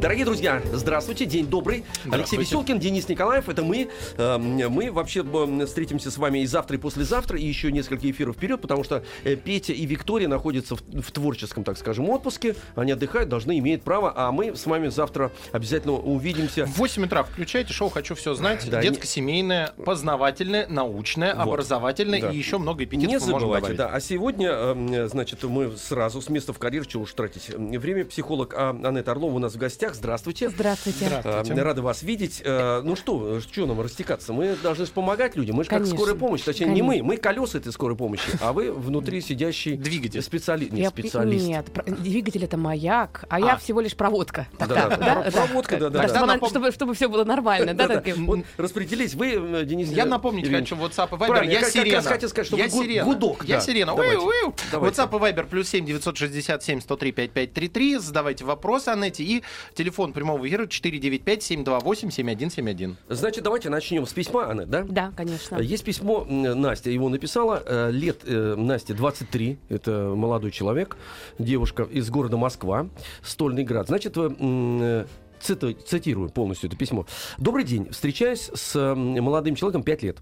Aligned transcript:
Дорогие 0.00 0.26
друзья, 0.26 0.60
здравствуйте, 0.74 1.24
день 1.24 1.46
добрый. 1.46 1.82
Алексей 2.10 2.36
Веселкин, 2.38 2.78
Денис 2.78 3.08
Николаев, 3.08 3.48
это 3.48 3.62
мы. 3.62 3.88
Э, 4.18 4.36
мы 4.36 4.92
вообще 4.92 5.24
встретимся 5.64 6.10
с 6.10 6.18
вами 6.18 6.40
и 6.40 6.46
завтра, 6.46 6.76
и 6.76 6.80
послезавтра, 6.80 7.38
и 7.38 7.46
еще 7.46 7.72
несколько 7.72 8.08
эфиров 8.10 8.36
вперед, 8.36 8.60
потому 8.60 8.84
что 8.84 9.02
э, 9.24 9.36
Петя 9.36 9.72
и 9.72 9.86
Виктория 9.86 10.28
находятся 10.28 10.76
в, 10.76 10.82
в 11.00 11.10
творческом, 11.12 11.64
так 11.64 11.78
скажем, 11.78 12.10
отпуске. 12.10 12.54
Они 12.74 12.92
отдыхают, 12.92 13.30
должны, 13.30 13.58
имеют 13.58 13.82
право, 13.84 14.12
а 14.14 14.30
мы 14.32 14.54
с 14.54 14.66
вами 14.66 14.88
завтра 14.88 15.32
обязательно 15.52 15.94
увидимся. 15.94 16.66
В 16.66 16.76
8 16.76 17.06
утра 17.06 17.22
включайте 17.22 17.72
шоу 17.72 17.88
«Хочу 17.88 18.14
все 18.14 18.34
знать». 18.34 18.68
Да, 18.70 18.82
Детско-семейное, 18.82 19.72
познавательное, 19.82 20.68
научное, 20.68 21.34
вот. 21.34 21.48
образовательное 21.48 22.20
да. 22.20 22.30
и 22.30 22.36
еще 22.36 22.58
много 22.58 22.84
эпитетов 22.84 23.12
Не 23.12 23.18
забывайте, 23.18 23.72
да. 23.72 23.88
А 23.88 24.00
сегодня, 24.00 24.50
э, 24.52 25.08
значит, 25.10 25.42
мы 25.44 25.74
сразу 25.76 26.20
с 26.20 26.28
места 26.28 26.52
в 26.52 26.58
карьер, 26.58 26.86
чего 26.86 27.04
уж 27.04 27.14
тратить 27.14 27.48
время, 27.48 28.04
психолог 28.04 28.52
а, 28.54 28.78
Анетта 28.84 29.12
Орлова 29.12 29.34
у 29.34 29.38
нас 29.38 29.54
в 29.54 29.56
гостях 29.56 29.85
гостях. 29.86 29.94
Здравствуйте. 29.94 30.50
Здравствуйте. 30.50 31.06
Здравствуйте. 31.20 31.62
Рады 31.62 31.82
вас 31.82 32.02
видеть. 32.02 32.42
Э, 32.44 32.80
ну 32.82 32.96
что, 32.96 33.40
что 33.40 33.66
нам 33.66 33.80
растекаться? 33.80 34.32
Мы 34.32 34.56
должны 34.56 34.86
помогать 34.86 35.36
людям. 35.36 35.56
Мы 35.56 35.64
же 35.64 35.70
как 35.70 35.86
скорая 35.86 36.14
помощь. 36.14 36.42
Точнее, 36.42 36.66
Конечно. 36.66 36.92
не 36.92 37.00
мы. 37.00 37.02
Мы 37.02 37.16
колеса 37.16 37.58
этой 37.58 37.72
скорой 37.72 37.96
помощи, 37.96 38.28
а 38.40 38.52
вы 38.52 38.72
внутри 38.72 39.20
сидящий 39.20 39.76
двигатель. 39.76 40.22
Специалист. 40.22 40.72
Нет, 40.72 40.90
специалист. 40.90 41.46
Нет, 41.46 41.66
двигатель 41.86 42.44
это 42.44 42.56
маяк, 42.56 43.24
а, 43.28 43.36
а. 43.36 43.40
я 43.40 43.56
всего 43.56 43.80
лишь 43.80 43.96
проводка. 43.96 44.46
Да, 44.58 44.66
да, 44.66 45.30
проводка, 45.32 45.76
да, 45.76 45.90
да. 45.90 46.38
Чтобы, 46.48 46.72
чтобы 46.72 46.94
все 46.94 47.08
было 47.08 47.24
нормально. 47.24 47.74
Да, 47.74 48.02
распределись. 48.56 49.14
Вы, 49.14 49.32
э, 49.32 49.64
Денис. 49.64 49.90
Я 49.90 50.06
напомнить 50.06 50.50
хочу 50.50 50.76
WhatsApp 50.76 51.08
и 51.12 51.18
Viber. 51.18 51.46
Я 51.46 51.62
сирена. 51.64 52.02
хотел 52.02 52.28
сказать, 52.28 52.46
что 52.46 52.56
я 52.56 52.68
сирена. 52.68 53.04
Гудок. 53.04 53.44
Я 53.44 53.60
сирена. 53.60 53.90
WhatsApp 53.90 55.16
и 55.16 55.32
Viber 55.32 55.46
плюс 55.46 55.68
7 55.68 55.84
967 55.86 56.80
103 56.80 57.12
5533. 57.12 57.98
Задавайте 57.98 58.44
вопросы 58.44 58.88
Анетте 58.88 59.22
и 59.22 59.42
телефон 59.76 60.12
прямого 60.12 60.46
эфира 60.46 60.56
эфира 60.56 60.64
495-728-7171. 60.64 62.96
Значит, 63.08 63.44
давайте 63.44 63.70
начнем 63.70 64.04
с 64.06 64.12
письма, 64.12 64.50
Анна, 64.50 64.66
да? 64.66 64.84
Да, 64.88 65.12
конечно. 65.16 65.58
Есть 65.58 65.84
письмо, 65.84 66.24
Настя 66.24 66.90
его 66.90 67.08
написала. 67.08 67.62
Э, 67.64 67.90
лет 67.90 68.22
э, 68.24 68.54
Насте 68.56 68.94
23, 68.94 69.58
это 69.68 70.12
молодой 70.16 70.50
человек, 70.50 70.96
девушка 71.38 71.84
из 71.84 72.10
города 72.10 72.36
Москва, 72.36 72.88
Стольный 73.22 73.62
град. 73.64 73.86
Значит, 73.88 74.14
э, 74.16 75.06
цитирую 75.40 76.30
полностью 76.30 76.68
это 76.68 76.76
письмо. 76.76 77.06
Добрый 77.38 77.64
день. 77.64 77.88
Встречаюсь 77.90 78.50
с 78.54 78.94
молодым 78.94 79.54
человеком 79.54 79.82
5 79.82 80.02
лет. 80.02 80.18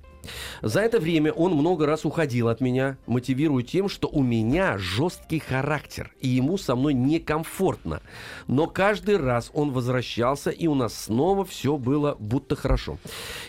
За 0.62 0.80
это 0.80 0.98
время 0.98 1.32
он 1.32 1.52
много 1.52 1.86
раз 1.86 2.04
уходил 2.04 2.48
от 2.48 2.60
меня, 2.60 2.96
мотивируя 3.06 3.62
тем, 3.62 3.88
что 3.88 4.08
у 4.08 4.22
меня 4.22 4.78
жесткий 4.78 5.38
характер, 5.38 6.12
и 6.20 6.28
ему 6.28 6.58
со 6.58 6.76
мной 6.76 6.94
некомфортно. 6.94 8.00
Но 8.46 8.66
каждый 8.66 9.16
раз 9.16 9.50
он 9.54 9.72
возвращался, 9.72 10.50
и 10.50 10.66
у 10.66 10.74
нас 10.74 10.94
снова 10.94 11.44
все 11.44 11.76
было 11.76 12.16
будто 12.18 12.56
хорошо. 12.56 12.98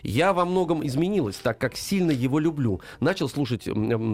Я 0.04 0.34
во 0.34 0.46
многом 0.46 0.86
изменилась, 0.86 1.38
так 1.38 1.58
как 1.58 1.76
сильно 1.76 2.12
его 2.12 2.40
люблю. 2.40 2.82
Начал 3.00 3.30
слушать 3.30 3.68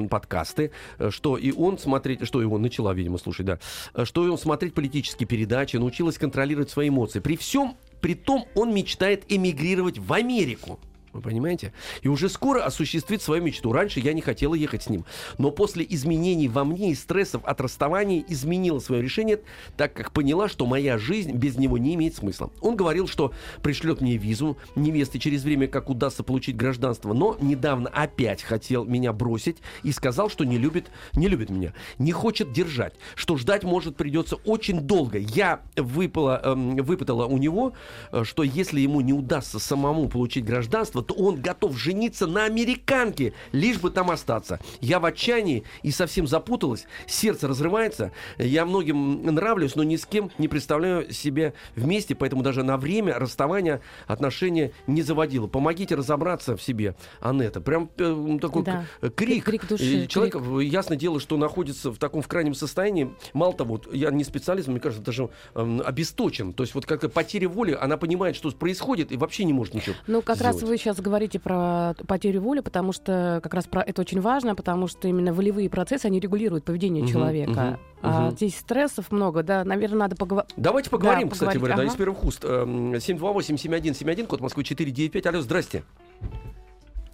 подкасты, 0.09 0.71
э, 0.97 1.09
что 1.11 1.37
и 1.37 1.51
он 1.51 1.77
смотреть, 1.77 2.25
что 2.25 2.41
его 2.41 2.57
начала, 2.57 2.93
видимо, 2.93 3.17
слушать, 3.17 3.45
да, 3.45 3.59
э, 3.93 4.05
что 4.05 4.25
и 4.25 4.29
он 4.29 4.37
смотреть 4.37 4.73
политические 4.73 5.27
передачи, 5.27 5.77
научилась 5.77 6.17
контролировать 6.17 6.69
свои 6.69 6.89
эмоции. 6.89 7.19
При 7.19 7.37
всем 7.37 7.75
при 8.01 8.15
том 8.15 8.45
он 8.55 8.73
мечтает 8.73 9.23
эмигрировать 9.29 9.99
в 9.99 10.11
Америку. 10.11 10.79
Вы 11.13 11.21
понимаете? 11.21 11.73
И 12.01 12.07
уже 12.07 12.29
скоро 12.29 12.63
осуществит 12.63 13.21
свою 13.21 13.43
мечту. 13.43 13.73
Раньше 13.73 13.99
я 13.99 14.13
не 14.13 14.21
хотела 14.21 14.55
ехать 14.55 14.83
с 14.83 14.89
ним. 14.89 15.05
Но 15.37 15.51
после 15.51 15.85
изменений 15.89 16.47
во 16.47 16.63
мне 16.63 16.91
и 16.91 16.95
стрессов 16.95 17.43
от 17.43 17.59
расставания 17.59 18.23
изменила 18.27 18.79
свое 18.79 19.01
решение, 19.01 19.41
так 19.75 19.93
как 19.93 20.11
поняла, 20.11 20.47
что 20.47 20.65
моя 20.65 20.97
жизнь 20.97 21.33
без 21.33 21.57
него 21.57 21.77
не 21.77 21.95
имеет 21.95 22.15
смысла. 22.15 22.49
Он 22.61 22.75
говорил, 22.75 23.07
что 23.07 23.33
пришлет 23.61 23.99
мне 23.99 24.15
визу 24.17 24.57
невесты 24.75 25.19
через 25.19 25.43
время, 25.43 25.67
как 25.67 25.89
удастся 25.89 26.23
получить 26.23 26.55
гражданство, 26.55 27.13
но 27.13 27.35
недавно 27.41 27.89
опять 27.89 28.41
хотел 28.41 28.85
меня 28.85 29.11
бросить 29.11 29.57
и 29.83 29.91
сказал, 29.91 30.29
что 30.29 30.45
не 30.45 30.57
любит, 30.57 30.91
не 31.13 31.27
любит 31.27 31.49
меня, 31.49 31.73
не 31.97 32.11
хочет 32.11 32.53
держать, 32.53 32.93
что 33.15 33.37
ждать 33.37 33.63
может 33.63 33.97
придется 33.97 34.37
очень 34.45 34.81
долго. 34.81 35.17
Я 35.17 35.61
выпала, 35.75 36.41
эм, 36.43 36.77
выпытала 36.77 37.25
у 37.25 37.37
него, 37.37 37.73
э, 38.11 38.23
что 38.23 38.43
если 38.43 38.79
ему 38.79 39.01
не 39.01 39.13
удастся 39.13 39.59
самому 39.59 40.07
получить 40.07 40.45
гражданство, 40.45 41.00
то 41.03 41.13
он 41.13 41.41
готов 41.41 41.77
жениться 41.77 42.27
на 42.27 42.45
американке, 42.45 43.33
лишь 43.51 43.79
бы 43.79 43.89
там 43.91 44.11
остаться. 44.11 44.59
Я 44.79 44.99
в 44.99 45.05
отчаянии 45.05 45.63
и 45.83 45.91
совсем 45.91 46.27
запуталась, 46.27 46.85
сердце 47.07 47.47
разрывается, 47.47 48.11
я 48.37 48.65
многим 48.65 49.23
нравлюсь, 49.25 49.75
но 49.75 49.83
ни 49.83 49.95
с 49.95 50.05
кем 50.05 50.31
не 50.37 50.47
представляю 50.47 51.11
себя 51.11 51.53
вместе, 51.75 52.15
поэтому 52.15 52.43
даже 52.43 52.63
на 52.63 52.77
время 52.77 53.17
расставания 53.17 53.81
отношения 54.07 54.71
не 54.87 55.01
заводила. 55.01 55.47
Помогите 55.47 55.95
разобраться 55.95 56.55
в 56.55 56.61
себе, 56.61 56.95
Анетта. 57.19 57.61
Прям 57.61 57.89
э, 57.97 58.37
такой 58.41 58.63
да. 58.63 58.85
крик. 59.15 59.43
крик 59.45 59.67
души, 59.67 60.07
Человек, 60.07 60.33
крик. 60.33 60.71
ясно 60.71 60.95
дело, 60.95 61.19
что 61.19 61.37
находится 61.37 61.91
в 61.91 61.97
таком 61.97 62.21
в 62.21 62.27
крайнем 62.27 62.53
состоянии. 62.53 63.13
Мало 63.33 63.53
того, 63.53 63.71
вот, 63.75 63.93
я 63.93 64.11
не 64.11 64.23
специалист, 64.23 64.67
мне 64.67 64.79
кажется, 64.79 65.03
даже 65.03 65.29
э, 65.55 65.79
обесточен. 65.85 66.53
То 66.53 66.63
есть 66.63 66.75
вот 66.75 66.85
как-то 66.85 67.09
потеря 67.09 67.47
воли, 67.49 67.77
она 67.79 67.97
понимает, 67.97 68.35
что 68.35 68.51
происходит, 68.51 69.11
и 69.11 69.17
вообще 69.17 69.45
не 69.45 69.53
может 69.53 69.73
ничего 69.73 69.95
Ну, 70.07 70.21
как 70.21 70.35
сделать. 70.37 70.55
раз 70.55 70.63
вы 70.63 70.77
сейчас 70.77 70.90
сейчас 70.91 71.03
говорите 71.03 71.39
про 71.39 71.95
потерю 72.07 72.41
воли, 72.41 72.59
потому 72.59 72.91
что 72.91 73.39
как 73.41 73.53
раз 73.53 73.65
про 73.65 73.81
это 73.81 74.01
очень 74.01 74.19
важно, 74.19 74.55
потому 74.55 74.87
что 74.87 75.07
именно 75.07 75.33
волевые 75.33 75.69
процессы, 75.69 76.05
они 76.05 76.19
регулируют 76.19 76.65
поведение 76.65 77.03
угу, 77.03 77.11
человека. 77.11 77.79
Угу, 78.01 78.07
а 78.09 78.27
угу. 78.27 78.35
здесь 78.35 78.57
стрессов 78.57 79.11
много, 79.11 79.43
да, 79.43 79.63
наверное, 79.63 79.99
надо 79.99 80.15
поговорить. 80.15 80.51
Давайте 80.57 80.89
поговорим, 80.89 81.29
да, 81.29 81.33
кстати 81.33 81.57
говоря, 81.57 81.75
ага. 81.75 81.83
да, 81.83 81.89
из 81.89 81.95
первых 81.95 82.23
уст. 82.23 82.43
728-7171, 82.43 84.19
эм, 84.21 84.27
код 84.27 84.41
Москвы 84.41 84.63
495. 84.63 85.25
Алло, 85.27 85.41
здрасте. 85.41 85.83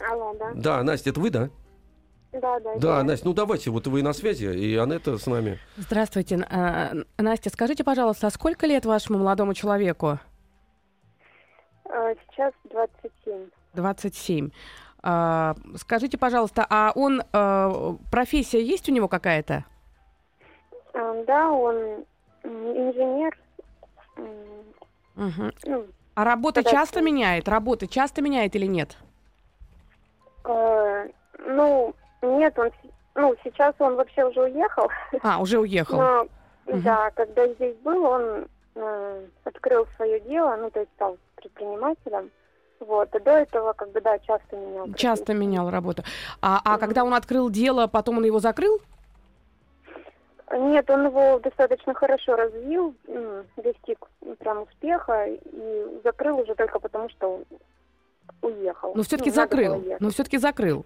Алло, 0.10 0.36
да. 0.40 0.52
Да, 0.56 0.84
Настя, 0.84 1.12
это 1.12 1.20
вы, 1.20 1.30
да? 1.30 1.50
Да, 2.32 2.60
да. 2.60 2.76
Да, 2.78 3.04
Настя, 3.04 3.28
ну 3.28 3.34
давайте, 3.34 3.70
вот 3.70 3.88
вы 3.88 4.04
на 4.04 4.14
связи, 4.14 4.46
и 4.46 4.76
Анетта 4.76 5.18
с 5.18 5.26
нами. 5.28 5.60
Здравствуйте. 5.78 6.46
А, 6.50 6.92
Настя, 7.18 7.50
скажите, 7.50 7.84
пожалуйста, 7.84 8.28
а 8.28 8.30
сколько 8.30 8.68
лет 8.68 8.86
вашему 8.86 9.20
молодому 9.20 9.54
человеку? 9.54 10.20
А, 11.90 12.14
сейчас 12.30 12.54
27. 12.70 13.50
27. 13.78 14.50
А, 15.04 15.56
скажите, 15.76 16.18
пожалуйста, 16.18 16.66
а 16.70 16.92
он 16.94 17.24
а, 17.32 17.96
профессия 18.12 18.62
есть 18.62 18.90
у 18.90 18.92
него 18.92 19.08
какая-то? 19.08 19.64
А, 20.94 21.24
да, 21.24 21.50
он 21.50 22.04
инженер. 22.44 23.38
Угу. 25.16 25.52
Ну, 25.66 25.86
а 26.16 26.24
работа 26.24 26.64
часто 26.64 27.02
меняет? 27.02 27.48
Работы 27.48 27.88
часто 27.88 28.22
меняет 28.22 28.56
или 28.56 28.66
нет? 28.66 28.98
Э, 30.46 31.08
ну, 31.40 31.94
нет, 32.22 32.58
он 32.58 32.72
ну, 33.18 33.36
сейчас 33.44 33.74
он 33.80 33.96
вообще 33.96 34.24
уже 34.26 34.42
уехал. 34.42 34.90
А, 35.24 35.40
уже 35.40 35.60
уехал. 35.60 36.00
Но, 36.00 36.28
угу. 36.68 36.82
Да, 36.82 37.10
когда 37.16 37.48
здесь 37.48 37.76
был, 37.78 38.04
он 38.04 38.48
э, 38.76 39.26
открыл 39.44 39.88
свое 39.96 40.20
дело, 40.22 40.56
ну, 40.56 40.70
то 40.70 40.82
есть 40.82 40.92
стал 40.96 41.18
предпринимателем. 41.36 42.30
Вот, 42.80 43.14
и 43.16 43.20
до 43.20 43.32
этого, 43.32 43.74
как 43.74 43.92
бы, 43.92 44.02
да, 44.02 44.20
часто 44.20 44.56
менял. 44.56 44.94
Часто 44.94 45.34
менял 45.34 45.70
работу. 45.70 46.04
А, 46.42 46.62
а 46.64 46.76
mm-hmm. 46.76 46.80
когда 46.80 47.04
он 47.04 47.14
открыл 47.14 47.50
дело, 47.50 47.88
потом 47.88 48.18
он 48.18 48.26
его 48.26 48.40
закрыл? 48.40 48.80
Нет, 50.52 50.90
он 50.90 51.08
его 51.08 51.40
достаточно 51.40 51.94
хорошо 51.94 52.36
развил, 52.36 52.96
достиг 53.58 54.00
прям 54.40 54.64
успеха 54.64 55.26
и 55.28 56.00
закрыл 56.04 56.40
уже 56.40 56.56
только 56.56 56.80
потому, 56.80 57.10
что 57.10 57.42
уехал. 58.42 58.94
Но 58.96 59.04
все-таки 59.04 59.30
ну, 59.30 59.36
закрыл. 59.36 59.84
Но 60.00 60.10
все-таки 60.10 60.38
закрыл. 60.38 60.86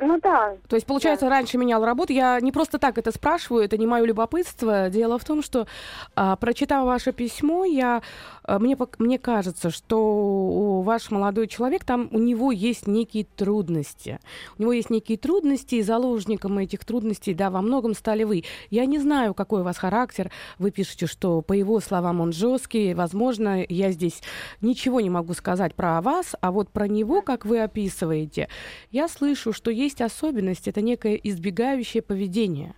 Ну 0.00 0.20
да. 0.20 0.54
То 0.68 0.76
есть, 0.76 0.86
получается, 0.86 1.26
да. 1.26 1.30
раньше 1.30 1.58
менял 1.58 1.84
работу. 1.84 2.12
Я 2.12 2.40
не 2.40 2.52
просто 2.52 2.78
так 2.78 2.98
это 2.98 3.10
спрашиваю, 3.10 3.64
это 3.64 3.76
не 3.76 3.86
мое 3.86 4.04
любопытство. 4.04 4.90
Дело 4.90 5.18
в 5.18 5.24
том, 5.24 5.42
что, 5.42 5.66
а, 6.14 6.36
прочитав 6.36 6.84
ваше 6.84 7.12
письмо, 7.12 7.64
я, 7.64 8.02
а, 8.44 8.58
мне, 8.58 8.76
мне 8.98 9.18
кажется, 9.18 9.70
что 9.70 10.82
ваш 10.82 11.10
молодой 11.10 11.48
человек, 11.48 11.84
там 11.84 12.08
у 12.12 12.18
него 12.18 12.52
есть 12.52 12.86
некие 12.86 13.24
трудности. 13.24 14.20
У 14.56 14.62
него 14.62 14.72
есть 14.72 14.90
некие 14.90 15.18
трудности, 15.18 15.76
и 15.76 15.82
заложником 15.82 16.58
этих 16.58 16.84
трудностей, 16.84 17.34
да, 17.34 17.50
во 17.50 17.62
многом 17.62 17.94
стали 17.94 18.24
вы. 18.24 18.44
Я 18.70 18.86
не 18.86 18.98
знаю, 18.98 19.34
какой 19.34 19.60
у 19.62 19.64
вас 19.64 19.78
характер. 19.78 20.30
Вы 20.58 20.70
пишете, 20.70 21.06
что, 21.06 21.40
по 21.40 21.52
его 21.52 21.80
словам, 21.80 22.20
он 22.20 22.32
жесткий. 22.32 22.94
Возможно, 22.94 23.64
я 23.68 23.90
здесь 23.90 24.22
ничего 24.60 25.00
не 25.00 25.10
могу 25.10 25.34
сказать 25.34 25.74
про 25.74 26.00
вас, 26.00 26.34
а 26.40 26.52
вот 26.52 26.70
про 26.70 26.86
него, 26.86 27.22
как 27.22 27.44
вы 27.44 27.60
описываете, 27.60 28.48
я 28.90 29.08
слышу, 29.08 29.52
что 29.52 29.70
есть 29.70 29.87
есть 29.88 30.00
особенность, 30.00 30.68
это 30.68 30.82
некое 30.82 31.14
избегающее 31.14 32.02
поведение. 32.02 32.74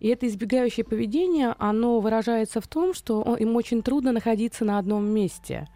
И 0.00 0.08
это 0.08 0.26
избегающее 0.26 0.84
поведение, 0.84 1.54
оно 1.58 2.00
выражается 2.00 2.60
в 2.60 2.68
том, 2.68 2.94
что 2.94 3.22
он, 3.22 3.36
им 3.36 3.56
очень 3.56 3.82
трудно 3.82 4.12
находиться 4.12 4.64
на 4.64 4.78
одном 4.78 5.04
месте. 5.04 5.68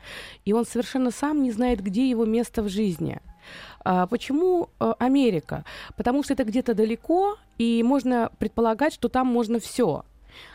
И 0.45 0.53
он 0.53 0.65
совершенно 0.65 1.11
сам 1.11 1.43
не 1.43 1.51
знает, 1.51 1.81
где 1.81 2.09
его 2.09 2.25
место 2.25 2.63
в 2.63 2.69
жизни. 2.69 3.21
А 3.85 4.07
почему 4.07 4.69
а, 4.79 4.95
Америка? 4.99 5.65
Потому 5.97 6.23
что 6.23 6.35
это 6.35 6.45
где-то 6.45 6.75
далеко, 6.75 7.37
и 7.59 7.83
можно 7.83 8.31
предполагать, 8.39 8.93
что 8.93 9.09
там 9.09 9.27
можно 9.27 9.59
все. 9.59 10.05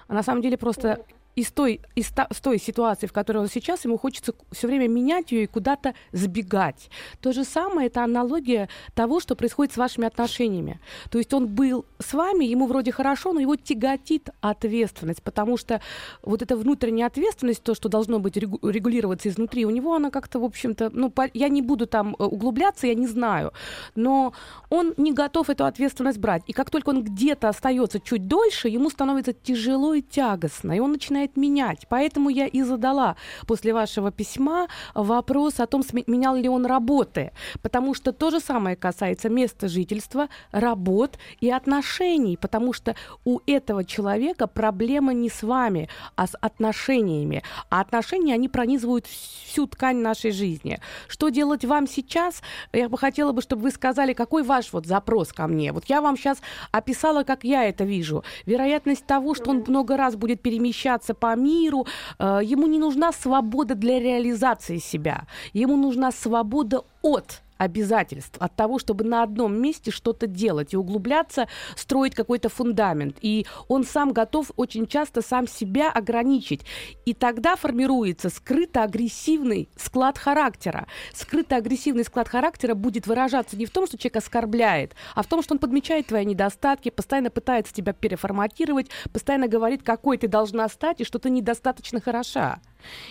А 0.07 0.13
на 0.13 0.23
самом 0.23 0.41
деле 0.41 0.57
просто 0.57 1.03
из 1.41 1.51
той, 1.51 1.81
из 1.95 2.09
та, 2.09 2.27
с 2.31 2.39
той 2.39 2.59
ситуации, 2.59 3.07
в 3.07 3.13
которой 3.13 3.39
он 3.39 3.47
сейчас, 3.47 3.85
ему 3.85 3.97
хочется 3.97 4.33
все 4.51 4.67
время 4.67 4.87
менять 4.87 5.31
ее 5.31 5.43
и 5.43 5.47
куда-то 5.47 5.95
сбегать. 6.11 6.89
То 7.19 7.33
же 7.33 7.43
самое, 7.43 7.87
это 7.87 8.03
аналогия 8.03 8.69
того, 8.93 9.19
что 9.19 9.35
происходит 9.35 9.73
с 9.73 9.77
вашими 9.77 10.05
отношениями. 10.05 10.79
То 11.09 11.17
есть 11.17 11.33
он 11.33 11.47
был 11.47 11.85
с 11.99 12.13
вами, 12.13 12.45
ему 12.45 12.67
вроде 12.67 12.91
хорошо, 12.91 13.33
но 13.33 13.39
его 13.39 13.55
тяготит 13.55 14.29
ответственность, 14.39 15.23
потому 15.23 15.57
что 15.57 15.81
вот 16.21 16.43
эта 16.43 16.55
внутренняя 16.55 17.07
ответственность, 17.07 17.63
то, 17.63 17.73
что 17.73 17.89
должно 17.89 18.19
быть 18.19 18.37
регулироваться 18.37 19.27
изнутри, 19.29 19.65
у 19.65 19.71
него 19.71 19.95
она 19.95 20.11
как-то, 20.11 20.39
в 20.39 20.43
общем-то, 20.43 20.91
ну, 20.93 21.09
по, 21.09 21.27
я 21.33 21.49
не 21.49 21.63
буду 21.63 21.87
там 21.87 22.15
э, 22.19 22.23
углубляться, 22.23 22.85
я 22.85 22.93
не 22.93 23.07
знаю, 23.07 23.51
но 23.95 24.33
он 24.69 24.93
не 24.97 25.11
готов 25.11 25.49
эту 25.49 25.65
ответственность 25.65 26.19
брать. 26.19 26.43
И 26.45 26.53
как 26.53 26.69
только 26.69 26.89
он 26.89 27.03
где-то 27.03 27.49
остается 27.49 27.99
чуть 27.99 28.27
дольше, 28.27 28.67
ему 28.69 28.91
становится 28.91 29.33
тяжело 29.33 29.95
и 29.95 30.03
тягостно, 30.03 30.73
и 30.73 30.79
он 30.79 30.91
начинает 30.91 31.30
начинает 31.31 31.37
менять. 31.37 31.87
Поэтому 31.89 32.29
я 32.29 32.47
и 32.47 32.61
задала 32.61 33.15
после 33.47 33.73
вашего 33.73 34.11
письма 34.11 34.67
вопрос 34.93 35.59
о 35.59 35.67
том, 35.67 35.83
менял 36.07 36.35
ли 36.35 36.49
он 36.49 36.65
работы. 36.65 37.31
Потому 37.61 37.93
что 37.93 38.11
то 38.11 38.31
же 38.31 38.39
самое 38.39 38.75
касается 38.75 39.29
места 39.29 39.67
жительства, 39.67 40.27
работ 40.51 41.17
и 41.41 41.49
отношений. 41.49 42.37
Потому 42.37 42.73
что 42.73 42.95
у 43.25 43.39
этого 43.47 43.83
человека 43.83 44.47
проблема 44.47 45.13
не 45.13 45.29
с 45.29 45.43
вами, 45.43 45.89
а 46.15 46.27
с 46.27 46.35
отношениями. 46.41 47.43
А 47.69 47.81
отношения, 47.81 48.33
они 48.33 48.47
пронизывают 48.47 49.05
всю 49.05 49.67
ткань 49.67 49.97
нашей 49.97 50.31
жизни. 50.31 50.79
Что 51.07 51.29
делать 51.29 51.65
вам 51.65 51.87
сейчас? 51.87 52.41
Я 52.73 52.89
бы 52.89 52.97
хотела 52.97 53.31
бы, 53.31 53.41
чтобы 53.41 53.63
вы 53.63 53.71
сказали, 53.71 54.13
какой 54.13 54.43
ваш 54.43 54.73
вот 54.73 54.85
запрос 54.85 55.33
ко 55.33 55.47
мне. 55.47 55.71
Вот 55.71 55.85
я 55.89 56.01
вам 56.01 56.17
сейчас 56.17 56.39
описала, 56.71 57.23
как 57.23 57.43
я 57.43 57.63
это 57.65 57.83
вижу. 57.83 58.23
Вероятность 58.45 59.05
того, 59.05 59.35
что 59.35 59.49
он 59.51 59.63
много 59.67 59.97
раз 59.97 60.15
будет 60.15 60.41
перемещаться 60.41 61.10
перемещаться 61.11 61.13
по 61.13 61.35
миру. 61.35 61.85
Э, 62.19 62.39
ему 62.43 62.67
не 62.67 62.79
нужна 62.79 63.11
свобода 63.11 63.75
для 63.75 63.99
реализации 63.99 64.79
себя. 64.79 65.23
Ему 65.53 65.77
нужна 65.77 66.11
свобода 66.11 66.81
от 67.01 67.41
обязательств, 67.61 68.37
от 68.39 68.55
того, 68.55 68.79
чтобы 68.79 69.03
на 69.03 69.21
одном 69.21 69.55
месте 69.61 69.91
что-то 69.91 70.25
делать 70.25 70.73
и 70.73 70.77
углубляться, 70.77 71.47
строить 71.75 72.15
какой-то 72.15 72.49
фундамент. 72.49 73.17
И 73.21 73.45
он 73.67 73.83
сам 73.83 74.13
готов 74.13 74.51
очень 74.55 74.87
часто 74.87 75.21
сам 75.21 75.47
себя 75.47 75.91
ограничить. 75.91 76.61
И 77.05 77.13
тогда 77.13 77.55
формируется 77.55 78.29
скрыто-агрессивный 78.29 79.69
склад 79.75 80.17
характера. 80.17 80.87
Скрыто-агрессивный 81.13 82.03
склад 82.03 82.27
характера 82.27 82.73
будет 82.73 83.05
выражаться 83.05 83.55
не 83.55 83.67
в 83.67 83.71
том, 83.71 83.85
что 83.85 83.97
человек 83.97 84.17
оскорбляет, 84.17 84.95
а 85.13 85.21
в 85.21 85.27
том, 85.27 85.43
что 85.43 85.53
он 85.53 85.59
подмечает 85.59 86.07
твои 86.07 86.25
недостатки, 86.25 86.89
постоянно 86.89 87.29
пытается 87.29 87.73
тебя 87.73 87.93
переформатировать, 87.93 88.89
постоянно 89.13 89.47
говорит, 89.47 89.83
какой 89.83 90.17
ты 90.17 90.27
должна 90.27 90.67
стать 90.67 91.01
и 91.01 91.03
что 91.03 91.19
ты 91.19 91.29
недостаточно 91.29 92.01
хороша. 92.01 92.59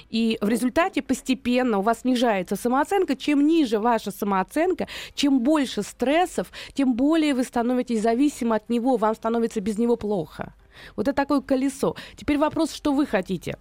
И 0.09 0.39
в 0.41 0.49
результате 0.49 1.03
постепенно 1.03 1.79
у 1.79 1.83
вас 1.83 2.01
снижается 2.01 2.57
самооценка. 2.57 3.17
Чем 3.17 3.47
ниже 3.47 3.79
ваша 3.79 4.11
самооценка, 4.11 4.87
чем 5.15 5.41
больше 5.41 5.83
стрессов, 5.83 6.51
тем 6.75 6.95
более 6.95 7.35
вы 7.35 7.45
становитесь 7.45 8.03
зависимы 8.03 8.57
от 8.57 8.69
него, 8.69 8.97
вам 8.97 9.15
становится 9.15 9.61
без 9.61 9.79
него 9.79 9.97
плохо. 9.97 10.55
Вот 10.97 11.09
это 11.09 11.17
такое 11.17 11.41
колесо. 11.41 11.97
Теперь 12.17 12.39
вопрос, 12.39 12.73
что 12.73 12.93
вы 12.93 13.07
хотите? 13.07 13.57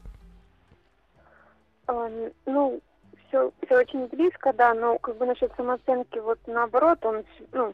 Ну, 2.45 2.79
все, 3.27 3.51
все 3.65 3.77
очень 3.77 4.07
близко, 4.07 4.53
да, 4.53 4.73
но 4.73 4.97
как 4.99 5.17
бы 5.17 5.25
насчет 5.25 5.51
самооценки, 5.55 6.19
вот 6.19 6.39
наоборот, 6.47 7.03
он, 7.05 7.23
ну, 7.51 7.73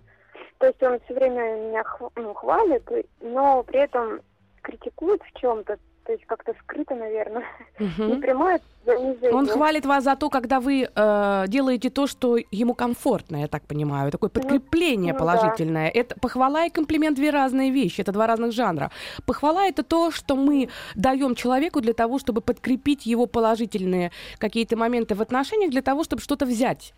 то 0.58 0.68
есть 0.68 0.82
он 0.84 1.00
все 1.02 1.14
время 1.14 1.56
меня 1.68 1.84
ну, 2.16 2.34
хвалит, 2.34 2.90
но 3.22 3.64
при 3.64 3.80
этом 3.80 4.22
критикует 4.62 5.22
в 5.24 5.40
чем-то, 5.40 5.78
то 6.06 6.12
есть 6.12 6.26
как-то 6.26 6.54
скрыто, 6.62 6.96
наверное, 6.96 7.44
угу. 7.80 8.04
не 8.04 8.22
прямое 8.22 8.62
занижение. 8.86 9.32
Он 9.32 9.48
хвалит 9.48 9.86
вас 9.86 10.04
за 10.04 10.16
то, 10.16 10.30
когда 10.30 10.60
вы 10.60 10.88
э, 10.94 11.46
делаете 11.48 11.90
то, 11.90 12.06
что 12.06 12.38
ему 12.52 12.76
комфортно, 12.76 13.38
я 13.38 13.48
так 13.48 13.64
понимаю, 13.64 14.12
такое 14.12 14.30
ну, 14.34 14.40
подкрепление 14.40 15.14
ну, 15.14 15.20
положительное. 15.20 15.92
Да. 15.92 16.00
Это 16.00 16.20
похвала 16.20 16.66
и 16.66 16.70
комплимент 16.70 17.16
две 17.16 17.32
разные 17.32 17.72
вещи, 17.72 18.02
это 18.02 18.12
два 18.12 18.28
разных 18.28 18.52
жанра. 18.52 18.92
Похвала 19.26 19.66
это 19.66 19.82
то, 19.84 20.12
что 20.12 20.36
мы 20.36 20.70
даем 20.94 21.34
человеку 21.34 21.82
для 21.82 21.94
того, 21.94 22.20
чтобы 22.20 22.42
подкрепить 22.42 23.08
его 23.08 23.26
положительные 23.26 24.12
какие-то 24.38 24.78
моменты 24.78 25.16
в 25.16 25.22
отношениях, 25.22 25.72
для 25.72 25.82
того, 25.82 26.04
чтобы 26.04 26.22
что-то 26.22 26.46
взять. 26.46 26.94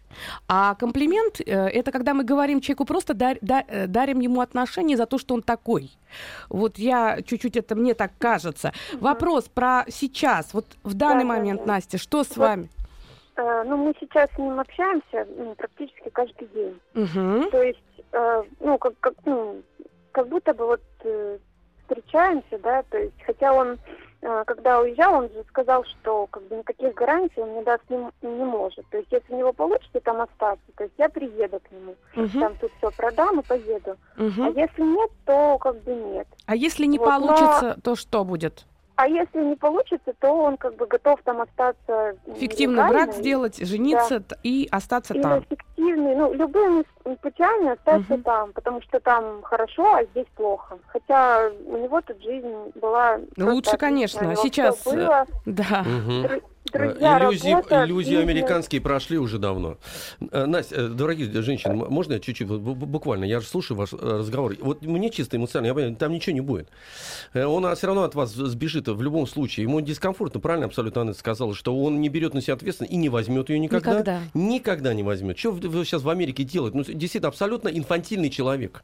А 0.49 0.75
комплимент 0.75 1.39
э, 1.39 1.43
это 1.45 1.91
когда 1.91 2.13
мы 2.13 2.25
говорим 2.25 2.59
человеку 2.59 2.83
просто 2.83 3.13
дар, 3.13 3.37
да, 3.41 3.63
э, 3.67 3.87
дарим 3.87 4.19
ему 4.19 4.41
отношения 4.41 4.97
за 4.97 5.05
то, 5.05 5.17
что 5.17 5.33
он 5.33 5.41
такой. 5.41 5.91
Вот 6.49 6.77
я 6.77 7.21
чуть-чуть 7.21 7.57
это 7.57 7.75
мне 7.75 7.93
так 7.93 8.11
кажется. 8.17 8.73
Вопрос 9.01 9.49
про 9.49 9.85
сейчас, 9.89 10.53
вот 10.53 10.65
в 10.83 10.93
данный 10.93 11.23
да, 11.23 11.29
момент, 11.29 11.61
да, 11.61 11.73
Настя, 11.73 11.97
что 11.97 12.23
с 12.23 12.29
вот, 12.29 12.37
вами? 12.37 12.69
Э, 13.35 13.63
ну, 13.65 13.77
мы 13.77 13.95
сейчас 13.99 14.29
с 14.35 14.37
ним 14.37 14.59
общаемся 14.59 15.27
ну, 15.37 15.55
практически 15.55 16.09
каждый 16.09 16.47
день. 16.47 16.79
Угу. 16.95 17.49
То 17.51 17.63
есть, 17.63 17.79
э, 18.11 18.43
ну, 18.59 18.77
как, 18.77 18.93
как, 18.99 19.13
ну, 19.25 19.61
как 20.11 20.27
будто 20.27 20.53
бы 20.53 20.65
вот 20.65 20.81
э, 21.03 21.37
встречаемся, 21.81 22.57
да, 22.59 22.83
то 22.83 22.97
есть, 22.97 23.15
хотя 23.25 23.53
он 23.53 23.77
а, 24.23 24.43
когда 24.45 24.79
уезжал, 24.79 25.13
он 25.15 25.29
же 25.29 25.43
сказал, 25.47 25.83
что 25.85 26.27
как 26.27 26.43
бы 26.47 26.55
никаких 26.55 26.93
гарантий 26.95 27.39
он 27.39 27.51
мне 27.51 27.63
даст 27.63 27.83
не, 27.89 27.97
не 28.21 28.43
может. 28.43 28.85
То 28.89 28.97
есть, 28.97 29.11
если 29.11 29.33
у 29.33 29.37
него 29.37 29.53
получится 29.53 29.99
там 30.01 30.21
остаться, 30.21 30.65
то 30.75 30.83
есть 30.83 30.95
я 30.97 31.07
приеду 31.07 31.59
к 31.59 31.71
нему, 31.71 31.95
угу. 32.15 32.39
там 32.39 32.55
тут 32.59 32.71
все 32.77 32.91
продам 32.91 33.39
и 33.39 33.43
поеду. 33.43 33.95
Угу. 34.17 34.43
А 34.43 34.49
если 34.49 34.81
нет, 34.81 35.11
то 35.25 35.57
как 35.59 35.81
бы 35.83 35.93
нет. 35.93 36.27
А 36.47 36.55
если 36.55 36.85
не 36.85 36.97
вот, 36.97 37.05
получится, 37.05 37.73
но... 37.75 37.81
то 37.81 37.95
что 37.95 38.23
будет? 38.23 38.65
А 38.97 39.07
если 39.07 39.43
не 39.43 39.55
получится, 39.55 40.11
то 40.19 40.31
он 40.31 40.57
как 40.57 40.75
бы 40.75 40.87
готов 40.87 41.21
там 41.23 41.41
остаться. 41.41 42.15
Фиктивный 42.35 42.89
брак 42.89 43.13
сделать, 43.13 43.57
жениться 43.57 44.21
да. 44.21 44.35
и 44.41 44.67
остаться 44.71 45.13
Или 45.13 45.21
там. 45.21 45.43
фиктивный, 45.43 46.15
ну, 46.15 46.33
любыми 46.33 46.83
путями 47.21 47.73
остаться 47.73 48.15
угу. 48.15 48.23
там, 48.23 48.53
потому 48.53 48.81
что 48.81 48.99
там 48.99 49.43
хорошо, 49.43 49.97
а 49.97 50.03
здесь 50.05 50.25
плохо. 50.35 50.79
Хотя 50.87 51.47
у 51.67 51.77
него 51.77 52.01
тут 52.01 52.19
жизнь 52.23 52.51
была... 52.81 53.19
Лучше, 53.37 53.77
конечно. 53.77 54.35
Сейчас... 54.35 54.83
Было. 54.83 55.27
Да. 55.45 55.85
Угу. 55.85 56.41
Друзья, 56.71 57.19
иллюзии, 57.19 57.49
работа, 57.51 57.85
иллюзии 57.85 58.09
бизнес. 58.09 58.23
американские 58.23 58.81
прошли 58.81 59.17
уже 59.17 59.37
давно. 59.39 59.77
Э, 60.31 60.45
Настя, 60.45 60.75
э, 60.75 60.87
дорогие 60.87 61.41
женщины, 61.41 61.73
можно 61.73 62.13
я 62.13 62.19
чуть-чуть, 62.19 62.47
буквально, 62.47 63.25
я 63.25 63.39
же 63.39 63.47
слушаю 63.47 63.77
ваш 63.77 63.93
э, 63.93 63.97
разговор. 63.97 64.55
Вот 64.61 64.81
мне 64.83 65.09
чисто 65.09 65.37
эмоционально, 65.37 65.67
я 65.67 65.73
понимаю, 65.73 65.95
там 65.95 66.11
ничего 66.11 66.33
не 66.33 66.41
будет. 66.41 66.69
Он 67.33 67.75
все 67.75 67.87
равно 67.87 68.03
от 68.03 68.15
вас 68.15 68.33
сбежит 68.33 68.87
в 68.87 69.01
любом 69.01 69.27
случае. 69.27 69.63
Ему 69.63 69.81
дискомфортно, 69.81 70.39
правильно 70.39 70.65
абсолютно 70.67 71.01
Анна 71.01 71.13
сказала, 71.13 71.53
что 71.53 71.77
он 71.77 72.01
не 72.01 72.09
берет 72.09 72.33
на 72.33 72.41
себя 72.41 72.53
ответственность 72.53 72.93
и 72.93 72.97
не 72.97 73.09
возьмет 73.09 73.49
ее 73.49 73.59
никогда. 73.59 73.91
Никогда. 73.91 74.21
Никогда 74.33 74.93
не 74.93 75.03
возьмет. 75.03 75.37
Что 75.37 75.51
вы 75.51 75.85
сейчас 75.85 76.03
в 76.03 76.09
Америке 76.09 76.43
делаете? 76.43 76.77
Ну, 76.77 76.83
действительно, 76.83 77.29
абсолютно 77.29 77.69
инфантильный 77.69 78.29
человек. 78.29 78.83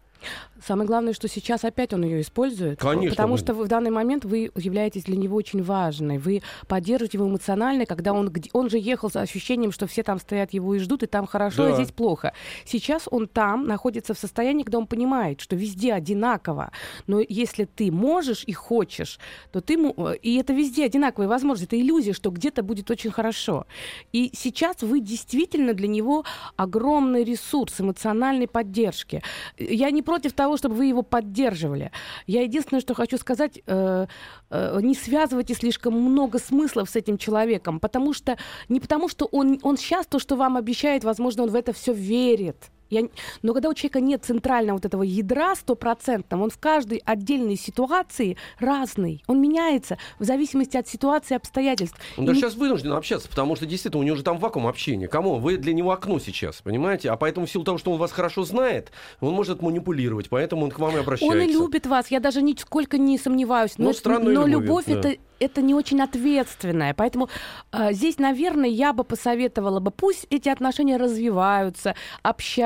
Самое 0.65 0.87
главное, 0.87 1.13
что 1.13 1.27
сейчас 1.27 1.65
опять 1.65 1.93
он 1.93 2.03
ее 2.03 2.21
использует. 2.21 2.79
Конечно. 2.79 3.09
Потому 3.09 3.37
что 3.37 3.53
в 3.53 3.67
данный 3.67 3.91
момент 3.91 4.23
вы 4.23 4.51
являетесь 4.55 5.03
для 5.03 5.17
него 5.17 5.35
очень 5.35 5.61
важной. 5.61 6.17
Вы 6.17 6.41
поддерживаете 6.67 7.17
его 7.17 7.27
эмоционально, 7.27 7.82
когда 7.85 8.13
он, 8.13 8.33
он 8.53 8.69
же 8.69 8.77
ехал 8.77 9.09
с 9.09 9.15
ощущением, 9.15 9.71
что 9.71 9.87
все 9.87 10.03
там 10.03 10.19
стоят 10.19 10.53
его 10.53 10.75
и 10.75 10.79
ждут, 10.79 11.03
и 11.03 11.07
там 11.07 11.25
хорошо, 11.25 11.63
а 11.63 11.67
да. 11.67 11.73
а 11.73 11.75
здесь 11.75 11.91
плохо. 11.91 12.33
Сейчас 12.65 13.07
он 13.09 13.27
там 13.27 13.67
находится 13.67 14.13
в 14.13 14.19
состоянии, 14.19 14.63
когда 14.63 14.77
он 14.77 14.87
понимает, 14.87 15.41
что 15.41 15.55
везде 15.55 15.93
одинаково. 15.93 16.71
Но 17.07 17.21
если 17.27 17.65
ты 17.65 17.91
можешь 17.91 18.43
и 18.45 18.53
хочешь, 18.53 19.19
то 19.51 19.61
ты... 19.61 19.73
И 20.21 20.35
это 20.35 20.53
везде 20.53 20.85
одинаковые 20.85 21.27
возможности. 21.27 21.75
Это 21.75 21.81
иллюзия, 21.81 22.13
что 22.13 22.29
где-то 22.29 22.63
будет 22.63 22.91
очень 22.91 23.11
хорошо. 23.11 23.65
И 24.11 24.31
сейчас 24.33 24.81
вы 24.81 24.99
действительно 24.99 25.73
для 25.73 25.87
него 25.87 26.25
огромный 26.55 27.23
ресурс 27.23 27.79
эмоциональной 27.81 28.47
поддержки. 28.47 29.21
Я 29.57 29.91
не 29.91 30.01
против 30.01 30.33
того, 30.33 30.57
чтобы 30.57 30.75
вы 30.75 30.85
его 30.85 31.01
поддерживали. 31.01 31.91
Я 32.27 32.41
единственное, 32.41 32.81
что 32.81 32.93
хочу 32.93 33.17
сказать, 33.17 33.61
э, 33.65 34.07
э, 34.49 34.79
не 34.81 34.95
связывайте 34.95 35.53
слишком 35.53 35.93
много 35.93 36.39
смыслов 36.39 36.89
с 36.89 36.95
этим 36.95 37.17
человеком, 37.17 37.62
потому 37.79 38.13
что 38.13 38.37
не 38.69 38.79
потому, 38.79 39.09
что 39.09 39.25
он, 39.25 39.59
он 39.63 39.77
сейчас 39.77 40.05
то, 40.05 40.19
что 40.19 40.35
вам 40.35 40.57
обещает, 40.57 41.03
возможно, 41.03 41.43
он 41.43 41.49
в 41.49 41.55
это 41.55 41.73
все 41.73 41.93
верит. 41.93 42.71
Я... 42.89 43.03
Но 43.41 43.53
когда 43.53 43.69
у 43.69 43.73
человека 43.73 43.99
нет 43.99 44.23
центрального 44.23 44.77
вот 44.77 44.85
этого 44.85 45.03
ядра 45.03 45.55
стопроцентного, 45.55 46.43
он 46.43 46.49
в 46.49 46.57
каждой 46.57 47.01
отдельной 47.05 47.55
ситуации 47.55 48.37
разный. 48.59 49.23
Он 49.27 49.41
меняется 49.41 49.97
в 50.19 50.23
зависимости 50.23 50.77
от 50.77 50.87
ситуации 50.87 51.33
и 51.33 51.37
обстоятельств. 51.37 51.97
Он 52.17 52.25
даже 52.25 52.39
и... 52.39 52.41
сейчас 52.41 52.55
вынужден 52.55 52.93
общаться, 52.93 53.27
потому 53.29 53.55
что 53.55 53.65
действительно 53.65 54.01
у 54.01 54.05
него 54.05 54.15
же 54.15 54.23
там 54.23 54.37
вакуум 54.37 54.67
общения. 54.67 55.07
Кому? 55.07 55.35
Вы 55.35 55.57
для 55.57 55.73
него 55.73 55.91
окно 55.91 56.19
сейчас, 56.19 56.61
понимаете? 56.61 57.09
А 57.09 57.17
поэтому 57.17 57.45
в 57.45 57.51
силу 57.51 57.63
того, 57.63 57.77
что 57.77 57.91
он 57.91 57.97
вас 57.97 58.11
хорошо 58.11 58.43
знает, 58.43 58.91
он 59.19 59.33
может 59.33 59.61
манипулировать, 59.61 60.29
поэтому 60.29 60.65
он 60.65 60.71
к 60.71 60.79
вам 60.79 60.95
и 60.95 60.99
обращается. 60.99 61.37
Он 61.37 61.43
и 61.43 61.51
любит 61.51 61.85
вас, 61.85 62.11
я 62.11 62.19
даже 62.19 62.41
нисколько 62.41 62.97
не 62.97 63.17
сомневаюсь. 63.17 63.77
Но, 63.77 63.91
но, 64.05 64.19
но 64.19 64.47
любовь 64.47 64.85
да. 64.85 64.99
это 64.99 65.17
это 65.43 65.61
не 65.61 65.73
очень 65.73 66.01
ответственное. 66.01 66.93
Поэтому 66.93 67.29
э, 67.71 67.93
здесь, 67.93 68.17
наверное, 68.17 68.69
я 68.69 68.93
бы 68.93 69.03
посоветовала 69.03 69.79
бы, 69.79 69.91
пусть 69.91 70.25
эти 70.29 70.49
отношения 70.49 70.97
развиваются, 70.97 71.95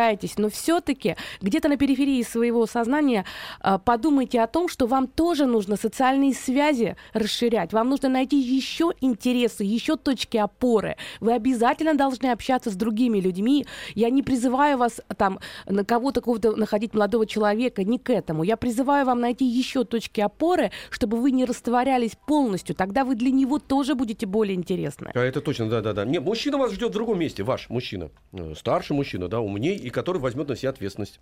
общайтесь, 0.08 0.38
но 0.38 0.50
все-таки 0.50 1.16
где-то 1.42 1.68
на 1.70 1.78
периферии 1.78 2.24
своего 2.24 2.66
сознания 2.66 3.26
э, 3.64 3.80
подумайте 3.84 4.42
о 4.42 4.48
том, 4.48 4.70
что 4.70 4.88
вам 4.88 5.08
тоже 5.08 5.46
нужно 5.46 5.76
социальные 5.76 6.34
связи 6.34 6.96
расширять, 7.14 7.74
вам 7.74 7.90
нужно 7.90 8.10
найти 8.10 8.38
еще 8.38 8.92
интересы, 9.02 9.64
еще 9.64 9.96
точки 9.98 10.38
опоры. 10.38 10.96
Вы 11.20 11.34
обязательно 11.34 11.94
должны 11.94 12.28
общаться 12.28 12.70
с 12.70 12.76
другими 12.76 13.20
людьми. 13.20 13.66
Я 13.96 14.10
не 14.10 14.24
призываю 14.24 14.78
вас 14.78 15.02
там 15.18 15.40
на 15.66 15.84
кого-то 15.84 16.22
какого-то 16.22 16.56
находить 16.56 16.94
молодого 16.94 17.26
человека, 17.26 17.84
не 17.84 18.00
к 18.00 18.10
этому. 18.10 18.44
Я 18.44 18.58
призываю 18.58 19.06
вам 19.06 19.20
найти 19.20 19.46
еще 19.46 19.84
точки 19.84 20.22
опоры, 20.22 20.72
чтобы 20.90 21.18
вы 21.18 21.32
не 21.32 21.46
растворялись 21.46 22.18
полностью 22.28 22.76
тогда 22.76 23.04
вы 23.04 23.16
для 23.16 23.32
него 23.32 23.60
тоже 23.60 23.96
будете 23.96 24.26
более 24.26 24.56
интересны. 24.56 25.12
А 25.14 25.20
это 25.20 25.42
точно, 25.42 25.70
да-да-да. 25.70 26.06
Мужчина 26.06 26.58
вас 26.58 26.74
ждет 26.74 26.90
в 26.90 26.94
другом 26.94 27.20
месте, 27.20 27.44
ваш 27.44 27.70
мужчина. 27.70 28.10
Э, 28.34 28.54
старший 28.56 28.96
мужчина, 28.96 29.28
да, 29.28 29.40
умней, 29.40 29.76
и 29.76 29.90
который 29.98 30.22
возьмет 30.22 30.48
на 30.48 30.56
себя 30.56 30.70
ответственность. 30.70 31.20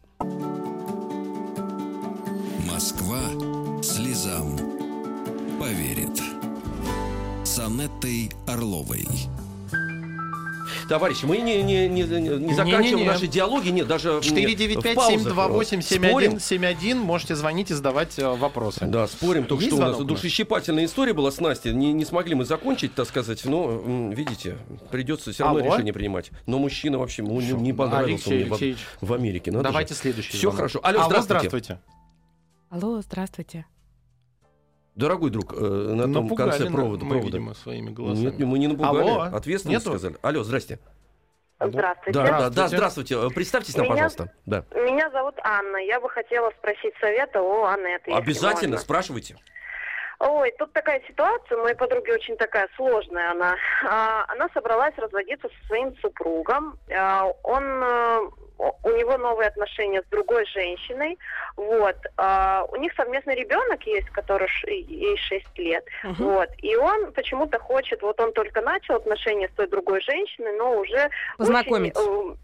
Москва 2.69 3.21
слезам 3.81 4.57
поверит. 5.57 6.21
С 7.45 7.57
Анеттой 7.59 8.31
Орловой. 8.45 9.07
Товарищи, 10.87 11.25
мы 11.25 11.37
не, 11.37 11.63
не, 11.63 11.87
не, 11.87 12.03
не 12.03 12.53
заканчиваем 12.53 12.83
не, 12.83 12.91
не, 12.91 13.01
не. 13.01 13.07
наши 13.07 13.25
диалоги, 13.27 13.69
нет, 13.69 13.87
даже 13.87 14.19
495-728-7171, 14.19 16.95
можете 16.95 17.35
звонить 17.35 17.71
и 17.71 17.73
задавать 17.73 18.19
э, 18.19 18.27
вопросы. 18.27 18.85
Да, 18.85 19.07
спорим, 19.07 19.45
только 19.45 19.63
Есть 19.63 19.75
что 19.75 19.83
у 19.83 19.87
нас 19.87 19.97
душещипательная 19.97 20.85
история 20.85 21.13
была 21.13 21.31
с 21.31 21.39
Настей, 21.39 21.73
не, 21.73 21.91
не 21.93 22.05
смогли 22.05 22.35
мы 22.35 22.45
закончить, 22.45 22.93
так 22.93 23.07
сказать, 23.07 23.43
но, 23.45 23.81
видите, 24.13 24.57
придется 24.91 25.31
все 25.31 25.43
равно 25.43 25.61
Алло? 25.61 25.73
решение 25.73 25.93
принимать. 25.93 26.29
Но 26.45 26.59
мужчина 26.59 26.99
вообще 26.99 27.23
ему 27.23 27.41
не, 27.41 27.53
не 27.53 27.73
понравился 27.73 28.29
Алексей, 28.29 28.69
мне 28.69 28.77
в, 29.01 29.07
в 29.07 29.13
Америке. 29.13 29.51
Надо 29.51 29.63
Давайте 29.63 29.95
же. 29.95 29.99
следующий 29.99 30.29
Все 30.31 30.41
звонок. 30.41 30.57
хорошо. 30.57 30.79
Алло, 30.83 30.99
Алло 30.99 31.09
здравствуйте. 31.09 31.47
здравствуйте. 31.49 31.79
Алло, 32.69 33.01
здравствуйте. 33.01 33.65
Дорогой 34.95 35.29
друг, 35.29 35.53
э, 35.53 35.57
на 35.57 36.03
том 36.03 36.23
напугали 36.23 36.51
конце 36.51 36.71
провода. 36.71 37.03
Мы, 37.03 37.09
провода. 37.11 37.25
видимо, 37.25 37.53
своими 37.53 37.89
голосами. 37.89 38.25
Нет, 38.25 38.39
мы 38.39 38.57
не 38.59 38.67
напугали. 38.67 39.09
Алло? 39.09 39.21
Ответственно 39.23 39.73
Нету? 39.73 39.89
сказали. 39.89 40.15
Алло, 40.21 40.43
здрасте. 40.43 40.79
Здравствуйте. 41.59 42.19
Да, 42.19 42.39
да, 42.39 42.49
да, 42.49 42.67
здравствуйте. 42.67 43.29
Представьтесь 43.29 43.75
нам, 43.75 43.85
меня, 43.85 43.93
пожалуйста. 43.93 44.31
Да. 44.45 44.65
Меня 44.73 45.09
зовут 45.11 45.35
Анна. 45.43 45.77
Я 45.77 45.99
бы 45.99 46.09
хотела 46.09 46.51
спросить 46.57 46.93
совета 46.99 47.41
у 47.41 47.63
Аннеты. 47.63 48.11
Обязательно, 48.11 48.77
спрашивайте. 48.77 49.37
Ой, 50.19 50.53
тут 50.57 50.71
такая 50.71 51.01
ситуация, 51.07 51.57
у 51.57 51.63
моей 51.63 51.75
подруги 51.75 52.09
очень 52.09 52.37
такая 52.37 52.69
сложная 52.77 53.31
она. 53.31 53.55
А, 53.85 54.25
она 54.29 54.47
собралась 54.53 54.93
разводиться 54.97 55.49
со 55.49 55.67
своим 55.67 55.95
супругом. 55.97 56.79
А, 56.89 57.25
он 57.43 57.63
э, 57.63 58.19
у 58.57 58.89
него 58.91 59.17
новые 59.17 59.49
отношения 59.49 60.01
с 60.01 60.05
другой 60.05 60.45
женщиной, 60.45 61.17
вот. 61.55 61.95
А, 62.17 62.65
у 62.71 62.75
них 62.77 62.93
совместный 62.95 63.35
ребенок 63.35 63.83
есть, 63.85 64.09
который 64.09 64.47
ш, 64.47 64.67
ей 64.69 65.17
6 65.17 65.57
лет, 65.57 65.85
uh-huh. 66.03 66.13
вот. 66.19 66.49
И 66.59 66.75
он 66.75 67.11
почему-то 67.13 67.59
хочет, 67.59 68.01
вот 68.01 68.19
он 68.19 68.33
только 68.33 68.61
начал 68.61 68.95
отношения 68.95 69.49
с 69.49 69.55
той 69.55 69.67
другой 69.67 70.01
женщиной, 70.01 70.57
но 70.57 70.79
уже 70.79 71.09
познакомиться. 71.37 72.01
Очень, 72.01 72.37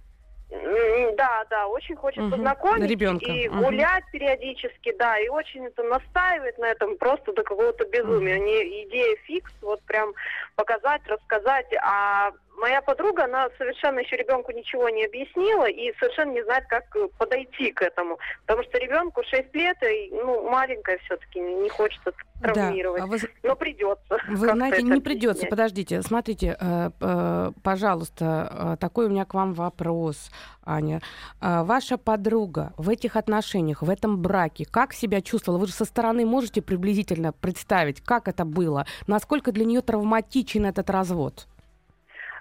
э, 0.51 1.15
да, 1.15 1.45
да, 1.49 1.67
очень 1.67 1.95
хочет 1.95 2.23
угу, 2.23 2.31
познакомить 2.31 2.89
ребенка. 2.89 3.25
и 3.25 3.47
угу. 3.47 3.65
гулять 3.65 4.03
периодически, 4.11 4.93
да, 4.97 5.17
и 5.17 5.29
очень 5.29 5.65
это 5.65 5.83
настаивает 5.83 6.57
на 6.57 6.65
этом 6.65 6.97
просто 6.97 7.31
до 7.33 7.43
какого-то 7.43 7.85
безумия. 7.85 8.37
Угу. 8.37 8.45
Не 8.45 8.83
идея 8.83 9.15
фикс, 9.27 9.51
вот 9.61 9.81
прям 9.83 10.13
показать, 10.55 11.01
рассказать, 11.07 11.67
а 11.81 12.31
моя 12.61 12.81
подруга, 12.81 13.25
она 13.25 13.49
совершенно 13.57 13.99
еще 13.99 14.15
ребенку 14.15 14.51
ничего 14.51 14.87
не 14.89 15.05
объяснила 15.05 15.67
и 15.67 15.93
совершенно 15.99 16.31
не 16.31 16.43
знает, 16.43 16.65
как 16.67 16.83
э, 16.95 17.07
подойти 17.17 17.71
к 17.71 17.81
этому. 17.81 18.19
Потому 18.45 18.63
что 18.63 18.77
ребенку 18.77 19.23
6 19.23 19.53
лет, 19.55 19.77
и, 19.83 20.09
ну, 20.11 20.49
маленькая 20.49 20.99
все-таки, 20.99 21.39
не 21.39 21.69
хочется 21.69 22.13
травмировать. 22.41 23.01
Да, 23.01 23.05
а 23.05 23.07
вы... 23.07 23.19
Но 23.43 23.55
придется. 23.55 24.17
Вы 24.27 24.47
знаете, 24.47 24.83
не 24.83 25.01
придется. 25.01 25.47
Подождите, 25.47 26.01
смотрите, 26.03 26.55
э, 26.59 26.91
э, 27.01 27.51
пожалуйста, 27.63 28.77
такой 28.79 29.07
у 29.07 29.09
меня 29.09 29.25
к 29.25 29.33
вам 29.33 29.53
вопрос, 29.53 30.31
Аня. 30.63 31.01
Ваша 31.39 31.97
подруга 31.97 32.73
в 32.77 32.89
этих 32.89 33.15
отношениях, 33.15 33.81
в 33.81 33.89
этом 33.89 34.21
браке, 34.21 34.65
как 34.69 34.93
себя 34.93 35.21
чувствовала? 35.21 35.59
Вы 35.59 35.67
же 35.67 35.73
со 35.73 35.85
стороны 35.85 36.25
можете 36.25 36.61
приблизительно 36.61 37.33
представить, 37.33 38.01
как 38.01 38.27
это 38.27 38.45
было? 38.45 38.85
Насколько 39.07 39.51
для 39.51 39.65
нее 39.65 39.81
травматичен 39.81 40.65
этот 40.65 40.89
развод? 40.91 41.47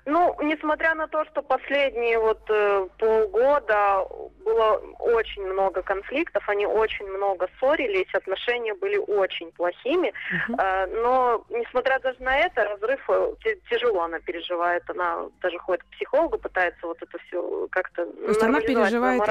Ну, 0.07 0.37
несмотря 0.43 0.95
на 0.95 1.07
то, 1.09 1.25
что 1.27 1.43
последние 1.43 2.19
вот 2.19 2.41
э, 2.49 2.89
полгода 2.99 4.07
было 4.45 4.81
очень 4.99 5.43
много 5.47 5.83
конфликтов, 5.83 6.43
они 6.49 6.67
очень 6.67 7.07
много 7.07 7.49
ссорились, 7.59 8.13
отношения 8.15 8.75
были 8.75 8.97
очень 8.97 9.53
плохими, 9.53 10.09
uh-huh. 10.09 10.57
э, 10.59 10.87
но 11.03 11.45
несмотря 11.51 11.99
даже 12.01 12.23
на 12.23 12.37
это, 12.37 12.65
разрыв 12.65 13.01
э, 13.09 13.35
тяжело 13.69 14.03
она 14.03 14.21
переживает, 14.21 14.83
она 14.89 15.27
даже 15.43 15.59
ходит 15.59 15.83
к 15.83 15.97
психологу, 15.97 16.39
пытается 16.39 16.87
вот 16.87 16.97
это 17.03 17.19
все 17.27 17.69
как-то 17.71 18.07
То 18.07 18.29
есть 18.29 18.43
она 18.43 18.61
переживает, 18.61 19.23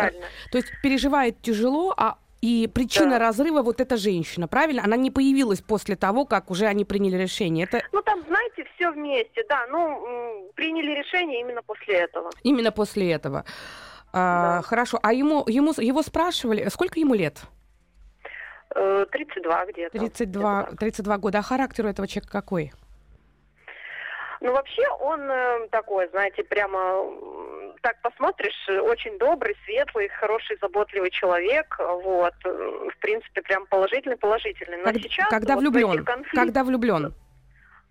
то 0.52 0.58
есть 0.58 0.72
переживает 0.84 1.42
тяжело, 1.42 1.94
а 1.98 2.18
и 2.42 2.70
причина 2.74 3.12
да. 3.12 3.20
разрыва 3.20 3.62
вот 3.62 3.82
эта 3.82 3.98
женщина, 3.98 4.48
правильно? 4.48 4.84
Она 4.84 4.96
не 4.96 5.12
появилась 5.12 5.62
после 5.62 5.96
того, 5.96 6.26
как 6.26 6.52
уже 6.52 6.66
они 6.66 6.86
приняли 6.86 7.18
решение. 7.18 7.66
Это... 7.66 7.82
Ну 7.92 8.02
там, 8.02 8.24
знаете, 8.28 8.66
все 8.76 8.92
вместе, 8.92 9.44
да. 9.50 9.66
Ну, 9.68 10.50
приняли 10.56 10.92
решение 10.92 11.42
именно 11.42 11.62
после 11.62 11.96
этого. 11.96 12.30
Именно 12.44 12.72
после 12.72 13.12
этого. 13.12 13.44
А, 14.14 14.58
да. 14.58 14.62
Хорошо. 14.62 15.00
А 15.04 15.14
ему, 15.14 15.44
ему, 15.48 15.74
его 15.78 16.02
спрашивали, 16.02 16.68
сколько 16.70 17.00
ему 17.00 17.14
лет? 17.14 17.42
32 18.74 19.64
э, 19.64 19.72
где-то. 19.72 19.98
32, 19.98 20.70
32 20.80 21.18
года. 21.18 21.40
А 21.40 21.42
характер 21.42 21.86
у 21.86 21.90
этого 21.90 22.08
человека 22.08 22.32
какой? 22.32 22.72
Ну, 24.42 24.54
вообще 24.54 24.88
он 25.02 25.22
э, 25.30 25.68
такой, 25.70 26.08
знаете, 26.10 26.44
прямо 26.44 27.04
так 27.82 28.02
посмотришь, 28.02 28.70
очень 28.70 29.18
добрый, 29.18 29.56
светлый, 29.66 30.10
хороший, 30.10 30.58
заботливый 30.62 31.12
человек. 31.12 31.76
Вот. 31.80 32.34
В 32.44 32.98
принципе, 33.00 33.42
прям 33.42 33.66
положительный, 33.68 34.18
положительный. 34.18 34.78
Но 34.78 34.86
как, 34.86 34.98
сейчас... 34.98 35.30
Когда 35.30 35.56
вот 35.56 35.62
влюблен? 35.62 36.06
Конфликт... 36.06 36.36
Когда 36.36 36.64
влюблен? 36.64 37.14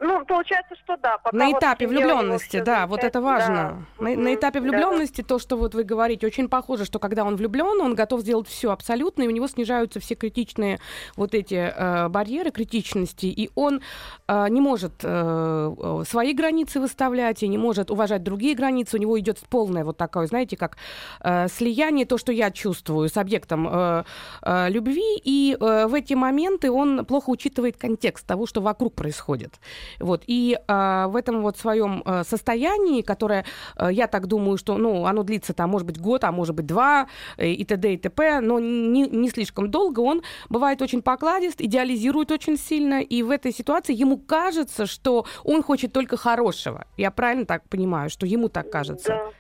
Ну, 0.01 0.25
получается, 0.25 0.77
что 0.85 0.97
да. 0.97 1.19
Пока 1.19 1.37
на 1.37 1.51
этапе 1.51 1.87
вот 1.87 1.95
влюбленности, 1.95 2.61
да, 2.61 2.87
вот 2.87 3.03
это 3.03 3.21
важно. 3.21 3.85
Да. 3.99 4.05
На, 4.05 4.09
mm-hmm. 4.09 4.17
на 4.17 4.35
этапе 4.35 4.61
влюбленности 4.61 5.23
да. 5.23 5.27
то, 5.27 5.39
что 5.41 5.57
вот 5.57 5.75
вы 5.75 5.83
говорите, 5.83 6.25
очень 6.25 6.49
похоже, 6.49 6.85
что 6.85 7.01
когда 7.01 7.25
он 7.25 7.35
влюблен, 7.35 7.81
он 7.81 7.97
готов 7.97 8.21
сделать 8.21 8.47
все 8.47 8.71
абсолютно, 8.71 9.23
и 9.23 9.27
у 9.27 9.31
него 9.31 9.49
снижаются 9.49 9.99
все 9.99 10.15
критичные 10.15 10.79
вот 11.17 11.35
эти 11.35 11.55
э, 11.55 12.09
барьеры 12.09 12.53
критичности, 12.53 13.27
и 13.27 13.51
он 13.57 13.81
э, 14.29 14.47
не 14.51 14.61
может 14.61 14.93
э, 15.03 16.03
свои 16.07 16.33
границы 16.33 16.79
выставлять, 16.79 17.43
и 17.43 17.49
не 17.49 17.59
может 17.59 17.91
уважать 17.91 18.23
другие 18.23 18.55
границы. 18.55 18.99
У 18.99 19.01
него 19.01 19.19
идет 19.19 19.41
полное 19.51 19.85
вот 19.85 19.97
такое, 19.97 20.29
знаете, 20.29 20.57
как 20.57 20.77
э, 21.23 21.49
слияние, 21.49 22.07
то, 22.07 22.19
что 22.19 22.31
я 22.31 22.53
чувствую 22.53 23.09
с 23.09 23.17
объектом 23.17 23.69
э, 23.69 24.05
э, 24.43 24.71
любви, 24.71 25.21
и 25.25 25.57
э, 25.59 25.87
в 25.89 25.95
эти 25.95 26.15
моменты 26.15 26.71
он 26.71 27.05
плохо 27.05 27.31
учитывает 27.31 27.77
контекст 27.77 28.25
того, 28.25 28.47
что 28.47 28.61
вокруг 28.61 28.95
происходит. 28.95 29.59
Вот. 30.01 30.23
И 30.27 30.57
э, 30.57 31.07
в 31.09 31.17
этом 31.17 31.43
вот 31.43 31.59
своем 31.59 32.03
э, 32.05 32.25
состоянии, 32.25 33.03
которое, 33.03 33.45
э, 33.77 33.89
я 33.93 34.07
так 34.07 34.27
думаю, 34.27 34.59
что 34.59 34.77
ну, 34.77 35.07
оно 35.07 35.23
длится 35.23 35.55
там, 35.55 35.71
может 35.71 35.87
быть, 35.87 36.01
год, 36.01 36.25
а 36.25 36.33
может 36.33 36.55
быть, 36.55 36.67
два, 36.67 37.09
э, 37.37 37.49
и 37.49 37.65
т.д. 37.65 37.95
и 37.95 37.97
т.п., 37.97 38.41
но 38.41 38.59
не, 38.59 39.09
не 39.09 39.31
слишком 39.31 39.71
долго, 39.71 40.01
он 40.01 40.23
бывает 40.49 40.83
очень 40.83 41.03
покладист, 41.03 41.61
идеализирует 41.61 42.31
очень 42.31 42.57
сильно, 42.57 43.01
и 43.01 43.23
в 43.23 43.31
этой 43.31 43.53
ситуации 43.53 43.95
ему 43.95 44.19
кажется, 44.19 44.87
что 44.87 45.27
он 45.45 45.63
хочет 45.63 45.93
только 45.93 46.17
хорошего. 46.17 46.87
Я 46.97 47.11
правильно 47.11 47.47
так 47.47 47.69
понимаю, 47.69 48.11
что 48.11 48.27
ему 48.27 48.49
так 48.49 48.71
кажется? 48.71 49.09
Да. 49.09 49.31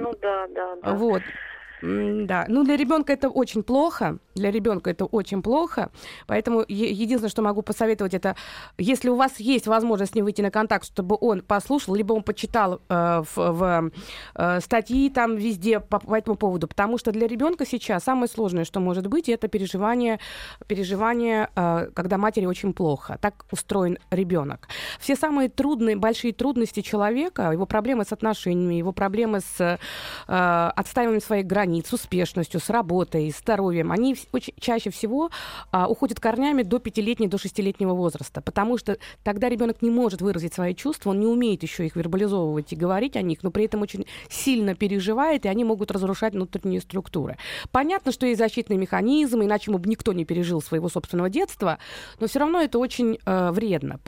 Ну 0.00 0.12
да, 0.20 0.46
да, 0.48 0.76
да. 0.82 0.92
Вот. 0.94 1.22
Да, 1.84 2.46
ну 2.48 2.64
для 2.64 2.76
ребенка 2.76 3.12
это 3.12 3.28
очень 3.28 3.62
плохо. 3.62 4.18
Для 4.34 4.50
ребенка 4.50 4.90
это 4.90 5.04
очень 5.04 5.42
плохо. 5.42 5.90
Поэтому 6.26 6.64
единственное, 6.66 7.28
что 7.28 7.42
могу 7.42 7.62
посоветовать, 7.62 8.14
это 8.14 8.36
если 8.78 9.10
у 9.10 9.16
вас 9.16 9.38
есть 9.38 9.66
возможность 9.66 10.12
с 10.12 10.14
ним 10.14 10.24
выйти 10.24 10.40
на 10.40 10.50
контакт, 10.50 10.86
чтобы 10.86 11.18
он 11.20 11.42
послушал, 11.42 11.94
либо 11.94 12.14
он 12.14 12.22
почитал 12.22 12.80
э, 12.88 13.22
в, 13.34 13.36
в 13.36 13.90
э, 14.34 14.60
статьи 14.60 15.10
там 15.10 15.36
везде 15.36 15.78
по, 15.80 15.98
по 15.98 16.14
этому 16.14 16.36
поводу. 16.36 16.68
Потому 16.68 16.96
что 16.96 17.12
для 17.12 17.26
ребенка 17.26 17.66
сейчас 17.66 18.04
самое 18.04 18.28
сложное, 18.28 18.64
что 18.64 18.80
может 18.80 19.06
быть, 19.06 19.28
это 19.28 19.48
переживание, 19.48 20.20
переживание 20.66 21.50
э, 21.54 21.90
когда 21.94 22.16
матери 22.16 22.46
очень 22.46 22.72
плохо. 22.72 23.18
Так 23.20 23.44
устроен 23.50 23.98
ребенок. 24.10 24.68
Все 24.98 25.16
самые 25.16 25.50
трудные, 25.50 25.96
большие 25.96 26.32
трудности 26.32 26.80
человека, 26.80 27.50
его 27.52 27.66
проблемы 27.66 28.04
с 28.04 28.12
отношениями, 28.12 28.74
его 28.74 28.92
проблемы 28.92 29.40
с 29.40 29.60
э, 29.60 30.70
отстаиванием 30.76 31.20
своих 31.20 31.46
границ, 31.46 31.73
успешностью, 31.92 32.60
с 32.60 32.70
работой, 32.70 33.30
с 33.30 33.38
здоровьем, 33.38 33.92
они 33.92 34.16
очень, 34.32 34.54
чаще 34.58 34.90
всего 34.90 35.30
э, 35.72 35.84
уходят 35.86 36.20
корнями 36.20 36.62
до 36.62 36.78
пятилетнего, 36.78 37.30
до 37.30 37.38
шестилетнего 37.38 37.94
возраста, 37.94 38.40
потому 38.40 38.78
что 38.78 38.96
тогда 39.22 39.48
ребенок 39.48 39.82
не 39.82 39.90
может 39.90 40.22
выразить 40.22 40.54
свои 40.54 40.74
чувства, 40.74 41.10
он 41.10 41.20
не 41.20 41.26
умеет 41.26 41.62
еще 41.62 41.86
их 41.86 41.96
вербализовывать 41.96 42.72
и 42.72 42.76
говорить 42.76 43.16
о 43.16 43.22
них, 43.22 43.42
но 43.42 43.50
при 43.50 43.64
этом 43.64 43.82
очень 43.82 44.06
сильно 44.28 44.74
переживает, 44.74 45.44
и 45.44 45.48
они 45.48 45.64
могут 45.64 45.90
разрушать 45.90 46.34
внутренние 46.34 46.80
структуры. 46.80 47.36
Понятно, 47.70 48.12
что 48.12 48.26
есть 48.26 48.38
защитные 48.38 48.78
механизмы, 48.78 49.44
иначе 49.44 49.70
бы 49.70 49.88
никто 49.88 50.12
не 50.12 50.24
пережил 50.24 50.62
своего 50.62 50.88
собственного 50.88 51.30
детства, 51.30 51.78
но 52.20 52.26
все 52.26 52.38
равно 52.38 52.60
это 52.60 52.78
очень 52.78 53.18
э, 53.24 53.50
вредно. 53.50 54.00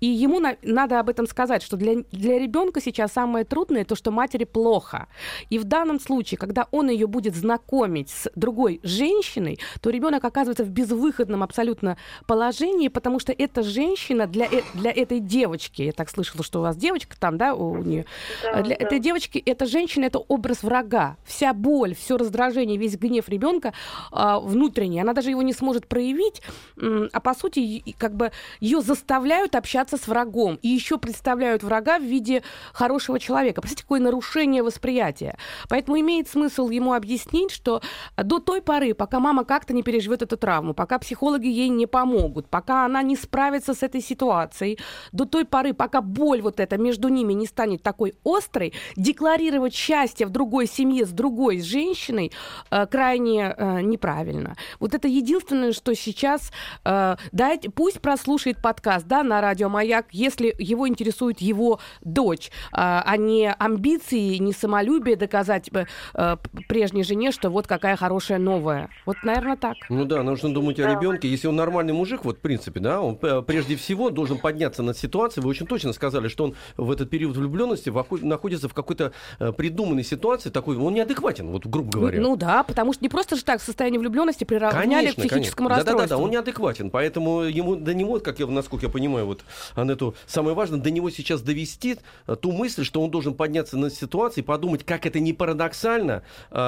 И 0.00 0.06
ему 0.06 0.40
на, 0.40 0.56
надо 0.62 1.00
об 1.00 1.08
этом 1.08 1.26
сказать, 1.26 1.62
что 1.62 1.76
для, 1.76 2.02
для 2.12 2.38
ребенка 2.38 2.80
сейчас 2.80 3.12
самое 3.12 3.44
трудное 3.44 3.84
то, 3.84 3.94
что 3.94 4.10
матери 4.10 4.44
плохо. 4.44 5.06
И 5.50 5.58
в 5.58 5.64
данном 5.64 6.00
случае, 6.00 6.38
когда 6.38 6.66
он 6.70 6.90
ее 6.90 7.05
будет 7.06 7.34
знакомить 7.34 8.10
с 8.10 8.30
другой 8.34 8.80
женщиной, 8.82 9.58
то 9.80 9.90
ребенок 9.90 10.24
оказывается 10.24 10.64
в 10.64 10.70
безвыходном 10.70 11.42
абсолютно 11.42 11.96
положении, 12.26 12.88
потому 12.88 13.18
что 13.18 13.32
эта 13.32 13.62
женщина 13.62 14.26
для, 14.26 14.46
э, 14.46 14.62
для 14.74 14.90
этой 14.90 15.20
девочки, 15.20 15.82
я 15.82 15.92
так 15.92 16.10
слышала, 16.10 16.42
что 16.42 16.60
у 16.60 16.62
вас 16.62 16.76
девочка 16.76 17.16
там, 17.18 17.38
да, 17.38 17.54
у 17.54 17.82
нее, 17.82 18.06
да, 18.42 18.62
для 18.62 18.76
да. 18.76 18.84
этой 18.84 18.98
девочки 18.98 19.38
эта 19.38 19.66
женщина 19.66 20.06
это 20.06 20.18
образ 20.18 20.62
врага. 20.62 21.16
Вся 21.24 21.52
боль, 21.52 21.94
все 21.94 22.16
раздражение, 22.16 22.78
весь 22.78 22.96
гнев 22.96 23.28
ребенка 23.28 23.72
э, 24.12 24.38
внутренний, 24.42 25.00
она 25.00 25.12
даже 25.12 25.30
его 25.30 25.42
не 25.42 25.52
сможет 25.52 25.86
проявить, 25.86 26.42
э, 26.80 27.08
а 27.12 27.20
по 27.20 27.34
сути 27.34 27.82
как 27.98 28.14
бы 28.14 28.32
ее 28.60 28.80
заставляют 28.80 29.54
общаться 29.54 29.96
с 29.96 30.08
врагом 30.08 30.58
и 30.62 30.68
еще 30.68 30.98
представляют 30.98 31.62
врага 31.62 31.98
в 31.98 32.02
виде 32.02 32.42
хорошего 32.72 33.18
человека. 33.18 33.60
Представьте, 33.60 33.84
какое 33.84 34.00
нарушение 34.00 34.62
восприятия. 34.62 35.36
Поэтому 35.68 35.98
имеет 36.00 36.28
смысл 36.28 36.68
ему 36.68 36.92
объяснить, 36.96 37.50
что 37.50 37.80
до 38.16 38.38
той 38.38 38.62
поры, 38.62 38.94
пока 38.94 39.20
мама 39.20 39.44
как-то 39.44 39.72
не 39.72 39.82
переживет 39.82 40.22
эту 40.22 40.36
травму, 40.36 40.74
пока 40.74 40.98
психологи 40.98 41.46
ей 41.46 41.68
не 41.68 41.86
помогут, 41.86 42.48
пока 42.48 42.84
она 42.84 43.02
не 43.02 43.16
справится 43.16 43.74
с 43.74 43.82
этой 43.82 44.00
ситуацией, 44.00 44.78
до 45.12 45.24
той 45.24 45.44
поры, 45.44 45.72
пока 45.74 46.00
боль 46.00 46.42
вот 46.42 46.60
эта 46.60 46.78
между 46.78 47.08
ними 47.08 47.32
не 47.32 47.46
станет 47.46 47.82
такой 47.82 48.14
острой, 48.24 48.72
декларировать 48.96 49.74
счастье 49.74 50.26
в 50.26 50.30
другой 50.30 50.66
семье 50.66 51.06
с 51.06 51.10
другой 51.10 51.60
женщиной 51.60 52.32
э, 52.70 52.86
крайне 52.86 53.54
э, 53.56 53.80
неправильно. 53.82 54.56
Вот 54.80 54.94
это 54.94 55.08
единственное, 55.08 55.72
что 55.72 55.94
сейчас 55.94 56.52
э, 56.84 57.16
дайте, 57.32 57.70
пусть 57.70 58.00
прослушает 58.00 58.60
подкаст, 58.62 59.06
да, 59.06 59.22
на 59.22 59.40
радио 59.40 59.68
Маяк, 59.68 60.06
если 60.12 60.54
его 60.58 60.88
интересует 60.88 61.40
его 61.40 61.80
дочь, 62.02 62.50
а, 62.72 63.02
а 63.06 63.16
не 63.16 63.52
амбиции, 63.52 64.36
не 64.36 64.52
самолюбие 64.52 65.16
доказать 65.16 65.70
э, 66.14 66.36
прежней 66.76 67.04
жене, 67.04 67.32
что 67.32 67.48
вот 67.48 67.66
какая 67.66 67.96
хорошая 67.96 68.38
новая. 68.38 68.90
Вот, 69.06 69.16
наверное, 69.22 69.56
так. 69.56 69.76
Ну 69.88 70.04
да, 70.04 70.22
нужно 70.22 70.52
думать 70.52 70.78
о 70.78 70.86
ребенке. 70.86 71.26
Если 71.26 71.48
он 71.48 71.56
нормальный 71.56 71.94
мужик, 71.94 72.22
вот 72.22 72.36
в 72.36 72.40
принципе, 72.40 72.80
да, 72.80 73.00
он 73.00 73.18
э, 73.22 73.40
прежде 73.46 73.76
всего 73.76 74.10
должен 74.10 74.36
подняться 74.36 74.82
над 74.82 74.98
ситуацией. 74.98 75.42
Вы 75.42 75.48
очень 75.48 75.66
точно 75.66 75.94
сказали, 75.94 76.28
что 76.28 76.44
он 76.44 76.54
в 76.76 76.90
этот 76.90 77.08
период 77.08 77.34
влюбленности 77.34 77.90
находится 78.22 78.68
в 78.68 78.74
какой-то 78.74 79.12
э, 79.38 79.52
придуманной 79.52 80.04
ситуации, 80.04 80.50
такой, 80.50 80.76
он 80.76 80.92
неадекватен, 80.92 81.46
вот 81.46 81.64
грубо 81.64 81.90
говоря. 81.90 82.20
Ну, 82.20 82.28
ну 82.28 82.36
да, 82.36 82.62
потому 82.62 82.92
что 82.92 83.02
не 83.02 83.08
просто 83.08 83.36
же 83.36 83.42
так 83.42 83.62
состояние 83.62 83.98
влюбленности 83.98 84.44
приравняли 84.44 85.06
конечно, 85.06 85.22
к 85.22 85.28
психическому 85.28 85.70
конечно. 85.70 85.92
расстройству. 85.92 86.08
Да-да-да, 86.08 86.22
он 86.22 86.30
неадекватен, 86.30 86.90
поэтому 86.90 87.40
ему 87.44 87.76
до 87.76 87.94
него, 87.94 88.20
как 88.20 88.38
я, 88.38 88.46
насколько 88.46 88.84
я 88.84 88.92
понимаю, 88.92 89.24
вот 89.24 89.44
Анету, 89.76 90.14
самое 90.26 90.54
важное, 90.54 90.78
до 90.78 90.90
него 90.90 91.08
сейчас 91.08 91.40
довести 91.40 91.96
э, 92.26 92.36
ту 92.36 92.52
мысль, 92.52 92.84
что 92.84 93.00
он 93.00 93.10
должен 93.10 93.32
подняться 93.32 93.78
на 93.78 93.88
ситуацию 93.88 94.44
и 94.44 94.46
подумать, 94.46 94.84
как 94.84 95.06
это 95.06 95.20
не 95.20 95.32
парадоксально 95.32 96.22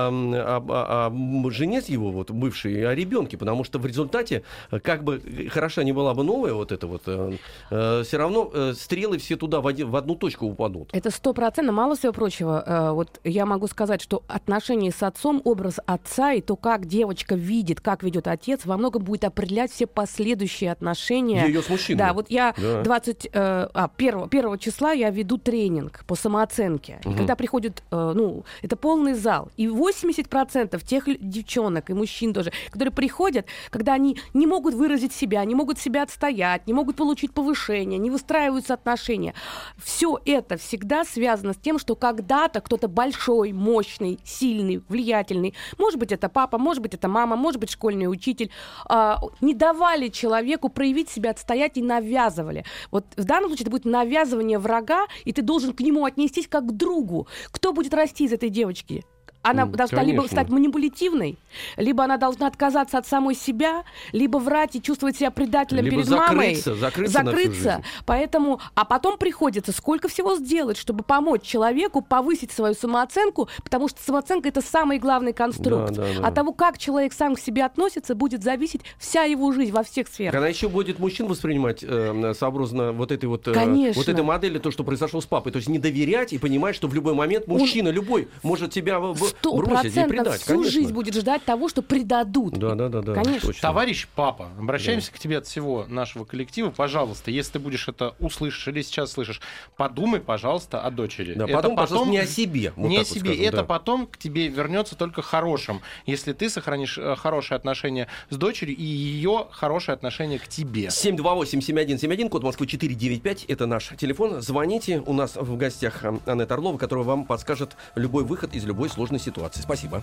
а, 0.07 0.63
а, 0.69 1.13
а, 1.13 1.51
жене 1.51 1.83
его, 1.87 2.11
вот, 2.11 2.31
бывшей, 2.31 2.87
о 2.87 2.95
ребенке, 2.95 3.37
потому 3.37 3.65
что 3.65 3.79
в 3.79 3.87
результате, 3.87 4.43
э, 4.71 4.81
как 4.81 5.05
бы 5.05 5.21
хороша 5.51 5.83
не 5.83 5.93
была 5.93 6.15
бы 6.15 6.25
новая 6.25 6.55
вот 6.55 6.73
эта 6.73 6.87
вот, 6.87 7.03
э, 7.07 7.37
э, 7.71 8.03
все 8.05 8.17
равно 8.17 8.51
э, 8.53 8.73
стрелы 8.77 9.19
все 9.19 9.37
туда 9.37 9.61
в, 9.61 9.67
один, 9.67 9.91
в 9.91 9.97
одну 9.97 10.15
точку 10.15 10.47
упадут. 10.47 10.91
Это 10.93 11.11
сто 11.11 11.33
процентов, 11.33 11.75
мало 11.75 11.97
всего 11.97 12.13
прочего. 12.13 12.63
Э, 12.67 12.91
вот 12.93 13.21
я 13.25 13.47
могу 13.47 13.67
сказать, 13.69 14.03
что 14.03 14.23
отношения 14.29 14.91
с 14.91 15.03
отцом, 15.03 15.41
образ 15.45 15.79
отца 15.87 16.33
и 16.33 16.41
то, 16.41 16.57
как 16.57 16.87
девочка 16.87 17.35
видит, 17.35 17.81
как 17.81 18.03
ведет 18.03 18.27
отец, 18.29 18.65
во 18.65 18.77
многом 18.77 19.05
будет 19.05 19.25
определять 19.25 19.73
все 19.73 19.87
последующие 19.87 20.73
отношения. 20.73 21.47
Ее 21.47 21.63
с 21.63 21.69
мужчиной. 21.69 21.99
Да, 21.99 22.13
вот 22.13 22.31
я 22.31 22.55
да. 22.57 22.83
20, 22.83 23.27
э, 23.27 23.31
а, 23.33 23.91
1, 23.97 24.29
1 24.31 24.59
числа 24.59 24.93
я 24.93 25.11
веду 25.11 25.39
тренинг 25.39 26.05
по 26.07 26.15
самооценке. 26.15 27.01
Угу. 27.05 27.15
И 27.15 27.17
когда 27.17 27.37
приходит, 27.37 27.83
э, 27.91 28.13
ну, 28.15 28.45
это 28.63 28.77
полный 28.77 29.15
зал, 29.15 29.51
и 29.57 29.69
80% 29.89 30.85
тех 30.85 31.05
девчонок 31.21 31.91
и 31.91 31.95
мужчин 31.95 32.33
тоже, 32.33 32.53
которые 32.71 32.93
приходят, 32.93 33.47
когда 33.71 33.95
они 33.95 34.19
не 34.35 34.47
могут 34.47 34.75
выразить 34.75 35.13
себя, 35.13 35.45
не 35.45 35.55
могут 35.55 35.79
себя 35.79 36.03
отстоять, 36.03 36.67
не 36.67 36.73
могут 36.73 36.97
получить 36.97 37.33
повышение, 37.33 37.99
не 37.99 38.11
выстраиваются 38.11 38.75
отношения. 38.75 39.35
Все 39.83 40.19
это 40.25 40.57
всегда 40.57 41.05
связано 41.05 41.53
с 41.53 41.57
тем, 41.57 41.79
что 41.79 41.95
когда-то 41.97 42.61
кто-то 42.61 42.89
большой, 42.89 43.53
мощный, 43.53 44.19
сильный, 44.25 44.83
влиятельный, 44.89 45.55
может 45.79 45.99
быть, 45.99 46.13
это 46.13 46.29
папа, 46.29 46.59
может 46.59 46.83
быть, 46.83 46.95
это 46.95 47.09
мама, 47.09 47.37
может 47.37 47.61
быть, 47.61 47.71
школьный 47.71 48.11
учитель, 48.11 48.51
э, 48.89 49.15
не 49.41 49.55
давали 49.55 50.09
человеку 50.09 50.69
проявить 50.69 51.09
себя, 51.09 51.31
отстоять 51.31 51.77
и 51.77 51.83
навязывали. 51.83 52.65
Вот 52.91 53.07
в 53.17 53.25
данном 53.25 53.51
случае 53.51 53.65
это 53.65 53.71
будет 53.71 53.85
навязывание 53.85 54.59
врага, 54.59 55.07
и 55.25 55.33
ты 55.33 55.43
должен 55.43 55.73
к 55.73 55.81
нему 55.81 56.05
отнестись 56.05 56.49
как 56.49 56.67
к 56.67 56.73
другу. 56.73 57.29
Кто 57.51 57.73
будет 57.73 57.95
расти 57.95 58.25
из 58.25 58.33
этой 58.33 58.49
девочки? 58.51 59.05
Она 59.43 59.63
mm, 59.63 59.71
должна 59.71 59.99
конечно. 59.99 60.21
либо 60.23 60.29
стать 60.29 60.49
манипулятивной, 60.49 61.39
либо 61.77 62.05
она 62.05 62.17
должна 62.17 62.47
отказаться 62.47 62.99
от 62.99 63.07
самой 63.07 63.35
себя, 63.35 63.85
либо 64.13 64.39
врать 64.39 64.77
и 64.77 64.83
чувствовать 64.83 65.17
себя 65.17 65.31
предателем 65.31 65.85
либо 65.85 65.97
перед 65.97 66.07
закрыться, 66.07 66.71
мамой. 66.71 66.81
Закрыться, 66.81 67.13
закрыться. 67.13 67.83
Поэтому, 68.05 68.61
а 68.75 68.85
потом 68.85 69.17
приходится 69.17 69.73
сколько 69.73 70.09
всего 70.09 70.37
сделать, 70.37 70.77
чтобы 70.77 71.05
помочь 71.05 71.43
человеку 71.43 72.03
повысить 72.03 72.51
свою 72.51 72.75
самооценку, 72.75 73.49
потому 73.63 73.89
что 73.89 74.03
самооценка 74.03 74.49
это 74.49 74.61
самый 74.61 74.99
главный 74.99 75.33
конструкт. 75.33 75.93
Да, 75.93 76.03
да, 76.03 76.21
да. 76.21 76.27
От 76.27 76.35
того, 76.35 76.53
как 76.53 76.79
человек 76.79 77.13
сам 77.13 77.37
к 77.37 77.41
себе 77.41 77.65
относится, 77.65 78.15
будет 78.15 78.43
зависеть 78.43 78.83
вся 78.99 79.23
его 79.23 79.53
жизнь 79.53 79.73
во 79.73 79.85
всех 79.85 80.09
сферах. 80.09 80.33
Когда 80.33 80.49
еще 80.49 80.69
будет 80.69 80.99
мужчин 80.99 81.27
воспринимать 81.27 81.83
э, 81.83 82.35
сообразно 82.37 82.93
вот 82.93 83.13
этой 83.13 83.27
вот, 83.27 83.47
э, 83.47 83.93
вот 83.95 84.09
этой 84.09 84.25
модели, 84.25 84.59
то, 84.59 84.71
что 84.71 84.85
произошло 84.85 85.21
с 85.21 85.27
папой, 85.27 85.53
то 85.53 85.59
есть 85.59 85.69
не 85.69 85.79
доверять 85.79 86.33
и 86.33 86.39
понимать, 86.39 86.75
что 86.75 86.89
в 86.89 86.95
любой 86.95 87.15
момент 87.15 87.47
мужчина 87.47 87.91
Он... 87.91 87.95
любой 87.95 88.29
может 88.43 88.73
тебя 88.73 88.99
сто 89.29 89.57
процентов 89.59 90.37
всю 90.37 90.47
конечно. 90.47 90.71
жизнь 90.71 90.93
будет 90.93 91.15
ждать 91.15 91.45
того, 91.45 91.69
что 91.69 91.83
предадут. 91.83 92.55
Да, 92.55 92.75
да, 92.75 92.89
да, 92.89 93.03
да. 93.03 93.15
Конечно. 93.15 93.49
Точно. 93.49 93.63
Товарищ 93.63 94.07
папа, 94.15 94.51
обращаемся 94.59 95.11
да. 95.11 95.17
к 95.17 95.21
тебе 95.21 95.39
от 95.39 95.47
всего 95.47 95.87
нашего 95.89 96.25
коллектива. 96.25 96.71
Пожалуйста, 96.71 97.31
если 97.31 97.53
ты 97.53 97.59
будешь 97.59 97.89
это 97.89 98.15
услышишь 98.19 98.69
или 98.69 98.83
сейчас 98.83 99.13
слышишь, 99.13 99.41
подумай, 99.77 100.21
пожалуйста, 100.21 100.81
о 100.81 100.91
дочери. 100.91 101.35
Да, 101.35 101.45
это 101.45 101.55
подумай, 101.55 101.77
потом 101.77 102.11
не 102.11 102.19
о 102.19 102.27
себе. 102.27 102.73
Вот 102.77 102.89
не 102.89 102.99
о 102.99 103.05
себе. 103.05 103.31
скажем, 103.31 103.45
это 103.45 103.57
да. 103.59 103.65
потом 103.65 104.07
к 104.07 104.19
тебе 104.19 104.49
вернется 104.49 104.97
только 104.97 105.23
хорошим, 105.23 105.81
если 106.07 106.33
ты 106.33 106.49
сохранишь 106.51 106.99
э, 106.99 107.17
хорошие 107.17 107.57
отношения 107.57 108.09
с 108.31 108.37
дочерью 108.37 108.77
и 108.77 108.83
ее 108.83 109.47
хорошее 109.51 109.95
отношение 109.95 110.39
к 110.39 110.49
тебе. 110.49 110.87
728-7171, 110.87 112.29
код 112.29 112.43
Москвы 112.43 112.67
495, 112.67 113.45
это 113.45 113.67
наш 113.67 113.91
телефон. 113.99 114.41
Звоните. 114.41 115.03
У 115.07 115.13
нас 115.13 115.37
в 115.37 115.57
гостях 115.57 116.05
э, 116.05 116.19
Аннета 116.27 116.55
Орлова, 116.55 116.79
которая 116.79 117.05
вам 117.05 117.25
подскажет 117.25 117.77
любой 117.95 118.25
выход 118.25 118.55
из 118.55 118.65
любой 118.65 118.89
сложной 118.89 119.18
ситуации. 119.19 119.63
Спасибо. 119.63 120.03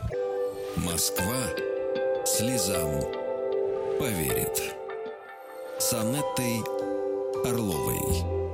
Москва 0.77 1.35
слезам 2.25 3.01
поверит. 3.99 4.75
С 5.79 5.93
Анеттой 5.93 6.61
Орловой. 7.45 8.44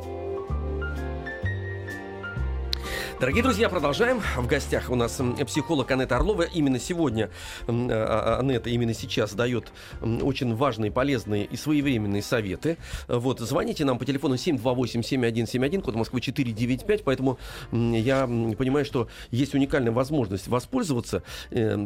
Дорогие 3.22 3.44
друзья, 3.44 3.70
продолжаем. 3.70 4.20
В 4.36 4.48
гостях 4.48 4.90
у 4.90 4.96
нас 4.96 5.22
психолог 5.46 5.92
Анетта 5.92 6.16
Орлова. 6.16 6.42
Именно 6.42 6.80
сегодня 6.80 7.30
а, 7.68 7.70
а, 7.70 8.40
Анетта, 8.40 8.72
именно 8.72 8.96
сейчас 8.96 9.36
дает 9.36 9.72
очень 10.02 10.56
важные, 10.56 10.90
полезные 10.90 11.46
и 11.46 11.56
своевременные 11.56 12.24
советы. 12.24 12.80
Вот, 13.08 13.40
звоните 13.40 13.86
нам 13.86 14.00
по 14.00 14.06
телефону 14.06 14.34
728-7171, 14.38 15.82
код 15.82 15.94
Москвы 15.94 16.20
495, 16.20 17.04
поэтому 17.04 17.38
я 17.72 18.26
понимаю, 18.26 18.86
что 18.86 19.08
есть 19.30 19.54
уникальная 19.54 19.92
возможность 19.92 20.48
воспользоваться. 20.48 21.22
Э, 21.52 21.78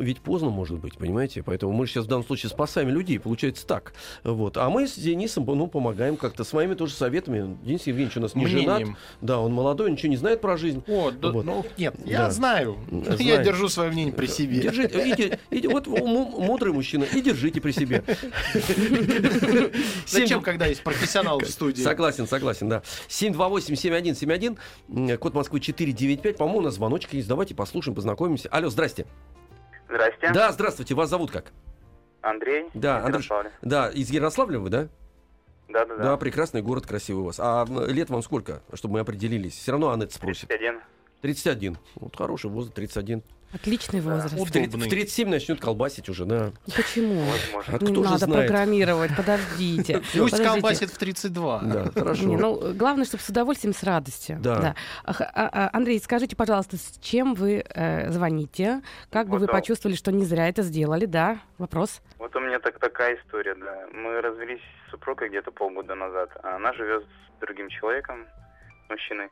ведь 0.00 0.20
поздно 0.20 0.48
может 0.48 0.78
быть, 0.78 0.96
понимаете? 0.96 1.42
Поэтому 1.42 1.72
мы 1.72 1.86
сейчас 1.86 2.06
в 2.06 2.08
данном 2.08 2.24
случае 2.24 2.48
спасаем 2.48 2.88
людей, 2.88 3.20
получается 3.20 3.66
так. 3.66 3.92
Вот. 4.24 4.56
А 4.56 4.70
мы 4.70 4.88
с 4.88 4.94
Денисом 4.94 5.44
ну, 5.44 5.66
помогаем 5.66 6.16
как-то 6.16 6.44
своими 6.44 6.72
тоже 6.72 6.94
советами. 6.94 7.58
Денис 7.62 7.86
Евгеньевич 7.86 8.16
у 8.16 8.20
нас 8.20 8.34
не 8.34 8.46
Мнением. 8.46 8.78
женат. 8.78 8.98
Да, 9.20 9.38
он 9.38 9.52
молодой, 9.52 9.90
ничего 9.90 10.08
не 10.08 10.16
знает 10.16 10.40
про 10.40 10.61
жизнь. 10.62 10.82
О, 10.86 11.10
да, 11.10 11.30
вот. 11.30 11.44
ну 11.44 11.66
нет, 11.76 11.94
я 12.04 12.18
да. 12.18 12.30
знаю. 12.30 12.78
знаю. 12.88 13.20
Я 13.20 13.42
держу 13.42 13.68
свое 13.68 13.90
мнение 13.90 14.14
при 14.14 14.26
себе. 14.26 14.60
Держите, 14.60 15.12
иди, 15.12 15.38
иди, 15.50 15.68
вот 15.68 15.86
мудрый 15.86 16.72
мужчина, 16.72 17.04
и 17.04 17.20
держите 17.20 17.60
при 17.60 17.72
себе. 17.72 18.02
Зачем, 20.06 20.42
когда 20.42 20.66
есть 20.66 20.82
профессионал 20.82 21.40
в 21.40 21.46
студии? 21.46 21.82
Согласен, 21.82 22.26
согласен, 22.26 22.68
да. 22.68 22.82
728-7171, 23.08 25.16
код 25.18 25.34
Москвы 25.34 25.60
495. 25.60 26.36
По-моему, 26.36 26.60
у 26.60 26.62
нас 26.62 26.74
звоночек 26.74 27.12
есть. 27.12 27.28
Давайте 27.28 27.54
послушаем, 27.54 27.94
познакомимся. 27.94 28.48
Алло, 28.48 28.70
здрасте. 28.70 29.06
Здрасте. 29.88 30.32
Да, 30.32 30.52
здравствуйте. 30.52 30.94
Вас 30.94 31.10
зовут 31.10 31.30
как? 31.30 31.52
Андрей. 32.22 32.66
Да, 32.72 33.04
Андрей. 33.04 33.28
Да, 33.62 33.88
из 33.88 34.10
Ярославля 34.10 34.60
вы, 34.60 34.70
да? 34.70 34.88
Да, 35.72 35.84
да, 35.86 35.96
да. 35.96 36.02
Да, 36.02 36.16
прекрасный 36.16 36.62
город, 36.62 36.86
красивый 36.86 37.22
у 37.22 37.26
вас. 37.26 37.40
А 37.40 37.66
лет 37.88 38.10
вам 38.10 38.22
сколько, 38.22 38.62
чтобы 38.74 38.94
мы 38.94 39.00
определились? 39.00 39.54
Все 39.54 39.72
равно 39.72 39.90
Аннет 39.90 40.12
спросит. 40.12 40.48
31. 40.48 40.80
31. 41.22 41.78
Вот 41.96 42.16
хороший 42.16 42.50
возраст, 42.50 42.74
31. 42.74 43.22
Отличный 43.52 44.00
возраст. 44.00 44.34
В, 44.34 44.50
30, 44.50 44.74
в 44.74 44.88
37 44.88 45.28
начнет 45.28 45.60
колбасить 45.60 46.08
уже, 46.08 46.24
да. 46.24 46.52
Почему? 46.74 47.22
А 47.66 47.76
кто 47.76 48.02
надо 48.02 48.18
знает? 48.18 48.46
программировать, 48.46 49.14
подождите. 49.14 50.02
Пусть 50.18 50.42
колбасит 50.42 50.90
в 50.90 50.96
32. 50.96 51.60
Да, 51.60 51.90
хорошо. 51.90 52.24
Не, 52.24 52.36
ну, 52.36 52.72
главное, 52.72 53.04
чтобы 53.04 53.22
с 53.22 53.28
удовольствием, 53.28 53.74
с 53.74 53.82
радостью. 53.82 54.38
Да. 54.40 54.60
да. 54.60 54.74
А, 55.04 55.14
а, 55.34 55.70
Андрей, 55.72 56.00
скажите, 56.00 56.34
пожалуйста, 56.34 56.78
с 56.78 56.98
чем 57.00 57.34
вы 57.34 57.64
э, 57.68 58.10
звоните? 58.10 58.82
Как 59.10 59.26
вот 59.26 59.34
бы 59.34 59.38
вы 59.40 59.46
да. 59.46 59.52
почувствовали, 59.52 59.96
что 59.96 60.12
не 60.12 60.24
зря 60.24 60.48
это 60.48 60.62
сделали, 60.62 61.04
да? 61.04 61.38
Вопрос? 61.58 62.00
Вот 62.18 62.34
у 62.34 62.40
меня 62.40 62.58
так, 62.58 62.78
такая 62.78 63.16
история, 63.16 63.54
да. 63.54 63.86
Мы 63.92 64.20
развелись 64.22 64.62
с 64.86 64.90
супругой 64.92 65.28
где-то 65.28 65.50
полгода 65.50 65.94
назад. 65.94 66.30
А 66.42 66.56
она 66.56 66.72
живет 66.72 67.04
с 67.04 67.40
другим 67.40 67.68
человеком, 67.68 68.26
мужчиной. 68.88 69.28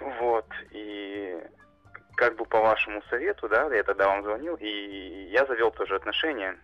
Вот, 0.00 0.46
и 0.72 1.38
как 2.16 2.36
бы 2.36 2.44
по 2.44 2.60
вашему 2.60 3.02
совету, 3.10 3.48
да, 3.48 3.72
я 3.74 3.82
тогда 3.82 4.08
вам 4.08 4.22
звонил, 4.22 4.56
и 4.60 5.28
я 5.30 5.46
завел 5.46 5.70
тоже 5.70 5.96
отношения 5.96 6.56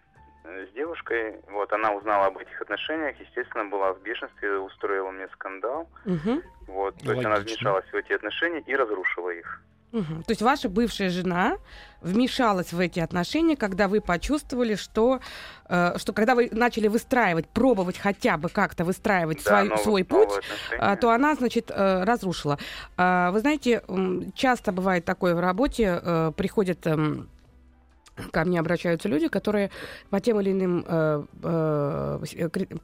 э, 0.45 0.67
с 0.67 0.75
девушкой. 0.75 1.41
Вот, 1.49 1.73
она 1.73 1.93
узнала 1.93 2.27
об 2.27 2.39
этих 2.39 2.61
отношениях, 2.61 3.19
естественно, 3.21 3.65
была 3.65 3.93
в 3.93 4.01
бешенстве, 4.03 4.59
устроила 4.59 5.11
мне 5.11 5.29
скандал. 5.29 5.89
Угу. 6.05 6.43
Вот, 6.69 6.95
то 6.97 7.09
Логично. 7.09 7.13
есть 7.13 7.27
она 7.27 7.37
вмешалась 7.37 7.87
в 7.87 7.95
эти 7.95 8.13
отношения 8.13 8.61
и 8.61 8.77
разрушила 8.77 9.31
их. 9.31 9.63
Угу. 9.92 10.22
То 10.26 10.31
есть 10.31 10.42
ваша 10.42 10.68
бывшая 10.68 11.11
жена 11.11 11.57
вмешалась 12.00 12.72
в 12.72 12.79
эти 12.79 13.00
отношения, 13.00 13.57
когда 13.57 13.88
вы 13.88 14.00
почувствовали, 14.00 14.74
что, 14.74 15.20
э, 15.68 15.98
что 15.98 16.12
когда 16.12 16.35
вы 16.35 16.48
начали 16.53 16.88
выстраивать, 16.88 17.48
пробовать 17.48 17.98
хотя 17.98 18.37
бы 18.37 18.48
как-то 18.48 18.85
выстраивать 18.85 19.42
да, 19.44 19.50
свой, 19.50 19.68
новый, 19.68 19.83
свой 19.83 20.05
путь, 20.05 20.44
э, 20.70 20.96
то 20.96 21.11
она, 21.11 21.35
значит, 21.35 21.70
э, 21.70 22.05
разрушила. 22.05 22.59
Э, 22.96 23.31
вы 23.33 23.40
знаете, 23.40 23.83
часто 24.35 24.72
бывает 24.72 25.05
такое 25.05 25.35
в 25.35 25.40
работе, 25.40 26.00
э, 26.03 26.33
приходят... 26.37 26.87
Э, 26.87 27.24
ко 28.30 28.44
мне 28.44 28.61
обращаются 28.61 29.09
люди, 29.09 29.28
которые 29.28 29.70
по 30.11 30.20
тем 30.20 30.40
или 30.40 30.52
иным 30.52 30.85
э, 30.87 31.24
э, 31.42 32.18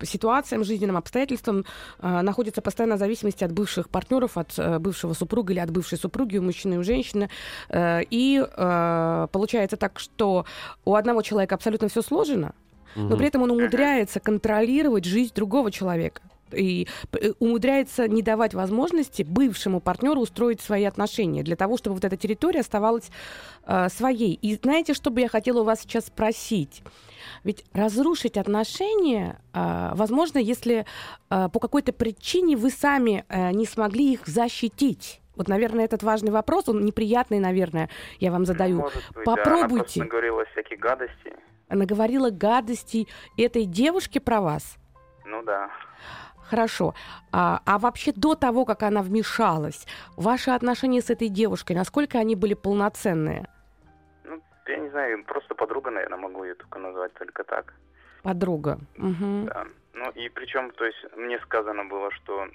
ситуациям, 0.03 0.65
жизненным 0.65 0.97
обстоятельствам 0.97 1.65
э, 2.01 2.21
находятся 2.23 2.63
постоянно 2.63 2.97
в 2.97 2.99
зависимости 2.99 3.45
от 3.45 3.53
бывших 3.53 3.89
партнеров, 3.89 4.37
от 4.37 4.59
э, 4.59 4.79
бывшего 4.79 5.15
супруга 5.15 5.53
или 5.53 5.61
от 5.61 5.71
бывшей 5.71 5.99
супруги, 5.99 6.39
у 6.39 6.43
мужчины 6.43 6.75
и 6.75 6.79
у 6.79 6.83
женщины. 6.83 7.29
Э, 7.69 8.01
и 8.11 8.43
э, 8.45 9.27
получается 9.33 9.77
так, 9.77 9.99
что 9.99 10.45
у 10.85 10.95
одного 10.95 11.23
человека 11.23 11.55
абсолютно 11.55 11.89
все 11.89 12.03
сложено, 12.03 12.55
но 12.95 13.17
при 13.17 13.27
этом 13.27 13.43
он 13.43 13.51
умудряется 13.51 14.21
контролировать 14.21 15.05
жизнь 15.05 15.35
другого 15.35 15.71
человека 15.71 16.23
и 16.53 16.89
э, 17.13 17.33
умудряется 17.39 18.09
не 18.09 18.23
давать 18.23 18.55
возможности 18.55 19.23
бывшему 19.23 19.81
партнеру 19.81 20.21
устроить 20.21 20.61
свои 20.61 20.85
отношения 20.85 21.43
для 21.43 21.57
того, 21.57 21.77
чтобы 21.77 21.95
вот 21.95 22.05
эта 22.05 22.17
территория 22.17 22.61
оставалась 22.61 23.11
э, 23.67 23.89
своей. 23.89 24.35
И 24.35 24.55
знаете, 24.57 24.95
что 24.95 25.11
бы 25.11 25.21
я 25.21 25.29
хотела 25.29 25.61
у 25.61 25.65
вас 25.65 25.81
сейчас 25.81 26.07
спросить? 26.07 26.83
Ведь 27.45 27.65
разрушить 27.73 28.37
отношения 28.37 29.39
э, 29.53 29.91
возможно, 29.95 30.39
если 30.39 30.85
э, 31.31 31.49
по 31.53 31.61
какой-то 31.61 31.93
причине 31.93 32.57
вы 32.57 32.71
сами 32.71 33.25
э, 33.29 33.53
не 33.53 33.67
смогли 33.67 34.15
их 34.15 34.27
защитить. 34.27 35.21
Вот, 35.37 35.49
наверное, 35.49 35.85
этот 35.85 36.03
важный 36.03 36.33
вопрос, 36.33 36.69
он 36.69 36.85
неприятный, 36.85 37.39
наверное, 37.39 37.91
я 38.19 38.33
вам 38.33 38.47
задаю. 38.47 38.79
Может 38.79 39.03
быть, 39.15 39.25
Попробуйте. 39.25 40.01
Да, 40.01 40.03
она 40.03 40.05
наговорила 40.05 40.45
всякие 40.53 40.79
гадости. 40.79 41.33
Она 41.69 41.85
говорила 41.85 42.31
гадости 42.31 43.07
этой 43.37 43.65
девушке 43.65 44.21
про 44.21 44.41
вас? 44.41 44.77
Ну 45.25 45.43
да. 45.43 45.71
Хорошо. 46.51 46.95
А, 47.33 47.61
а 47.65 47.79
вообще 47.79 48.13
до 48.13 48.35
того, 48.35 48.65
как 48.65 48.83
она 48.83 49.03
вмешалась, 49.03 49.87
ваши 50.17 50.51
отношения 50.51 51.01
с 51.01 51.11
этой 51.11 51.29
девушкой, 51.29 51.75
насколько 51.77 52.19
они 52.19 52.37
были 52.37 52.55
полноценные? 52.55 53.49
Ну, 54.25 54.41
я 54.67 54.77
не 54.77 54.91
знаю, 54.91 55.25
просто 55.25 55.55
подруга, 55.55 55.91
наверное, 55.91 56.19
могу 56.19 56.45
ее 56.45 56.55
только 56.55 56.79
назвать 56.79 57.13
только 57.15 57.45
так. 57.45 57.75
Подруга. 58.23 58.79
Угу. 58.99 59.47
Да. 59.47 59.67
Ну 59.95 60.11
и 60.11 60.29
причем, 60.29 60.71
то 60.71 60.85
есть 60.85 60.99
мне 61.17 61.39
сказано 61.41 61.85
было, 61.85 62.11
что 62.11 62.47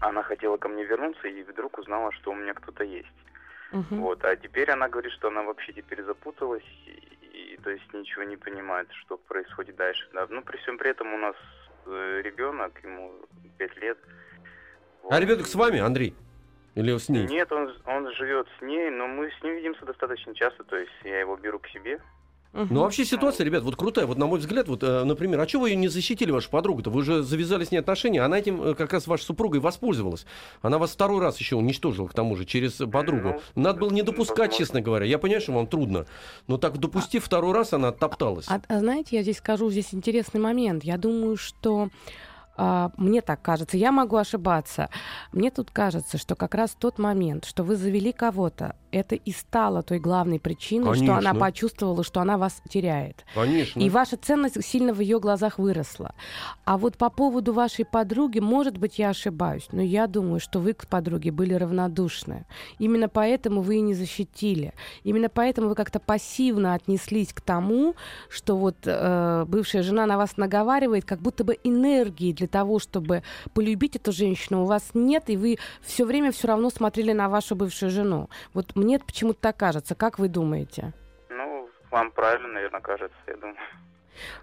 она 0.00 0.22
хотела 0.22 0.56
ко 0.56 0.68
мне 0.68 0.84
вернуться 0.84 1.28
и 1.28 1.42
вдруг 1.42 1.78
узнала, 1.78 2.12
что 2.12 2.32
у 2.32 2.34
меня 2.34 2.54
кто-то 2.54 2.84
есть. 2.84 3.08
Угу. 3.72 3.96
Вот, 3.96 4.24
а 4.24 4.36
теперь 4.36 4.70
она 4.70 4.88
говорит, 4.88 5.12
что 5.12 5.28
она 5.28 5.42
вообще 5.42 5.72
теперь 5.72 6.02
запуталась 6.02 6.64
и, 6.86 7.54
и 7.54 7.58
то 7.62 7.70
есть 7.70 7.92
ничего 7.92 8.24
не 8.24 8.36
понимает, 8.36 8.88
что 8.92 9.18
происходит 9.18 9.76
дальше. 9.76 10.08
Да. 10.12 10.26
Ну 10.30 10.42
при 10.42 10.56
всем 10.58 10.78
при 10.78 10.90
этом 10.90 11.12
у 11.12 11.18
нас 11.18 11.36
ребенок, 12.22 12.72
ему 12.82 13.12
5 13.58 13.76
лет. 13.78 13.98
Вот. 15.02 15.12
А 15.12 15.20
ребенок 15.20 15.46
с 15.46 15.54
вами, 15.54 15.80
Андрей? 15.80 16.14
Или 16.74 16.96
с 16.96 17.08
ней? 17.08 17.26
Нет, 17.26 17.50
он, 17.50 17.74
он 17.86 18.12
живет 18.14 18.46
с 18.58 18.62
ней, 18.62 18.90
но 18.90 19.08
мы 19.08 19.30
с 19.30 19.42
ним 19.42 19.56
видимся 19.56 19.84
достаточно 19.84 20.34
часто, 20.34 20.62
то 20.64 20.76
есть 20.76 20.92
я 21.02 21.20
его 21.20 21.36
беру 21.36 21.58
к 21.58 21.66
себе. 21.68 22.00
Ну, 22.52 22.80
вообще 22.80 23.04
ситуация, 23.04 23.44
ребят, 23.44 23.62
вот 23.62 23.76
крутая. 23.76 24.06
Вот, 24.06 24.16
на 24.16 24.26
мой 24.26 24.38
взгляд, 24.38 24.68
вот, 24.68 24.82
э, 24.82 25.04
например, 25.04 25.38
а 25.40 25.46
чего 25.46 25.62
вы 25.62 25.70
ее 25.70 25.76
не 25.76 25.88
защитили, 25.88 26.30
вашу 26.30 26.50
подругу-то? 26.50 26.90
Вы 26.90 27.02
же 27.02 27.22
завязали 27.22 27.64
с 27.64 27.70
ней 27.70 27.78
отношения. 27.78 28.22
Она 28.22 28.38
этим 28.38 28.62
э, 28.62 28.74
как 28.74 28.92
раз 28.92 29.06
вашей 29.06 29.24
супругой 29.24 29.60
воспользовалась. 29.60 30.24
Она 30.62 30.78
вас 30.78 30.90
второй 30.90 31.20
раз 31.20 31.38
еще 31.38 31.56
уничтожила, 31.56 32.08
к 32.08 32.14
тому 32.14 32.36
же, 32.36 32.44
через 32.46 32.72
подругу. 32.72 33.40
Ну, 33.54 33.62
Надо 33.62 33.80
было 33.80 33.90
не 33.90 34.02
допускать, 34.02 34.56
честно 34.56 34.80
говоря. 34.80 35.04
Я 35.04 35.18
понимаю, 35.18 35.42
что 35.42 35.52
вам 35.52 35.66
трудно. 35.66 36.06
Но 36.46 36.56
так, 36.56 36.78
допустив 36.78 37.24
второй 37.24 37.52
раз, 37.52 37.72
она 37.74 37.88
оттопталась. 37.88 38.46
А, 38.48 38.60
а 38.66 38.78
знаете, 38.80 39.16
я 39.16 39.22
здесь 39.22 39.38
скажу, 39.38 39.70
здесь 39.70 39.92
интересный 39.92 40.40
момент. 40.40 40.84
Я 40.84 40.96
думаю, 40.96 41.36
что 41.36 41.90
а, 42.60 42.90
мне 42.96 43.22
так 43.22 43.40
кажется, 43.40 43.76
я 43.76 43.92
могу 43.92 44.16
ошибаться. 44.16 44.90
Мне 45.32 45.50
тут 45.52 45.70
кажется, 45.70 46.18
что 46.18 46.34
как 46.34 46.54
раз 46.56 46.76
тот 46.76 46.98
момент, 46.98 47.44
что 47.44 47.62
вы 47.62 47.76
завели 47.76 48.12
кого-то, 48.12 48.74
это 48.92 49.14
и 49.14 49.32
стало 49.32 49.82
той 49.82 49.98
главной 49.98 50.40
причиной, 50.40 50.92
Конечно. 50.92 51.20
что 51.20 51.28
она 51.28 51.38
почувствовала, 51.38 52.04
что 52.04 52.20
она 52.20 52.38
вас 52.38 52.62
теряет. 52.68 53.24
Конечно. 53.34 53.80
И 53.80 53.90
ваша 53.90 54.16
ценность 54.16 54.62
сильно 54.64 54.92
в 54.92 55.00
ее 55.00 55.20
глазах 55.20 55.58
выросла. 55.58 56.14
А 56.64 56.78
вот 56.78 56.96
по 56.96 57.10
поводу 57.10 57.52
вашей 57.52 57.84
подруги, 57.84 58.38
может 58.38 58.78
быть, 58.78 58.98
я 58.98 59.10
ошибаюсь, 59.10 59.68
но 59.72 59.82
я 59.82 60.06
думаю, 60.06 60.40
что 60.40 60.60
вы 60.60 60.72
к 60.72 60.86
подруге 60.86 61.30
были 61.30 61.54
равнодушны. 61.54 62.46
Именно 62.78 63.08
поэтому 63.08 63.62
вы 63.62 63.76
и 63.76 63.80
не 63.80 63.94
защитили. 63.94 64.72
Именно 65.04 65.28
поэтому 65.28 65.68
вы 65.68 65.74
как-то 65.74 66.00
пассивно 66.00 66.74
отнеслись 66.74 67.32
к 67.32 67.40
тому, 67.40 67.94
что 68.28 68.56
вот 68.56 68.76
э, 68.84 69.44
бывшая 69.46 69.82
жена 69.82 70.06
на 70.06 70.16
вас 70.16 70.36
наговаривает, 70.36 71.04
как 71.04 71.20
будто 71.20 71.44
бы 71.44 71.58
энергии 71.64 72.32
для 72.32 72.48
того, 72.48 72.78
чтобы 72.78 73.22
полюбить 73.54 73.96
эту 73.96 74.12
женщину, 74.12 74.62
у 74.62 74.66
вас 74.66 74.90
нет, 74.94 75.24
и 75.28 75.36
вы 75.36 75.58
все 75.82 76.04
время 76.04 76.32
все 76.32 76.48
равно 76.48 76.70
смотрели 76.70 77.12
на 77.12 77.28
вашу 77.28 77.56
бывшую 77.56 77.90
жену. 77.90 78.28
Вот 78.54 78.76
мне 78.78 78.98
почему-то 78.98 79.40
так 79.40 79.56
кажется. 79.56 79.94
Как 79.94 80.18
вы 80.18 80.28
думаете? 80.28 80.92
Ну, 81.28 81.68
вам 81.90 82.10
правильно, 82.10 82.48
наверное, 82.48 82.80
кажется, 82.80 83.18
я 83.26 83.36
думаю. 83.36 83.56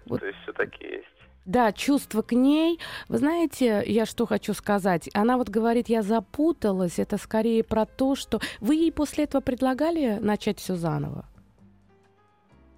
Вот. 0.06 0.20
То 0.20 0.26
есть 0.26 0.38
все-таки 0.42 0.84
есть. 0.84 1.16
Да, 1.46 1.70
чувство 1.72 2.22
к 2.22 2.32
ней. 2.32 2.80
Вы 3.08 3.18
знаете, 3.18 3.82
я 3.86 4.04
что 4.04 4.26
хочу 4.26 4.52
сказать? 4.52 5.08
Она 5.14 5.36
вот 5.36 5.48
говорит, 5.48 5.88
я 5.88 6.02
запуталась. 6.02 6.98
Это 6.98 7.18
скорее 7.18 7.62
про 7.62 7.86
то, 7.86 8.16
что... 8.16 8.40
Вы 8.60 8.74
ей 8.74 8.92
после 8.92 9.24
этого 9.24 9.40
предлагали 9.40 10.18
начать 10.20 10.58
все 10.58 10.74
заново? 10.74 11.24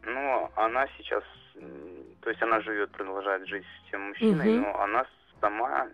Ну, 0.03 0.51
она 0.57 0.87
сейчас... 0.99 1.25
То 2.21 2.31
есть 2.31 2.43
она 2.43 2.61
живет, 2.61 2.91
продолжает 2.91 3.47
жить 3.49 3.65
с 3.65 3.91
тем 3.91 4.09
мужчиной, 4.09 4.59
угу. 4.59 4.67
но 4.67 4.83
она 4.83 5.07
сама... 5.41 5.89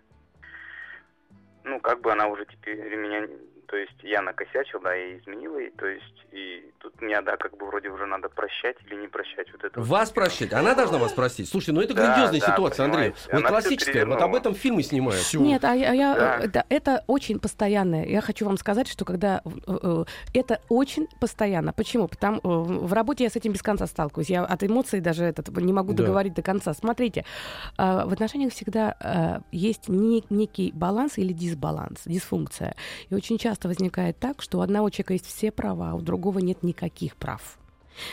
Ну, 1.63 1.79
как 1.79 2.01
бы 2.01 2.11
она 2.11 2.27
уже 2.27 2.45
теперь 2.45 2.95
меня 2.95 3.25
то 3.67 3.77
есть 3.77 3.95
я 4.03 4.21
накосячил, 4.21 4.79
да, 4.81 4.93
я 4.93 5.17
изменил, 5.17 5.57
и, 5.57 5.69
то 5.71 5.87
есть 5.87 6.25
и 6.31 6.71
тут 6.79 7.01
мне, 7.01 7.19
да, 7.21 7.37
как 7.37 7.57
бы 7.57 7.65
вроде 7.65 7.89
уже 7.89 8.05
надо 8.05 8.29
прощать 8.29 8.75
или 8.85 8.95
не 8.95 9.07
прощать 9.07 9.51
вот 9.51 9.63
это. 9.63 9.81
Вас 9.81 10.09
вот. 10.09 10.15
прощать? 10.15 10.53
Она 10.53 10.75
должна 10.75 10.97
вас 10.97 11.13
простить? 11.13 11.49
Слушайте, 11.49 11.71
ну 11.73 11.81
это 11.81 11.93
да, 11.93 12.05
грандиозная 12.05 12.41
да, 12.41 12.51
ситуация, 12.51 12.85
Андрей. 12.85 13.13
Вот 13.31 13.43
классическая, 13.43 14.05
вот 14.05 14.21
об 14.21 14.35
этом 14.35 14.53
фильмы 14.53 14.83
снимают. 14.83 15.23
Нет, 15.33 15.63
а 15.63 15.73
я, 15.73 15.93
я 15.93 16.15
да. 16.15 16.39
Э, 16.41 16.47
да, 16.47 16.65
это 16.69 17.03
очень 17.07 17.39
постоянное. 17.39 18.05
Я 18.05 18.21
хочу 18.21 18.45
вам 18.45 18.57
сказать, 18.57 18.87
что 18.87 19.05
когда 19.05 19.41
э, 19.45 19.49
э, 19.67 20.05
это 20.33 20.61
очень 20.69 21.07
постоянно. 21.19 21.73
Почему? 21.73 22.07
Потому 22.07 22.41
в 22.43 22.93
работе 22.93 23.23
я 23.23 23.29
с 23.29 23.35
этим 23.35 23.53
без 23.53 23.61
конца 23.61 23.87
сталкиваюсь. 23.87 24.29
Я 24.29 24.43
от 24.43 24.63
эмоций 24.63 24.99
даже 24.99 25.23
этот 25.23 25.49
не 25.57 25.73
могу 25.73 25.93
да. 25.93 26.03
договорить 26.03 26.33
до 26.33 26.41
конца. 26.41 26.73
Смотрите, 26.73 27.25
в 27.77 28.13
отношениях 28.13 28.51
всегда 28.53 29.41
есть 29.51 29.87
некий 29.87 30.71
баланс 30.73 31.17
или 31.17 31.33
дисбаланс, 31.33 32.01
дисфункция. 32.05 32.75
И 33.09 33.15
очень 33.15 33.37
часто 33.37 33.54
возникает 33.63 34.19
так, 34.19 34.41
что 34.41 34.59
у 34.59 34.61
одного 34.61 34.89
человека 34.89 35.13
есть 35.13 35.25
все 35.27 35.51
права, 35.51 35.91
а 35.91 35.95
у 35.95 36.01
другого 36.01 36.39
нет 36.39 36.63
никаких 36.63 37.15
прав. 37.15 37.57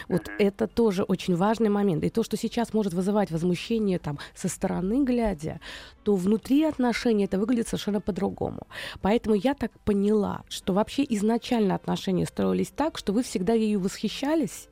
Вот 0.09 0.29
mm-hmm. 0.29 0.37
это 0.39 0.67
тоже 0.67 1.03
очень 1.03 1.37
важный 1.37 1.69
момент. 1.69 2.05
И 2.05 2.11
то, 2.11 2.23
что 2.23 2.37
сейчас 2.37 2.73
может 2.73 2.95
вызывать 2.95 3.31
возмущение 3.31 3.99
там 3.99 4.19
со 4.35 4.49
стороны 4.49 5.05
глядя, 5.05 5.61
то 6.05 6.15
внутри 6.15 6.65
отношений 6.65 7.25
это 7.25 7.39
выглядит 7.39 7.69
совершенно 7.69 8.01
по-другому. 8.01 8.67
Поэтому 9.01 9.35
я 9.35 9.55
так 9.55 9.73
поняла, 9.81 10.43
что 10.49 10.73
вообще 10.73 11.05
изначально 11.09 11.75
отношения 11.75 12.27
строились 12.27 12.71
так, 12.71 12.99
что 12.99 13.13
вы 13.13 13.23
всегда 13.23 13.55
ею 13.55 13.81
восхищались, 13.81 14.69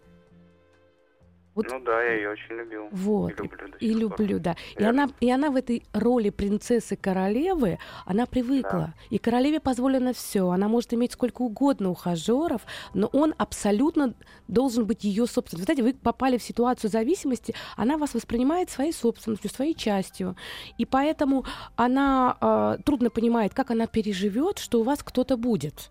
вот. 1.54 1.66
Ну 1.68 1.80
да, 1.80 2.02
я 2.02 2.14
ее 2.14 2.30
очень 2.30 2.54
любил. 2.54 2.88
Вот. 2.92 3.32
И 3.32 3.42
люблю, 3.42 3.68
и 3.80 3.94
люблю 3.94 4.38
да. 4.38 4.56
И 4.78 4.84
она, 4.84 5.08
и 5.20 5.30
она 5.30 5.50
в 5.50 5.56
этой 5.56 5.82
роли 5.92 6.30
принцессы 6.30 6.96
королевы, 6.96 7.78
она 8.06 8.26
привыкла. 8.26 8.70
Да. 8.70 8.94
И 9.10 9.18
королеве 9.18 9.58
позволено 9.58 10.12
все. 10.12 10.48
Она 10.50 10.68
может 10.68 10.94
иметь 10.94 11.12
сколько 11.12 11.42
угодно 11.42 11.90
ухажеров, 11.90 12.62
но 12.94 13.08
он 13.08 13.34
абсолютно 13.36 14.14
должен 14.46 14.86
быть 14.86 15.02
ее 15.02 15.26
собственным. 15.26 15.64
Знаете, 15.64 15.82
вы 15.82 15.94
попали 15.94 16.38
в 16.38 16.42
ситуацию 16.42 16.88
зависимости, 16.88 17.54
она 17.76 17.96
вас 17.96 18.14
воспринимает 18.14 18.70
своей 18.70 18.92
собственностью, 18.92 19.50
своей 19.50 19.74
частью. 19.74 20.36
И 20.78 20.84
поэтому 20.84 21.44
она 21.74 22.36
э, 22.40 22.82
трудно 22.84 23.10
понимает, 23.10 23.54
как 23.54 23.72
она 23.72 23.88
переживет, 23.88 24.58
что 24.58 24.80
у 24.80 24.82
вас 24.84 25.02
кто-то 25.02 25.36
будет. 25.36 25.90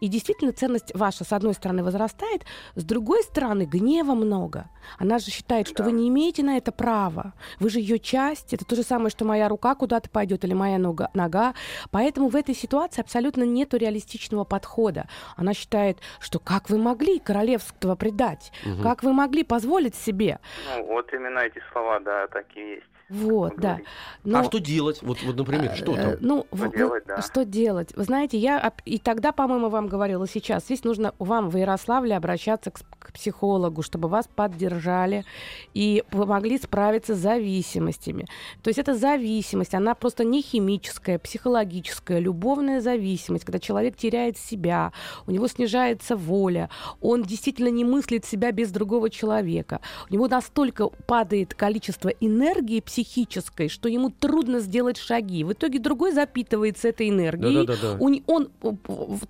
И 0.00 0.08
действительно 0.08 0.52
ценность 0.52 0.94
ваша, 0.94 1.24
с 1.24 1.32
одной 1.32 1.54
стороны, 1.54 1.82
возрастает, 1.82 2.44
с 2.74 2.84
другой 2.84 3.22
стороны, 3.22 3.62
гнева 3.62 4.14
много. 4.14 4.68
Она 4.98 5.18
же 5.18 5.30
считает, 5.30 5.68
что 5.68 5.78
да. 5.78 5.84
вы 5.84 5.92
не 5.92 6.08
имеете 6.08 6.42
на 6.42 6.56
это 6.56 6.72
права. 6.72 7.34
Вы 7.60 7.70
же 7.70 7.80
ее 7.80 7.98
часть. 7.98 8.54
Это 8.54 8.64
то 8.64 8.76
же 8.76 8.82
самое, 8.82 9.10
что 9.10 9.24
моя 9.24 9.48
рука 9.48 9.74
куда-то 9.74 10.10
пойдет 10.10 10.44
или 10.44 10.54
моя 10.54 10.78
нога, 10.78 11.10
нога. 11.14 11.54
Поэтому 11.90 12.28
в 12.28 12.36
этой 12.36 12.54
ситуации 12.54 13.00
абсолютно 13.00 13.44
нет 13.44 13.74
реалистичного 13.74 14.44
подхода. 14.44 15.08
Она 15.36 15.54
считает, 15.54 15.98
что 16.20 16.38
как 16.38 16.70
вы 16.70 16.78
могли 16.78 17.18
королевство 17.18 17.94
предать? 17.96 18.52
Угу. 18.64 18.82
Как 18.82 19.02
вы 19.02 19.12
могли 19.12 19.44
позволить 19.44 19.94
себе? 19.94 20.38
Ну, 20.76 20.86
вот 20.86 21.12
именно 21.12 21.40
эти 21.40 21.60
слова, 21.72 22.00
да, 22.00 22.26
такие 22.28 22.76
есть. 22.76 22.97
Вот, 23.08 23.54
да. 23.56 23.78
Но, 24.22 24.40
а 24.40 24.44
что 24.44 24.58
делать? 24.58 25.00
Вот, 25.02 25.22
вот 25.22 25.36
например, 25.36 25.74
что 25.74 25.94
там? 25.94 26.10
Э, 26.10 26.16
ну, 26.20 26.46
что, 26.52 26.68
в, 26.68 26.76
делать, 26.76 27.04
да. 27.06 27.22
что 27.22 27.44
делать? 27.44 27.96
Вы 27.96 28.04
знаете, 28.04 28.36
я 28.36 28.72
и 28.84 28.98
тогда, 28.98 29.32
по-моему, 29.32 29.70
вам 29.70 29.86
говорила 29.86 30.28
сейчас, 30.28 30.64
здесь 30.64 30.84
нужно 30.84 31.14
вам 31.18 31.48
в 31.48 31.56
Ярославле 31.56 32.16
обращаться 32.16 32.70
к, 32.70 32.80
к 32.98 33.12
психологу, 33.12 33.82
чтобы 33.82 34.08
вас 34.08 34.28
поддержали 34.34 35.24
и 35.72 36.04
помогли 36.10 36.58
справиться 36.58 37.14
с 37.14 37.18
зависимостями. 37.18 38.26
То 38.62 38.68
есть 38.68 38.78
это 38.78 38.94
зависимость, 38.94 39.74
она 39.74 39.94
просто 39.94 40.24
не 40.24 40.42
химическая, 40.42 41.18
психологическая, 41.18 42.18
любовная 42.18 42.82
зависимость, 42.82 43.44
когда 43.46 43.58
человек 43.58 43.96
теряет 43.96 44.36
себя, 44.36 44.92
у 45.26 45.30
него 45.30 45.48
снижается 45.48 46.14
воля, 46.14 46.68
он 47.00 47.22
действительно 47.22 47.68
не 47.68 47.84
мыслит 47.84 48.26
себя 48.26 48.52
без 48.52 48.70
другого 48.70 49.08
человека, 49.08 49.80
у 50.10 50.12
него 50.12 50.28
настолько 50.28 50.88
падает 51.06 51.54
количество 51.54 52.10
энергии 52.20 52.80
психической, 52.98 53.68
что 53.68 53.88
ему 53.88 54.10
трудно 54.10 54.58
сделать 54.58 54.96
шаги. 54.96 55.44
В 55.44 55.52
итоге 55.52 55.78
другой 55.78 56.12
запитывается 56.12 56.88
этой 56.88 57.08
энергией. 57.08 57.64
Да, 57.64 57.74
да, 57.74 57.80
да, 57.80 57.96
Он, 58.00 58.20
он 58.26 58.50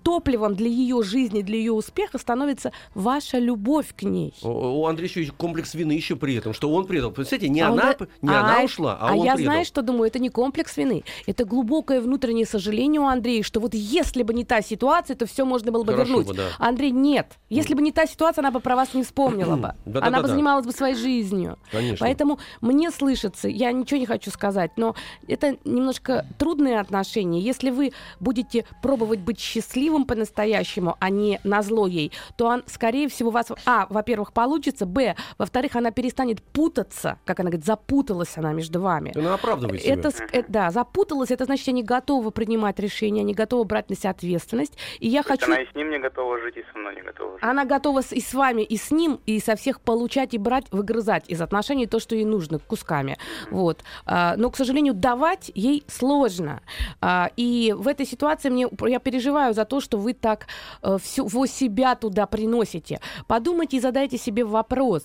топливом 0.03 0.55
для 0.55 0.67
ее 0.67 1.03
жизни, 1.03 1.41
для 1.41 1.57
ее 1.57 1.73
успеха 1.73 2.17
становится 2.17 2.71
ваша 2.95 3.37
любовь 3.37 3.93
к 3.95 4.01
ней. 4.03 4.33
У 4.41 4.87
Андрея 4.87 5.09
еще 5.09 5.31
комплекс 5.31 5.75
вины 5.75 5.91
еще 5.91 6.15
при 6.15 6.35
этом, 6.35 6.53
что 6.53 6.71
он 6.71 6.87
предал. 6.87 7.11
Представляете, 7.11 7.53
не, 7.53 7.61
а 7.61 7.69
она, 7.69 7.95
он, 7.99 8.07
не 8.21 8.29
а, 8.29 8.39
она 8.39 8.63
ушла, 8.63 8.97
а, 8.99 9.09
а 9.09 9.15
он 9.15 9.25
я 9.25 9.35
предал. 9.35 9.53
знаю, 9.53 9.65
что 9.65 9.81
думаю, 9.83 10.07
это 10.07 10.17
не 10.17 10.29
комплекс 10.29 10.75
вины. 10.77 11.03
Это 11.27 11.45
глубокое 11.45 12.01
внутреннее 12.01 12.47
сожаление 12.47 13.01
у 13.01 13.05
Андрея, 13.05 13.43
что 13.43 13.59
вот 13.59 13.75
если 13.75 14.23
бы 14.23 14.33
не 14.33 14.45
та 14.45 14.63
ситуация, 14.63 15.15
то 15.15 15.27
все 15.27 15.45
можно 15.45 15.71
было 15.71 15.83
бы 15.83 15.93
Хорошо 15.93 16.09
вернуть. 16.09 16.27
Бы, 16.27 16.33
да. 16.33 16.47
Андрей, 16.57 16.91
нет. 16.91 17.33
Если 17.49 17.75
бы 17.75 17.81
не 17.81 17.91
та 17.91 18.07
ситуация, 18.07 18.41
она 18.41 18.49
бы 18.51 18.61
про 18.61 18.75
вас 18.75 18.95
не 18.95 19.03
вспомнила 19.03 19.55
бы. 19.55 19.73
Она 20.01 20.21
бы 20.21 20.27
занималась 20.27 20.65
бы 20.65 20.71
своей 20.71 20.95
жизнью. 20.95 21.59
Поэтому 21.99 22.39
мне 22.61 22.89
слышится, 22.89 23.47
я 23.59 23.71
ничего 23.73 23.99
не 23.99 24.05
хочу 24.05 24.31
сказать, 24.31 24.71
но 24.77 24.95
это 25.27 25.57
немножко 25.65 26.25
трудные 26.37 26.79
отношения. 26.79 27.41
Если 27.41 27.69
вы 27.69 27.91
будете 28.19 28.65
пробовать 28.81 29.19
быть 29.19 29.39
счастливым 29.39 30.05
по-настоящему, 30.05 30.95
а 30.99 31.09
не 31.09 31.39
на 31.43 31.61
зло 31.61 31.85
ей, 31.87 32.11
то, 32.37 32.45
он, 32.45 32.63
скорее 32.67 33.09
всего, 33.09 33.31
вас, 33.31 33.51
а, 33.65 33.85
во-первых, 33.89 34.31
получится, 34.31 34.85
б, 34.85 35.15
во-вторых, 35.37 35.75
она 35.75 35.91
перестанет 35.91 36.41
путаться, 36.41 37.19
как 37.25 37.41
она 37.41 37.49
говорит, 37.49 37.65
запуталась 37.65 38.37
она 38.37 38.53
между 38.53 38.81
вами. 38.81 39.11
Она 39.15 39.33
оправдывает 39.33 39.81
себя. 39.81 39.93
Это, 39.95 40.11
это, 40.31 40.45
да, 40.49 40.71
запуталась, 40.71 41.31
это 41.31 41.45
значит, 41.45 41.67
я 41.67 41.73
не 41.73 41.83
готова 41.83 42.29
принимать 42.29 42.79
решения, 42.79 43.23
не 43.23 43.33
готова 43.33 43.65
брать 43.65 43.89
на 43.89 43.95
себя 43.95 44.11
ответственность. 44.11 44.77
И 44.99 45.07
я 45.09 45.21
хочу... 45.23 45.45
Она 45.45 45.61
и 45.61 45.69
с 45.69 45.75
ним 45.75 45.89
не 45.89 45.99
готова 45.99 46.39
жить, 46.39 46.55
и 46.55 46.63
со 46.71 46.77
мной 46.77 46.95
не 46.95 47.01
готова 47.01 47.33
жить. 47.33 47.43
Она 47.43 47.65
готова 47.65 48.01
и 48.09 48.21
с 48.21 48.33
вами, 48.33 48.61
и 48.61 48.77
с 48.77 48.91
ним, 48.91 49.19
и 49.25 49.39
со 49.39 49.55
всех 49.55 49.81
получать 49.81 50.33
и 50.33 50.37
брать, 50.37 50.65
выгрызать 50.71 51.25
из 51.27 51.41
отношений 51.41 51.87
то, 51.87 51.99
что 51.99 52.15
ей 52.15 52.25
нужно, 52.25 52.59
кусками. 52.59 53.17
Вот. 53.51 53.83
А, 54.05 54.35
но, 54.37 54.49
к 54.49 54.57
сожалению, 54.57 54.93
давать 54.93 55.51
ей 55.55 55.83
сложно. 55.87 56.61
А, 57.01 57.31
и 57.35 57.73
в 57.77 57.87
этой 57.87 58.05
ситуации 58.05 58.49
мне, 58.49 58.67
я 58.87 58.99
переживаю 58.99 59.53
за 59.53 59.65
то, 59.65 59.81
что 59.81 59.97
вы 59.97 60.13
так 60.13 60.47
э, 60.81 60.97
всего 61.01 61.45
себя 61.45 61.95
туда 61.95 62.25
приносите. 62.25 62.99
Подумайте 63.27 63.77
и 63.77 63.79
задайте 63.79 64.17
себе 64.17 64.43
вопрос, 64.43 65.03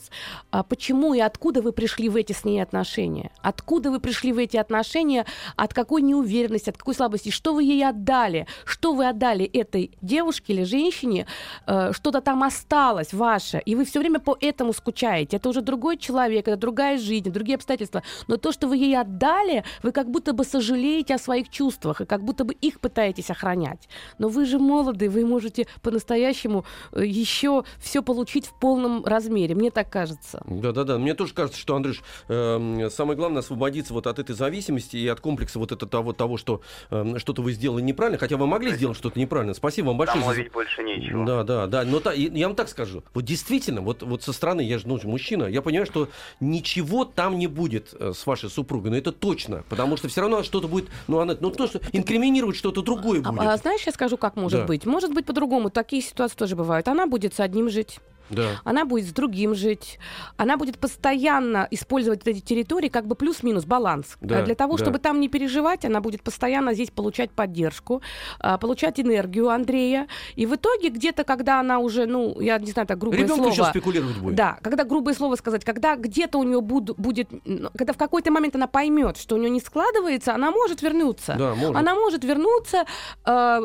а 0.51 0.63
почему 0.63 1.15
и 1.15 1.21
откуда 1.21 1.63
вы 1.63 1.73
пришли 1.73 2.09
в 2.09 2.17
эти 2.17 2.33
с 2.33 2.45
ней 2.45 2.61
отношения? 2.61 3.31
Откуда 3.43 3.91
вы 3.91 4.01
пришли 4.01 4.33
в 4.33 4.39
эти 4.39 4.57
отношения? 4.57 5.27
От 5.57 5.75
какой 5.75 6.03
неуверенности, 6.03 6.71
от 6.71 6.77
какой 6.77 6.95
слабости? 6.95 7.31
Что 7.31 7.55
вы 7.55 7.65
ей 7.65 7.87
отдали? 7.87 8.47
Что 8.65 8.95
вы 8.95 9.09
отдали 9.09 9.45
этой 9.45 9.91
девушке 10.03 10.53
или 10.53 10.65
женщине? 10.65 11.27
Э, 11.67 11.93
что-то 11.93 12.21
там 12.21 12.43
осталось 12.43 13.13
ваше, 13.13 13.59
и 13.59 13.75
вы 13.75 13.85
все 13.85 14.01
время 14.01 14.19
по 14.19 14.37
этому 14.41 14.73
скучаете. 14.73 15.37
Это 15.37 15.49
уже 15.49 15.63
другой 15.63 15.97
человек, 15.97 16.49
это 16.49 16.57
другая 16.57 16.99
жизнь, 16.99 17.31
другие 17.31 17.57
обстоятельства. 17.57 18.03
Но 18.29 18.34
то, 18.39 18.53
что 18.53 18.69
вы 18.69 18.77
ей 18.77 18.97
отдали, 18.99 19.65
вы 19.83 19.93
как 19.93 20.11
будто 20.11 20.33
бы 20.33 20.45
сожалеете 20.45 21.15
о 21.15 21.19
своих 21.19 21.49
чувствах 21.49 22.01
и 22.01 22.05
как 22.05 22.23
будто 22.23 22.45
бы 22.45 22.55
их 22.55 22.81
пытаетесь 22.81 23.31
охранять. 23.31 23.89
Но 24.19 24.29
вы 24.29 24.47
же 24.47 24.59
молоды, 24.59 25.09
вы 25.09 25.27
можете 25.27 25.67
по-настоящему 25.83 26.65
э, 26.93 27.05
еще 27.05 27.65
все 27.79 28.03
получить 28.03 28.47
в 28.47 28.59
полном 28.59 29.05
размере. 29.05 29.55
Мне 29.55 29.71
так 29.71 29.91
кажется. 29.91 30.43
Да-да-да. 30.47 30.99
Мне 30.99 31.15
тоже 31.15 31.35
кажется, 31.35 31.59
что, 31.59 31.77
Андрюш, 31.77 32.03
э, 32.29 32.89
самое 32.91 33.17
главное 33.17 33.41
освободиться 33.41 33.95
вот 33.95 34.07
от 34.07 34.19
этой 34.19 34.35
зависимости 34.35 34.97
и 34.97 35.07
от 35.09 35.21
комплекса 35.21 35.59
вот 35.59 35.73
это 35.73 35.87
того, 35.87 36.13
того 36.13 36.37
что 36.37 36.61
э, 36.91 37.19
что-то 37.19 37.43
вы 37.43 37.53
сделали 37.53 37.83
неправильно, 37.83 38.19
хотя 38.19 38.37
вы 38.37 38.47
могли 38.47 38.73
сделать 38.73 38.97
что-то 38.97 39.19
неправильно. 39.19 39.55
Спасибо 39.55 39.89
вам 39.89 39.99
большое. 39.99 40.25
Там 40.25 40.35
за... 40.35 40.51
больше 40.51 40.83
нечего. 40.83 41.27
Да, 41.27 41.43
да, 41.45 41.67
да. 41.67 41.85
Но 41.85 42.01
та, 42.01 42.13
я 42.13 42.47
вам 42.47 42.57
так 42.57 42.69
скажу. 42.69 43.03
Вот 43.13 43.25
действительно, 43.25 43.81
вот, 43.81 44.03
вот 44.03 44.23
со 44.23 44.33
стороны, 44.33 44.61
я 44.63 44.79
же 44.79 44.89
ну, 44.89 44.99
мужчина, 45.05 45.45
я 45.45 45.63
понимаю, 45.63 45.87
что 45.87 46.09
ничего 46.41 47.05
там 47.05 47.39
не 47.39 47.47
будет 47.47 47.95
э, 47.99 48.13
с 48.25 48.27
вашей 48.27 48.51
супругой. 48.51 48.91
Но 48.91 48.97
это 48.97 49.13
точно, 49.13 49.65
потому 49.69 49.97
что 49.97 50.09
все 50.09 50.23
равно 50.23 50.43
что-то 50.43 50.67
будет, 50.67 50.89
ну, 51.07 51.21
она, 51.21 51.37
ну, 51.39 51.51
то, 51.51 51.67
что 51.67 51.81
инкриминировать 51.93 52.57
что-то 52.57 52.83
другое 52.83 53.21
а, 53.21 53.31
будет. 53.31 53.43
А, 53.43 53.53
а 53.53 53.57
знаешь, 53.59 53.83
я 53.87 53.93
скажу, 53.93 54.17
как 54.17 54.37
может 54.37 54.61
да. 54.61 54.67
быть. 54.67 54.87
Может 54.87 55.13
быть 55.13 55.27
по-другому. 55.27 55.71
Такие 55.71 56.03
ситуации 56.03 56.37
тоже 56.37 56.57
бывают. 56.57 56.89
Она 56.89 57.07
будет 57.07 57.35
с 57.35 57.41
одним 57.41 57.69
жить. 57.69 58.01
Да. 58.31 58.61
Она 58.65 58.85
будет 58.85 59.07
с 59.07 59.13
другим 59.13 59.55
жить. 59.55 59.99
Она 60.37 60.57
будет 60.57 60.79
постоянно 60.79 61.69
использовать 61.71 62.27
эти 62.27 62.41
территории 62.41 62.89
как 62.89 63.07
бы 63.07 63.15
плюс-минус 63.15 63.65
баланс. 63.65 64.17
Да, 64.21 64.43
Для 64.43 64.55
того, 64.55 64.77
да. 64.77 64.85
чтобы 64.85 64.99
там 64.99 65.21
не 65.21 65.29
переживать, 65.29 65.85
она 65.85 66.01
будет 66.01 66.23
постоянно 66.23 66.75
здесь 66.75 66.91
получать 66.91 67.31
поддержку, 67.31 68.03
а, 68.41 68.59
получать 68.59 68.99
энергию 68.99 69.51
Андрея. 69.51 70.09
И 70.37 70.47
в 70.47 70.55
итоге 70.55 70.89
где-то, 70.89 71.25
когда 71.25 71.61
она 71.61 71.79
уже, 71.79 72.07
ну, 72.07 72.41
я 72.41 72.59
не 72.59 72.71
знаю, 72.71 72.87
так 72.89 72.99
грубое 72.99 73.21
Ребенку 73.21 73.37
слово... 73.37 73.53
еще 73.53 73.65
спекулировать 73.65 74.17
будет. 74.19 74.35
Да, 74.35 74.59
когда 74.63 74.85
грубое 74.85 75.15
слово 75.15 75.37
сказать, 75.37 75.65
когда 75.65 75.97
где-то 75.97 76.39
у 76.39 76.43
нее 76.45 76.61
буд- 76.61 76.95
будет... 76.97 77.29
Когда 77.77 77.93
в 77.93 77.99
какой-то 77.99 78.31
момент 78.31 78.57
она 78.57 78.67
поймет, 78.67 79.17
что 79.17 79.35
у 79.37 79.39
нее 79.39 79.51
не 79.51 79.61
складывается, 79.61 80.35
она 80.35 80.51
может 80.51 80.83
вернуться. 80.83 81.37
Да, 81.39 81.55
может. 81.55 81.77
Она 81.77 81.95
может 81.95 82.25
вернуться. 82.25 82.85
Э, 83.27 83.61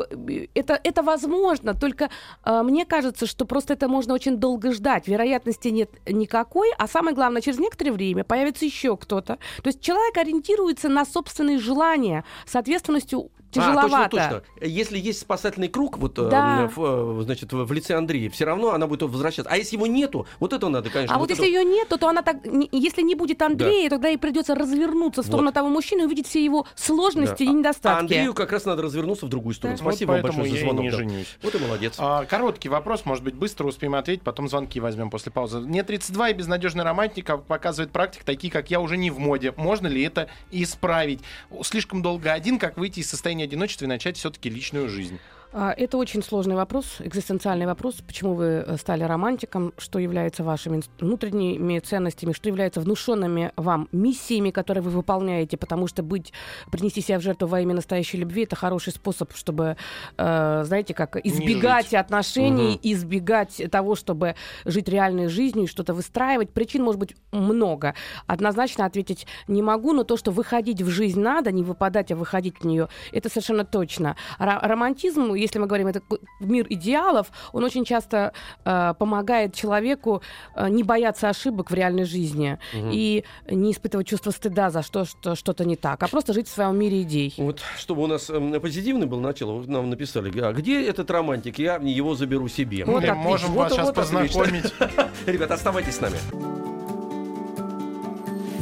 это, 0.54 0.80
это 0.82 1.02
возможно, 1.02 1.74
только 1.74 2.10
э, 2.44 2.62
мне 2.62 2.84
кажется, 2.84 3.26
что 3.26 3.44
просто 3.44 3.72
это 3.72 3.88
можно 3.88 4.14
очень 4.14 4.36
долго 4.36 4.49
долго 4.50 4.72
ждать, 4.72 5.06
вероятности 5.06 5.68
нет 5.68 5.90
никакой, 6.06 6.72
а 6.76 6.88
самое 6.88 7.14
главное, 7.14 7.40
через 7.40 7.60
некоторое 7.60 7.92
время 7.92 8.24
появится 8.24 8.64
еще 8.64 8.96
кто-то. 8.96 9.38
То 9.62 9.68
есть 9.68 9.80
человек 9.80 10.16
ориентируется 10.16 10.88
на 10.88 11.04
собственные 11.04 11.58
желания 11.58 12.24
с 12.46 12.56
ответственностью 12.56 13.30
тяжеловато. 13.50 13.96
А, 13.96 14.08
точно, 14.08 14.40
точно. 14.40 14.66
Если 14.66 14.98
есть 14.98 15.20
спасательный 15.20 15.68
круг, 15.68 15.98
вот, 15.98 16.14
да. 16.14 16.70
в, 16.74 17.22
значит, 17.22 17.52
в 17.52 17.72
лице 17.72 17.94
Андрея, 17.94 18.30
все 18.30 18.44
равно 18.44 18.72
она 18.72 18.86
будет 18.86 19.02
возвращаться. 19.02 19.50
А 19.50 19.56
если 19.56 19.76
его 19.76 19.86
нету, 19.86 20.26
вот 20.38 20.52
это 20.52 20.68
надо, 20.68 20.90
конечно. 20.90 21.14
А 21.14 21.18
вот, 21.18 21.28
вот 21.28 21.30
если 21.30 21.50
это... 21.50 21.58
ее 21.58 21.64
нету, 21.64 21.98
то 21.98 22.08
она 22.08 22.22
так, 22.22 22.38
если 22.72 23.02
не 23.02 23.14
будет 23.14 23.42
Андрея, 23.42 23.88
да. 23.88 23.96
тогда 23.96 24.08
ей 24.08 24.18
придется 24.18 24.54
развернуться 24.54 25.22
в 25.22 25.26
сторону 25.26 25.48
вот. 25.48 25.54
того 25.54 25.68
мужчины 25.68 26.02
и 26.02 26.04
увидеть 26.04 26.26
все 26.26 26.44
его 26.44 26.66
сложности 26.74 27.44
да. 27.44 27.50
и 27.50 27.54
недостатки. 27.54 27.96
А 27.96 27.98
Андрею 27.98 28.34
как 28.34 28.52
раз 28.52 28.64
надо 28.64 28.82
развернуться 28.82 29.26
в 29.26 29.28
другую 29.28 29.54
сторону. 29.54 29.78
Да. 29.78 29.82
Спасибо 29.82 30.12
вот 30.12 30.22
вам 30.22 30.36
большое 30.36 30.50
за 30.50 30.60
звонок. 30.60 30.84
Не 30.84 30.90
женюсь. 30.90 31.38
Вот 31.42 31.54
и 31.54 31.58
молодец. 31.58 31.96
А, 31.98 32.24
короткий 32.24 32.68
вопрос, 32.68 33.04
может 33.04 33.24
быть, 33.24 33.34
быстро 33.34 33.66
успеем 33.66 33.94
ответить, 33.94 34.22
потом 34.22 34.48
звонки 34.48 34.80
возьмем 34.80 35.10
после 35.10 35.32
паузы. 35.32 35.60
Мне 35.60 35.82
32 35.82 36.30
и 36.30 36.32
безнадежный 36.34 36.84
романтика 36.84 37.36
показывает 37.38 37.92
практика, 37.92 38.24
такие 38.24 38.52
как 38.52 38.70
я 38.70 38.80
уже 38.80 38.96
не 38.96 39.10
в 39.10 39.18
моде. 39.18 39.52
Можно 39.56 39.86
ли 39.86 40.02
это 40.02 40.28
исправить? 40.50 41.20
Слишком 41.62 42.02
долго 42.02 42.32
один, 42.32 42.58
как 42.58 42.76
выйти 42.76 43.00
из 43.00 43.10
состояния 43.10 43.39
одиночества 43.42 43.84
и 43.84 43.88
начать 43.88 44.16
все-таки 44.16 44.50
личную 44.50 44.88
жизнь? 44.88 45.18
А, 45.52 45.74
это 45.76 45.96
очень 45.96 46.22
сложный 46.22 46.54
вопрос, 46.54 46.98
экзистенциальный 47.00 47.66
вопрос. 47.66 47.96
Почему 48.06 48.34
вы 48.34 48.64
э, 48.64 48.76
стали 48.76 49.02
романтиком? 49.02 49.72
Что 49.78 49.98
является 49.98 50.44
вашими 50.44 50.80
внутренними 51.00 51.80
ценностями? 51.80 52.32
Что 52.32 52.48
является 52.48 52.80
внушенными 52.80 53.50
вам 53.56 53.88
миссиями, 53.90 54.50
которые 54.50 54.82
вы 54.82 54.90
выполняете? 54.90 55.56
Потому 55.56 55.88
что 55.88 56.04
быть, 56.04 56.32
принести 56.70 57.00
себя 57.00 57.18
в 57.18 57.22
жертву 57.22 57.48
во 57.48 57.60
имя 57.60 57.74
настоящей 57.74 58.18
любви– 58.18 58.42
это 58.44 58.54
хороший 58.54 58.92
способ, 58.92 59.32
чтобы, 59.34 59.76
э, 60.18 60.62
знаете, 60.64 60.94
как 60.94 61.16
избегать 61.16 61.94
отношений, 61.94 62.74
угу. 62.74 62.80
избегать 62.82 63.60
того, 63.72 63.96
чтобы 63.96 64.36
жить 64.64 64.88
реальной 64.88 65.26
жизнью 65.26 65.64
и 65.64 65.68
что-то 65.68 65.94
выстраивать. 65.94 66.50
Причин 66.50 66.84
может 66.84 67.00
быть 67.00 67.16
много. 67.32 67.96
Однозначно 68.28 68.84
ответить 68.84 69.26
не 69.48 69.62
могу, 69.62 69.92
но 69.94 70.04
то, 70.04 70.16
что 70.16 70.30
выходить 70.30 70.80
в 70.80 70.90
жизнь 70.90 71.20
надо, 71.20 71.50
не 71.50 71.64
выпадать, 71.64 72.12
а 72.12 72.16
выходить 72.16 72.60
в 72.60 72.64
нее, 72.64 72.88
это 73.10 73.28
совершенно 73.28 73.64
точно. 73.64 74.14
Романтизм 74.38 75.39
если 75.40 75.58
мы 75.58 75.66
говорим, 75.66 75.88
это 75.88 76.02
мир 76.40 76.66
идеалов, 76.68 77.30
он 77.52 77.64
очень 77.64 77.84
часто 77.84 78.32
э, 78.64 78.94
помогает 78.98 79.54
человеку 79.54 80.22
э, 80.54 80.68
не 80.68 80.82
бояться 80.82 81.28
ошибок 81.28 81.70
в 81.70 81.74
реальной 81.74 82.04
жизни 82.04 82.58
угу. 82.74 82.90
и 82.92 83.24
не 83.50 83.72
испытывать 83.72 84.06
чувство 84.06 84.30
стыда 84.30 84.70
за 84.70 84.82
что, 84.82 85.04
что 85.04 85.34
что-то 85.34 85.64
не 85.64 85.76
так, 85.76 86.02
а 86.02 86.08
просто 86.08 86.32
жить 86.32 86.48
в 86.48 86.52
своем 86.52 86.78
мире 86.78 87.02
идей. 87.02 87.34
Вот, 87.36 87.60
чтобы 87.78 88.02
у 88.02 88.06
нас 88.06 88.30
э, 88.30 88.60
позитивный 88.60 89.06
был 89.06 89.20
начало, 89.20 89.52
вы 89.52 89.66
нам 89.70 89.90
написали, 89.90 90.30
а 90.40 90.52
где 90.52 90.86
этот 90.86 91.10
романтик? 91.10 91.58
Я 91.58 91.76
его 91.76 92.14
заберу 92.14 92.48
себе. 92.48 92.84
Вот 92.84 93.02
Мы 93.02 93.14
можем 93.14 93.52
вас 93.52 93.70
вот, 93.70 93.76
сейчас 93.76 93.86
вот 93.86 93.94
познакомить. 93.94 94.72
Ребята, 95.26 95.54
оставайтесь 95.54 95.96
с 95.96 96.00
нами. 96.00 96.16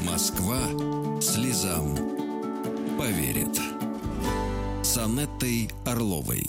Москва 0.05 0.59
слезам 1.21 1.97
поверит 2.99 3.61
с 4.99 5.01
Анеттой 5.01 5.71
Орловой. 5.87 6.45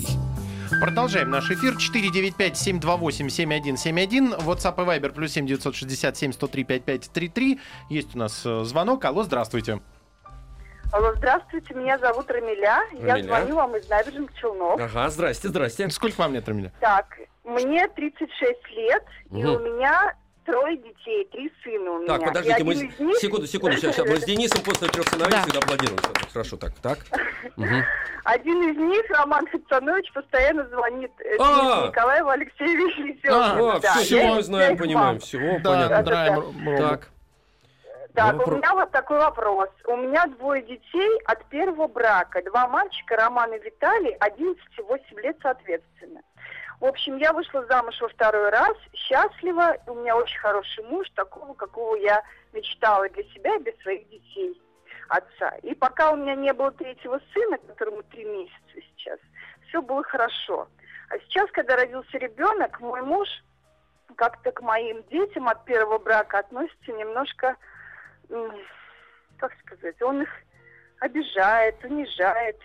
Продолжаем 0.82 1.30
наш 1.30 1.52
эфир. 1.52 1.76
495-728-7171. 1.76 4.44
WhatsApp 4.44 4.82
и 4.82 4.86
Viber 4.88 5.12
плюс 5.12 5.34
7 5.34 5.46
967 5.46 6.32
103 6.32 6.64
5533. 6.64 7.60
Есть 7.90 8.16
у 8.16 8.18
нас 8.18 8.44
э, 8.46 8.64
звонок. 8.64 9.06
Алло, 9.06 9.22
здравствуйте. 9.22 9.82
Алло, 10.92 11.14
здравствуйте, 11.18 11.76
меня 11.76 12.00
зовут 12.00 12.32
Рамиля. 12.32 12.82
Рамиля. 12.92 13.18
Я 13.18 13.24
звоню 13.24 13.56
вам 13.56 13.76
из 13.76 13.88
набережных 13.88 14.34
Челнов. 14.34 14.82
Ага, 14.82 15.10
здрасте, 15.10 15.50
здрасте. 15.50 15.88
Сколько 15.92 16.22
вам 16.22 16.34
лет, 16.34 16.50
Рамиля? 16.50 16.74
Так, 16.80 17.20
мне 17.44 17.88
36 17.88 18.68
лет, 18.72 19.06
угу. 19.30 19.40
и 19.40 19.46
у 19.46 19.60
меня 19.60 20.16
трое 20.50 20.78
детей, 20.78 21.28
три 21.32 21.52
сына 21.64 21.92
у 21.92 22.00
меня. 22.00 22.08
Так, 22.08 22.26
подождите, 22.26 22.64
мы... 22.64 22.76
Них... 22.76 23.18
Секунду, 23.18 23.48
секунду, 23.48 23.78
сейчас, 23.78 23.96
сейчас. 23.96 24.08
Мы 24.08 24.18
с 24.18 24.24
Денисом 24.26 24.64
после 24.64 24.88
трех 24.88 25.08
сыновей 25.08 25.32
да. 25.32 25.42
всегда 25.44 25.60
аплодируем. 25.60 26.00
Хорошо, 26.34 26.58
так, 26.58 26.74
так. 26.82 27.00
Один 28.24 28.72
из 28.72 28.78
них, 28.78 29.06
Роман 29.10 29.48
Хацанович, 29.48 30.12
постоянно 30.14 30.68
звонит 30.70 31.12
э, 31.20 31.38
а! 31.40 31.88
Николаеву 31.88 32.30
Алексеевичу 32.30 33.28
А, 33.32 33.80
все, 34.00 34.36
мы 34.36 34.44
знаем, 34.44 34.78
понимаем, 34.78 35.20
все, 35.20 35.60
понятно. 35.64 36.04
Так. 36.78 37.10
Так, 38.16 38.48
у 38.48 38.52
меня 38.52 38.74
вот 38.74 38.92
такой 38.92 39.18
вопрос. 39.18 39.70
У 39.88 39.96
меня 39.96 40.26
двое 40.26 40.62
детей 40.64 41.20
от 41.26 41.46
первого 41.46 41.88
брака. 41.88 42.42
Два 42.44 42.68
мальчика, 42.68 43.16
Роман 43.16 43.54
и 43.54 43.60
Виталий, 43.60 44.12
11 44.20 44.62
и 44.78 44.82
8 44.82 45.20
лет 45.22 45.38
соответственно. 45.42 46.22
В 46.80 46.86
общем, 46.86 47.18
я 47.18 47.34
вышла 47.34 47.66
замуж 47.66 48.00
во 48.00 48.08
второй 48.08 48.50
раз, 48.50 48.78
счастлива, 48.94 49.76
у 49.86 49.96
меня 49.96 50.16
очень 50.16 50.40
хороший 50.40 50.84
муж, 50.86 51.10
такого, 51.10 51.54
какого 51.54 51.96
я 51.96 52.24
мечтала 52.54 53.10
для 53.10 53.24
себя 53.26 53.56
и 53.56 53.64
для 53.64 53.74
своих 53.82 54.08
детей, 54.10 54.62
отца. 55.10 55.50
И 55.64 55.76
пока 55.76 56.12
у 56.12 56.16
меня 56.16 56.36
не 56.36 56.54
было 56.54 56.72
третьего 56.72 57.20
сына, 57.34 57.58
которому 57.58 58.02
три 58.04 58.24
месяца 58.24 58.56
сейчас, 58.76 59.20
все 59.68 59.82
было 59.82 60.04
хорошо. 60.04 60.70
А 61.10 61.20
сейчас, 61.20 61.52
когда 61.52 61.76
родился 61.76 62.18
ребенок, 62.18 62.80
мой 62.80 63.02
муж 63.02 63.28
как-то 64.16 64.52
к 64.52 64.62
моим 64.62 65.04
детям 65.10 65.50
от 65.50 65.66
первого 65.66 65.98
брака 65.98 66.40
относится 66.40 66.94
немножко, 66.94 67.58
как 69.38 69.52
сказать, 69.66 70.02
он 70.02 70.22
их 70.22 70.30
обижает, 71.00 71.84
унижает. 71.84 72.60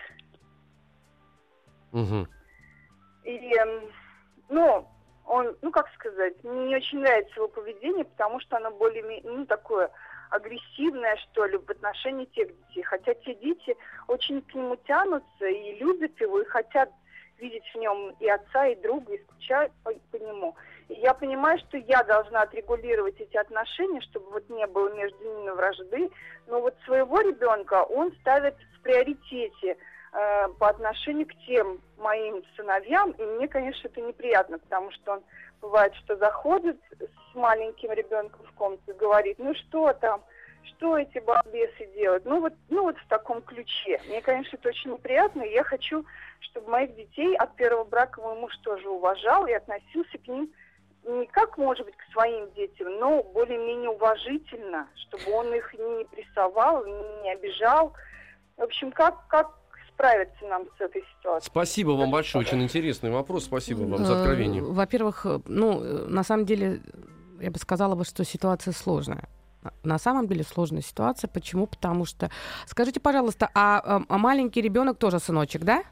Угу. 1.92 2.26
И 3.24 3.54
ну, 4.48 4.86
он, 5.26 5.56
ну 5.62 5.70
как 5.70 5.88
сказать, 5.94 6.34
мне 6.42 6.68
не 6.68 6.76
очень 6.76 7.00
нравится 7.00 7.34
его 7.36 7.48
поведение, 7.48 8.04
потому 8.04 8.40
что 8.40 8.56
оно 8.56 8.70
более, 8.70 9.22
ну 9.24 9.46
такое 9.46 9.90
агрессивное, 10.30 11.16
что 11.16 11.46
ли, 11.46 11.56
в 11.56 11.70
отношении 11.70 12.26
тех 12.26 12.48
детей. 12.48 12.82
Хотя 12.82 13.14
те 13.14 13.34
дети 13.34 13.76
очень 14.08 14.42
к 14.42 14.54
нему 14.54 14.76
тянутся 14.76 15.46
и 15.46 15.78
любят 15.78 16.20
его, 16.20 16.40
и 16.40 16.46
хотят 16.46 16.90
видеть 17.38 17.64
в 17.72 17.78
нем 17.78 18.14
и 18.20 18.28
отца, 18.28 18.66
и 18.66 18.80
друга, 18.80 19.14
и 19.14 19.22
скучают 19.22 19.72
по, 19.82 19.92
по 20.10 20.16
нему. 20.16 20.54
И 20.88 20.94
я 20.94 21.14
понимаю, 21.14 21.58
что 21.58 21.78
я 21.78 22.02
должна 22.04 22.42
отрегулировать 22.42 23.18
эти 23.20 23.36
отношения, 23.36 24.00
чтобы 24.02 24.30
вот 24.30 24.48
не 24.50 24.66
было 24.66 24.94
между 24.94 25.18
ними 25.24 25.50
вражды. 25.50 26.10
Но 26.46 26.60
вот 26.60 26.74
своего 26.84 27.20
ребенка 27.20 27.82
он 27.84 28.12
ставит 28.20 28.54
в 28.76 28.82
приоритете– 28.82 29.76
Э, 30.44 30.48
по 30.58 30.68
отношению 30.68 31.26
к 31.26 31.34
тем 31.46 31.80
моим 31.98 32.42
сыновьям, 32.56 33.12
и 33.12 33.22
мне, 33.22 33.48
конечно, 33.48 33.88
это 33.88 34.00
неприятно, 34.00 34.58
потому 34.58 34.90
что 34.92 35.14
он 35.14 35.22
бывает, 35.60 35.94
что 35.96 36.16
заходит 36.16 36.78
с 36.98 37.34
маленьким 37.34 37.92
ребенком 37.92 38.44
в 38.46 38.52
комнату 38.52 38.90
и 38.90 38.94
говорит, 38.94 39.38
ну 39.38 39.54
что 39.54 39.92
там, 39.94 40.22
что 40.64 40.98
эти 40.98 41.18
балбесы 41.18 41.86
делают? 41.94 42.24
Ну 42.24 42.40
вот, 42.40 42.54
ну 42.68 42.82
вот 42.82 42.96
в 42.98 43.08
таком 43.08 43.42
ключе. 43.42 44.00
Мне, 44.06 44.20
конечно, 44.20 44.56
это 44.56 44.68
очень 44.68 44.92
неприятно, 44.92 45.42
и 45.42 45.52
я 45.52 45.64
хочу, 45.64 46.04
чтобы 46.40 46.70
моих 46.70 46.94
детей 46.94 47.36
от 47.36 47.54
первого 47.56 47.84
брака 47.84 48.20
мой 48.20 48.36
муж 48.36 48.56
тоже 48.58 48.88
уважал 48.88 49.46
и 49.46 49.52
относился 49.52 50.18
к 50.18 50.28
ним 50.28 50.52
не 51.06 51.26
как, 51.26 51.58
может 51.58 51.84
быть, 51.84 51.96
к 51.96 52.12
своим 52.12 52.50
детям, 52.52 52.98
но 52.98 53.22
более-менее 53.22 53.90
уважительно, 53.90 54.88
чтобы 54.94 55.36
он 55.36 55.52
их 55.52 55.74
не 55.74 56.04
прессовал, 56.06 56.82
не 56.86 57.30
обижал. 57.30 57.92
В 58.56 58.62
общем, 58.62 58.90
как, 58.90 59.26
как 59.28 59.50
справиться 59.94 60.44
нам 60.46 60.64
с 60.76 60.80
этой 60.80 61.02
ситуацией. 61.16 61.50
Спасибо 61.50 61.90
вам 61.92 62.10
большое, 62.10 62.44
очень 62.44 62.62
интересный 62.62 63.10
вопрос. 63.10 63.44
Спасибо 63.44 63.82
вам 63.82 64.04
за 64.04 64.20
откровение. 64.20 64.62
Э, 64.62 64.66
во-первых, 64.66 65.26
э, 65.26 65.40
ну, 65.46 65.82
э, 65.82 66.06
на 66.08 66.22
самом 66.22 66.44
деле, 66.44 66.80
я 67.40 67.50
бы 67.50 67.58
сказала 67.58 67.94
бы, 67.94 68.04
что 68.04 68.24
ситуация 68.24 68.72
сложная. 68.72 69.28
На 69.82 69.98
самом 69.98 70.26
деле 70.26 70.44
сложная 70.44 70.82
ситуация. 70.82 71.28
Почему? 71.28 71.66
Потому 71.66 72.04
что... 72.04 72.30
Скажите, 72.66 73.00
пожалуйста, 73.00 73.48
а, 73.54 74.02
а 74.08 74.18
маленький 74.18 74.60
ребенок 74.60 74.98
тоже 74.98 75.18
сыночек, 75.18 75.62
да? 75.62 75.84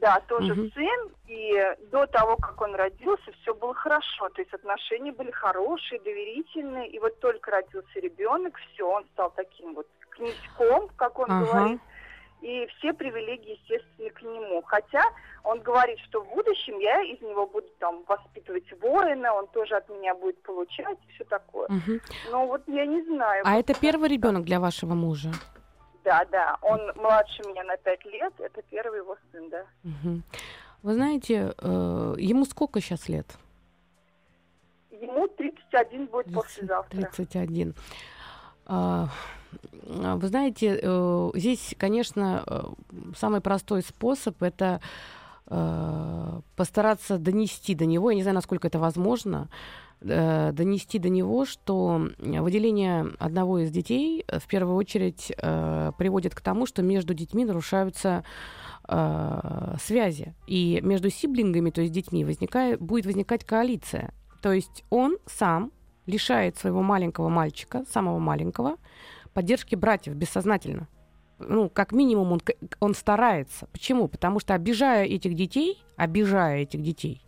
Да, 0.00 0.20
тоже 0.26 0.52
угу. 0.52 0.70
сын. 0.70 1.10
И 1.26 1.52
до 1.90 2.06
того, 2.06 2.36
как 2.36 2.58
он 2.62 2.74
родился, 2.74 3.30
все 3.42 3.54
было 3.54 3.74
хорошо. 3.74 4.30
То 4.30 4.40
есть 4.40 4.54
отношения 4.54 5.12
были 5.12 5.30
хорошие, 5.30 6.00
доверительные. 6.00 6.88
И 6.88 6.98
вот 6.98 7.20
только 7.20 7.50
родился 7.50 8.00
ребенок, 8.00 8.56
все, 8.56 8.90
он 8.90 9.04
стал 9.12 9.32
таким 9.36 9.74
вот 9.74 9.86
князьком, 10.08 10.88
как 10.96 11.18
он 11.18 11.30
ага. 11.30 11.44
говорит 11.44 11.80
и 12.40 12.66
все 12.78 12.92
привилегии, 12.92 13.58
естественно, 13.60 14.10
к 14.10 14.22
нему. 14.22 14.62
Хотя 14.62 15.02
он 15.44 15.60
говорит, 15.60 15.98
что 16.00 16.22
в 16.22 16.28
будущем 16.28 16.78
я 16.78 17.02
из 17.02 17.20
него 17.20 17.46
буду 17.46 17.68
там 17.78 18.04
воспитывать 18.06 18.64
воина, 18.80 19.32
он 19.34 19.46
тоже 19.48 19.76
от 19.76 19.88
меня 19.88 20.14
будет 20.14 20.40
получать 20.42 20.98
и 21.08 21.12
все 21.12 21.24
такое. 21.24 21.66
Угу. 21.68 22.00
Но 22.30 22.46
вот 22.46 22.62
я 22.66 22.86
не 22.86 23.02
знаю. 23.04 23.42
А 23.44 23.58
это 23.58 23.74
первый 23.74 24.08
ребенок 24.08 24.44
для 24.44 24.60
вашего 24.60 24.94
мужа? 24.94 25.30
Да, 26.04 26.24
да. 26.30 26.56
Он 26.62 26.80
младше 26.96 27.42
меня 27.42 27.64
на 27.64 27.76
пять 27.76 28.04
лет. 28.04 28.32
Это 28.38 28.62
первый 28.62 28.98
его 28.98 29.16
сын, 29.32 29.50
да. 29.50 29.64
Угу. 29.84 30.22
Вы 30.82 30.94
знаете, 30.94 31.54
э, 31.58 32.14
ему 32.18 32.44
сколько 32.44 32.80
сейчас 32.80 33.08
лет? 33.08 33.26
Ему 34.90 35.28
31 35.28 36.06
будет 36.06 36.26
30, 36.26 36.42
послезавтра. 36.42 37.00
31. 37.00 37.74
А, 38.66 39.08
вы 39.88 40.28
знаете, 40.28 40.78
э, 40.82 41.30
здесь, 41.34 41.74
конечно, 41.78 42.44
э, 42.46 42.62
самый 43.16 43.40
простой 43.40 43.82
способ 43.82 44.42
это 44.42 44.80
э, 45.46 46.40
постараться 46.56 47.18
донести 47.18 47.74
до 47.74 47.86
него, 47.86 48.10
я 48.10 48.16
не 48.16 48.22
знаю, 48.22 48.34
насколько 48.34 48.68
это 48.68 48.78
возможно, 48.78 49.48
донести 50.00 51.00
до 51.00 51.08
него, 51.08 51.44
что 51.44 52.00
выделение 52.18 53.08
одного 53.18 53.58
из 53.58 53.72
детей 53.72 54.24
в 54.28 54.46
первую 54.46 54.76
очередь 54.76 55.32
приводит 55.36 56.36
к 56.36 56.40
тому, 56.40 56.66
что 56.66 56.82
между 56.82 57.14
детьми 57.14 57.44
нарушаются 57.44 58.22
связи. 58.86 60.36
И 60.46 60.78
между 60.84 61.10
сиблингами, 61.10 61.70
то 61.70 61.80
есть 61.80 61.92
детьми, 61.92 62.24
возникает, 62.24 62.80
будет 62.80 63.06
возникать 63.06 63.42
коалиция. 63.42 64.14
То 64.40 64.52
есть 64.52 64.84
он 64.88 65.18
сам 65.26 65.72
лишает 66.06 66.56
своего 66.56 66.82
маленького 66.82 67.28
мальчика, 67.28 67.84
самого 67.90 68.20
маленького, 68.20 68.76
поддержки 69.32 69.74
братьев 69.74 70.14
бессознательно. 70.14 70.88
Ну, 71.38 71.68
как 71.68 71.92
минимум, 71.92 72.32
он, 72.32 72.40
он 72.80 72.94
старается. 72.94 73.68
Почему? 73.72 74.08
Потому 74.08 74.40
что 74.40 74.54
обижая 74.54 75.04
этих 75.04 75.34
детей, 75.34 75.84
обижая 75.96 76.62
этих 76.62 76.82
детей, 76.82 77.22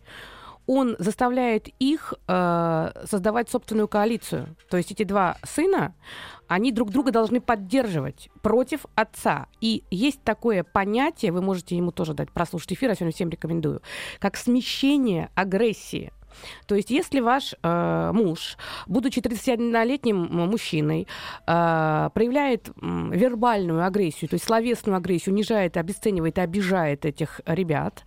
он 0.67 0.95
заставляет 0.99 1.69
их 1.79 2.13
э, 2.27 2.91
создавать 3.05 3.49
собственную 3.49 3.87
коалицию. 3.87 4.55
То 4.69 4.77
есть 4.77 4.91
эти 4.91 5.03
два 5.03 5.37
сына, 5.43 5.95
они 6.47 6.71
друг 6.71 6.91
друга 6.91 7.11
должны 7.11 7.41
поддерживать 7.41 8.29
против 8.41 8.85
отца. 8.95 9.47
И 9.59 9.83
есть 9.89 10.21
такое 10.23 10.63
понятие, 10.63 11.31
вы 11.31 11.41
можете 11.41 11.75
ему 11.75 11.91
тоже 11.91 12.13
дать 12.13 12.31
прослушать 12.31 12.73
эфир, 12.73 12.89
я 12.89 12.95
сегодня 12.95 13.13
всем 13.13 13.29
рекомендую, 13.29 13.81
как 14.19 14.37
смещение 14.37 15.29
агрессии. 15.35 16.11
То 16.65 16.75
есть, 16.75 16.89
если 16.89 17.19
ваш 17.19 17.55
э, 17.61 18.11
муж, 18.13 18.57
будучи 18.87 19.19
31-летним 19.19 20.17
мужчиной, 20.47 21.07
э, 21.47 22.09
проявляет 22.13 22.69
э, 22.69 22.71
вербальную 23.11 23.85
агрессию, 23.85 24.29
то 24.29 24.35
есть 24.35 24.45
словесную 24.45 24.97
агрессию, 24.97 25.33
унижает, 25.33 25.77
обесценивает 25.77 26.37
и 26.37 26.41
обижает 26.41 27.05
этих 27.05 27.41
ребят, 27.45 28.03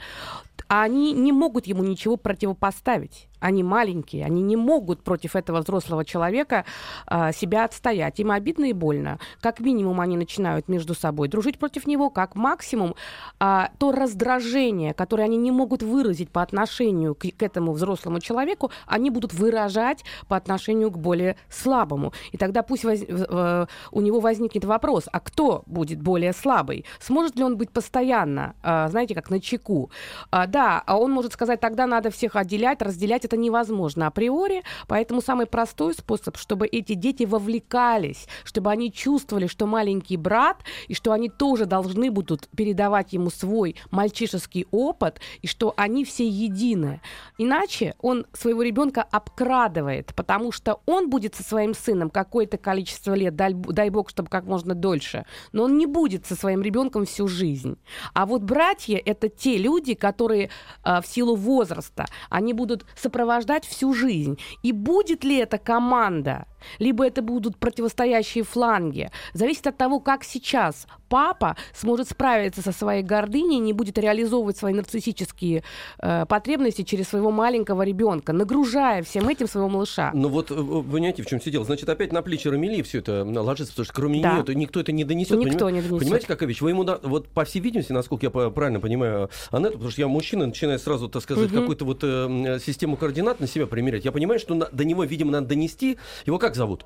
они 0.68 1.12
не 1.12 1.32
могут 1.32 1.66
ему 1.66 1.82
ничего 1.82 2.16
противопоставить 2.16 3.28
они 3.44 3.62
маленькие, 3.62 4.24
они 4.24 4.40
не 4.40 4.56
могут 4.56 5.02
против 5.02 5.36
этого 5.36 5.60
взрослого 5.60 6.02
человека 6.04 6.64
а, 7.06 7.30
себя 7.32 7.64
отстоять. 7.64 8.18
Им 8.18 8.30
обидно 8.30 8.64
и 8.64 8.72
больно. 8.72 9.18
Как 9.40 9.60
минимум 9.60 10.00
они 10.00 10.16
начинают 10.16 10.68
между 10.68 10.94
собой 10.94 11.28
дружить 11.28 11.58
против 11.58 11.86
него, 11.86 12.08
как 12.08 12.36
максимум 12.36 12.94
а, 13.38 13.68
то 13.78 13.92
раздражение, 13.92 14.94
которое 14.94 15.24
они 15.24 15.36
не 15.36 15.50
могут 15.50 15.82
выразить 15.82 16.30
по 16.30 16.40
отношению 16.40 17.14
к, 17.14 17.26
к 17.36 17.42
этому 17.42 17.72
взрослому 17.72 18.18
человеку, 18.18 18.70
они 18.86 19.10
будут 19.10 19.34
выражать 19.34 20.04
по 20.26 20.36
отношению 20.36 20.90
к 20.90 20.98
более 20.98 21.36
слабому. 21.50 22.14
И 22.32 22.38
тогда 22.38 22.62
пусть 22.62 22.84
воз, 22.84 23.00
э, 23.06 23.66
у 23.92 24.00
него 24.00 24.20
возникнет 24.20 24.64
вопрос, 24.64 25.04
а 25.12 25.20
кто 25.20 25.64
будет 25.66 26.00
более 26.00 26.32
слабый? 26.32 26.86
Сможет 26.98 27.36
ли 27.36 27.44
он 27.44 27.58
быть 27.58 27.70
постоянно, 27.70 28.54
э, 28.62 28.88
знаете, 28.88 29.14
как 29.14 29.28
на 29.30 29.38
чеку? 29.38 29.90
А, 30.30 30.46
да, 30.46 30.82
он 30.86 31.12
может 31.12 31.34
сказать, 31.34 31.60
тогда 31.60 31.86
надо 31.86 32.10
всех 32.10 32.36
отделять, 32.36 32.80
разделять, 32.80 33.24
это 33.24 33.33
невозможно 33.36 34.06
априори, 34.06 34.62
поэтому 34.86 35.20
самый 35.20 35.46
простой 35.46 35.94
способ, 35.94 36.36
чтобы 36.36 36.66
эти 36.66 36.94
дети 36.94 37.24
вовлекались, 37.24 38.26
чтобы 38.44 38.70
они 38.70 38.92
чувствовали, 38.92 39.46
что 39.46 39.66
маленький 39.66 40.16
брат, 40.16 40.58
и 40.88 40.94
что 40.94 41.12
они 41.12 41.28
тоже 41.28 41.66
должны 41.66 42.10
будут 42.10 42.48
передавать 42.56 43.12
ему 43.12 43.30
свой 43.30 43.76
мальчишеский 43.90 44.66
опыт, 44.70 45.20
и 45.42 45.46
что 45.46 45.74
они 45.76 46.04
все 46.04 46.26
едины. 46.28 47.00
Иначе 47.38 47.94
он 48.00 48.26
своего 48.32 48.62
ребенка 48.62 49.02
обкрадывает, 49.02 50.14
потому 50.14 50.52
что 50.52 50.80
он 50.86 51.10
будет 51.10 51.34
со 51.34 51.42
своим 51.42 51.74
сыном 51.74 52.10
какое-то 52.10 52.58
количество 52.58 53.14
лет, 53.14 53.36
дай 53.36 53.90
бог, 53.90 54.10
чтобы 54.10 54.28
как 54.28 54.44
можно 54.44 54.74
дольше, 54.74 55.26
но 55.52 55.64
он 55.64 55.78
не 55.78 55.86
будет 55.86 56.26
со 56.26 56.36
своим 56.36 56.62
ребенком 56.62 57.04
всю 57.04 57.28
жизнь. 57.28 57.76
А 58.12 58.26
вот 58.26 58.42
братья— 58.42 59.00
это 59.04 59.28
те 59.28 59.58
люди, 59.58 59.94
которые 59.94 60.50
э, 60.84 61.00
в 61.00 61.06
силу 61.06 61.36
возраста, 61.36 62.06
они 62.30 62.52
будут 62.52 62.84
сопровождать 62.96 63.23
сопровождать 63.24 63.64
всю 63.66 63.94
жизнь. 63.94 64.38
И 64.62 64.72
будет 64.72 65.24
ли 65.24 65.38
эта 65.38 65.58
команда 65.58 66.46
либо 66.78 67.06
это 67.06 67.22
будут 67.22 67.56
противостоящие 67.56 68.44
фланги. 68.44 69.10
Зависит 69.32 69.66
от 69.66 69.76
того, 69.76 70.00
как 70.00 70.24
сейчас 70.24 70.86
папа 71.08 71.56
сможет 71.72 72.08
справиться 72.08 72.62
со 72.62 72.72
своей 72.72 73.02
гордыней, 73.02 73.58
не 73.58 73.72
будет 73.72 73.98
реализовывать 73.98 74.56
свои 74.56 74.74
нарциссические 74.74 75.62
э, 76.00 76.26
потребности 76.26 76.82
через 76.82 77.08
своего 77.08 77.30
маленького 77.30 77.82
ребенка, 77.82 78.32
нагружая 78.32 79.02
всем 79.02 79.28
этим 79.28 79.46
своего 79.46 79.68
малыша. 79.68 80.10
Ну 80.12 80.28
вот, 80.28 80.50
э, 80.50 80.54
вы 80.54 80.82
понимаете, 80.82 81.22
в 81.22 81.26
чем 81.26 81.38
все 81.38 81.50
дело? 81.50 81.64
Значит, 81.64 81.88
опять 81.88 82.12
на 82.12 82.22
плечи 82.22 82.48
Рамили 82.48 82.82
все 82.82 82.98
это 82.98 83.24
ложится, 83.24 83.72
потому 83.72 83.84
что 83.84 83.94
кроме 83.94 84.22
да. 84.22 84.34
нее 84.34 84.44
то 84.44 84.54
никто 84.54 84.80
это 84.80 84.92
не 84.92 85.04
донесет. 85.04 85.38
Никто 85.38 85.66
поним... 85.66 85.76
не 85.76 85.82
донесет. 85.82 86.00
Понимаете, 86.00 86.26
какая 86.26 86.46
вещь? 86.46 86.60
Вы 86.60 86.70
ему, 86.70 86.84
да, 86.84 86.98
вот 87.02 87.28
по 87.28 87.44
всей 87.44 87.60
видимости, 87.60 87.92
насколько 87.92 88.26
я 88.26 88.30
правильно 88.30 88.80
понимаю 88.80 89.30
Анетту, 89.50 89.74
потому 89.74 89.90
что 89.90 90.00
я 90.00 90.08
мужчина, 90.08 90.46
начинаю 90.46 90.78
сразу, 90.78 91.08
так 91.08 91.22
сказать, 91.22 91.46
угу. 91.46 91.60
какую-то 91.60 91.84
вот 91.84 92.00
э, 92.02 92.58
систему 92.64 92.96
координат 92.96 93.40
на 93.40 93.46
себя 93.46 93.66
примерять. 93.66 94.04
Я 94.04 94.12
понимаю, 94.12 94.40
что 94.40 94.54
на, 94.54 94.66
до 94.66 94.84
него, 94.84 95.04
видимо, 95.04 95.32
надо 95.32 95.48
донести. 95.48 95.98
Его 96.26 96.38
как 96.38 96.53
зовут? 96.54 96.84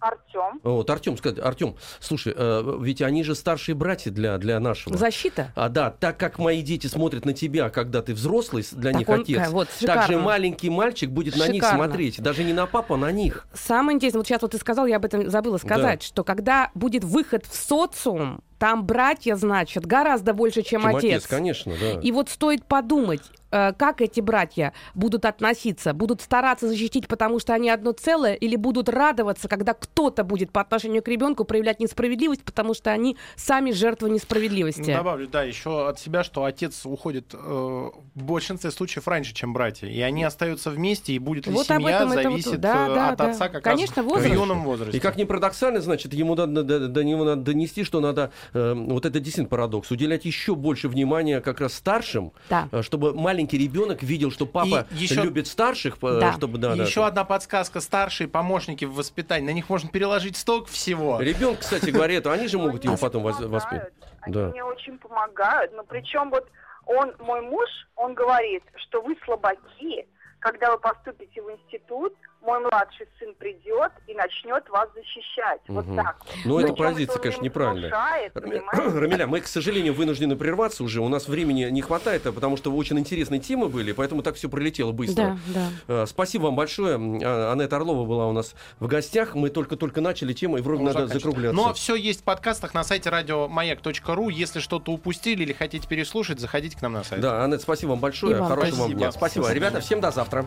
Артем. 0.00 0.60
Вот, 0.62 0.88
Артем, 0.90 1.16
сказать, 1.16 1.38
Артем, 1.40 1.74
слушай, 1.98 2.32
э, 2.36 2.78
ведь 2.80 3.02
они 3.02 3.24
же 3.24 3.34
старшие 3.34 3.74
братья 3.74 4.10
для, 4.10 4.38
для 4.38 4.60
нашего. 4.60 4.96
Защита. 4.96 5.52
А, 5.56 5.68
да, 5.68 5.90
так 5.90 6.16
как 6.18 6.38
мои 6.38 6.62
дети 6.62 6.86
смотрят 6.86 7.24
на 7.24 7.32
тебя, 7.32 7.68
когда 7.68 8.00
ты 8.00 8.14
взрослый, 8.14 8.64
для 8.72 8.92
так 8.92 9.00
них 9.00 9.08
он, 9.08 9.20
отец, 9.22 9.48
вот, 9.50 9.68
так 9.80 10.06
же 10.06 10.18
маленький 10.18 10.70
мальчик 10.70 11.10
будет 11.10 11.34
шикарно. 11.34 11.52
на 11.52 11.52
них 11.52 11.64
смотреть, 11.64 12.22
даже 12.22 12.44
не 12.44 12.52
на 12.52 12.66
папу, 12.66 12.94
а 12.94 12.96
на 12.96 13.10
них. 13.10 13.46
Самое 13.52 13.96
интересное, 13.96 14.20
вот 14.20 14.26
сейчас 14.28 14.42
вот 14.42 14.52
ты 14.52 14.58
сказал, 14.58 14.86
я 14.86 14.96
об 14.96 15.04
этом 15.04 15.28
забыла 15.28 15.58
сказать, 15.58 16.00
да. 16.00 16.06
что 16.06 16.22
когда 16.22 16.70
будет 16.74 17.02
выход 17.02 17.44
в 17.44 17.54
социум, 17.54 18.40
там 18.58 18.84
братья, 18.84 19.34
значит, 19.36 19.86
гораздо 19.86 20.32
больше, 20.32 20.62
чем, 20.62 20.82
чем 20.82 20.96
отец. 20.96 21.04
отец. 21.04 21.26
Конечно, 21.26 21.74
да. 21.80 22.00
И 22.00 22.12
вот 22.12 22.28
стоит 22.28 22.64
подумать, 22.64 23.22
Э, 23.47 23.47
как 23.50 24.00
эти 24.00 24.20
братья 24.20 24.72
будут 24.94 25.24
относиться? 25.24 25.92
Будут 25.94 26.20
стараться 26.20 26.68
защитить, 26.68 27.08
потому 27.08 27.38
что 27.38 27.54
они 27.54 27.70
одно 27.70 27.92
целое, 27.92 28.34
или 28.34 28.56
будут 28.56 28.88
радоваться, 28.88 29.48
когда 29.48 29.74
кто-то 29.74 30.24
будет 30.24 30.50
по 30.50 30.60
отношению 30.60 31.02
к 31.02 31.08
ребенку 31.08 31.44
проявлять 31.44 31.80
несправедливость, 31.80 32.44
потому 32.44 32.74
что 32.74 32.90
они 32.90 33.16
сами 33.36 33.72
жертвы 33.72 34.10
несправедливости? 34.10 34.92
Добавлю, 34.92 35.28
да, 35.28 35.42
еще 35.42 35.88
от 35.88 35.98
себя, 35.98 36.24
что 36.24 36.44
отец 36.44 36.84
уходит 36.84 37.34
э, 37.34 37.36
в 37.38 38.22
большинстве 38.22 38.70
случаев 38.70 39.08
раньше, 39.08 39.34
чем 39.34 39.52
братья, 39.52 39.88
и 39.88 40.00
они 40.00 40.24
остаются 40.24 40.70
вместе, 40.70 41.12
и 41.12 41.18
будет 41.18 41.46
ли 41.46 41.52
вот 41.52 41.66
семья 41.66 42.06
зависит 42.06 42.52
вот, 42.52 42.60
да, 42.60 42.86
э, 42.88 42.94
да, 42.94 43.08
от 43.10 43.18
да. 43.18 43.30
отца 43.30 43.48
как 43.48 43.62
Конечно, 43.62 44.02
раз 44.02 44.10
возраст. 44.10 44.30
в 44.30 44.34
юном 44.34 44.62
возрасте. 44.64 44.96
И 44.96 45.00
как 45.00 45.16
ни 45.16 45.24
парадоксально, 45.24 45.80
значит, 45.80 46.12
ему 46.14 46.34
надо, 46.34 46.62
до, 46.62 46.88
до 46.88 47.04
него 47.04 47.24
надо 47.24 47.42
донести, 47.42 47.84
что 47.84 48.00
надо, 48.00 48.32
э, 48.52 48.74
вот 48.74 49.06
это 49.06 49.20
действительно 49.20 49.48
парадокс, 49.48 49.90
уделять 49.90 50.24
еще 50.24 50.54
больше 50.54 50.88
внимания 50.88 51.40
как 51.40 51.60
раз 51.60 51.74
старшим, 51.74 52.32
да. 52.50 52.68
Э, 52.72 52.82
чтобы 52.82 53.14
маленький 53.14 53.37
маленький 53.38 53.58
ребенок 53.58 54.02
видел, 54.02 54.32
что 54.32 54.46
папа 54.46 54.86
еще... 54.90 55.22
любит 55.22 55.46
старших, 55.46 55.98
да. 56.00 56.32
чтобы 56.32 56.58
да, 56.58 56.72
Еще 56.72 57.00
да, 57.00 57.06
одна 57.06 57.24
подсказка: 57.24 57.80
старшие 57.80 58.26
помощники 58.26 58.84
в 58.84 58.94
воспитании. 58.94 59.46
На 59.46 59.52
них 59.52 59.68
можно 59.68 59.88
переложить 59.88 60.36
столько 60.36 60.68
всего. 60.68 61.20
Ребенок, 61.20 61.60
кстати 61.60 61.90
говоря, 61.90 62.18
они 62.18 62.48
же 62.48 62.58
могут 62.58 62.84
его 62.84 62.96
потом 62.96 63.22
воспитать. 63.22 63.92
Они 64.22 64.34
да. 64.34 64.48
мне 64.48 64.64
очень 64.64 64.98
помогают. 64.98 65.72
Но 65.74 65.84
причем 65.84 66.30
вот 66.30 66.48
он, 66.86 67.14
мой 67.20 67.40
муж, 67.42 67.68
он 67.94 68.14
говорит, 68.14 68.64
что 68.88 69.00
вы 69.02 69.16
слабаки, 69.24 70.06
когда 70.40 70.72
вы 70.72 70.78
поступите 70.78 71.40
в 71.40 71.50
институт, 71.50 72.14
мой 72.42 72.60
младший 72.60 73.06
сын 73.18 73.34
придет 73.34 73.92
и 74.06 74.14
начнет 74.14 74.68
вас 74.68 74.88
защищать. 74.94 75.60
Угу. 75.68 75.80
Вот 75.80 75.96
так. 75.96 76.16
Ну, 76.44 76.58
эта 76.58 76.72
позиция, 76.72 77.18
конечно, 77.20 77.42
неправильная. 77.42 77.90
Рамиля, 78.72 79.26
мы, 79.26 79.40
к 79.40 79.46
сожалению, 79.46 79.94
вынуждены 79.94 80.36
прерваться 80.36 80.84
уже. 80.84 81.00
У 81.00 81.08
нас 81.08 81.28
времени 81.28 81.64
не 81.64 81.82
хватает, 81.82 82.26
а 82.26 82.32
потому 82.32 82.56
что 82.56 82.70
очень 82.72 82.98
интересные 82.98 83.40
темы 83.40 83.68
были, 83.68 83.92
поэтому 83.92 84.22
так 84.22 84.36
все 84.36 84.48
пролетело 84.48 84.92
быстро. 84.92 85.38
Да, 85.48 85.68
да. 85.86 86.06
Спасибо 86.06 86.44
вам 86.44 86.56
большое. 86.56 86.96
А, 86.96 87.52
Анетта 87.52 87.76
Орлова 87.76 88.06
была 88.06 88.26
у 88.26 88.32
нас 88.32 88.54
в 88.78 88.86
гостях. 88.86 89.34
Мы 89.34 89.50
только-только 89.50 90.00
начали 90.00 90.32
тему, 90.32 90.58
и 90.58 90.60
вроде 90.60 90.82
надо 90.84 91.06
закругляться. 91.06 91.56
Но 91.56 91.74
все 91.74 91.94
есть 91.96 92.20
в 92.20 92.24
подкастах 92.24 92.74
на 92.74 92.84
сайте 92.84 93.10
радиомаяк.ру. 93.10 94.28
Если 94.28 94.60
что-то 94.60 94.92
упустили 94.92 95.42
или 95.42 95.52
хотите 95.52 95.86
переслушать, 95.88 96.40
заходите 96.40 96.76
к 96.76 96.82
нам 96.82 96.94
на 96.94 97.04
сайт. 97.04 97.20
Да, 97.20 97.44
Анетта, 97.44 97.62
спасибо 97.62 97.90
вам 97.90 98.00
большое. 98.00 98.42
Хорошего 98.42 98.82
вам 98.82 98.92
дня. 98.92 99.12
Спасибо. 99.12 99.42
спасибо. 99.42 99.54
Ребята, 99.54 99.80
всем 99.80 100.00
до 100.00 100.10
завтра. 100.10 100.46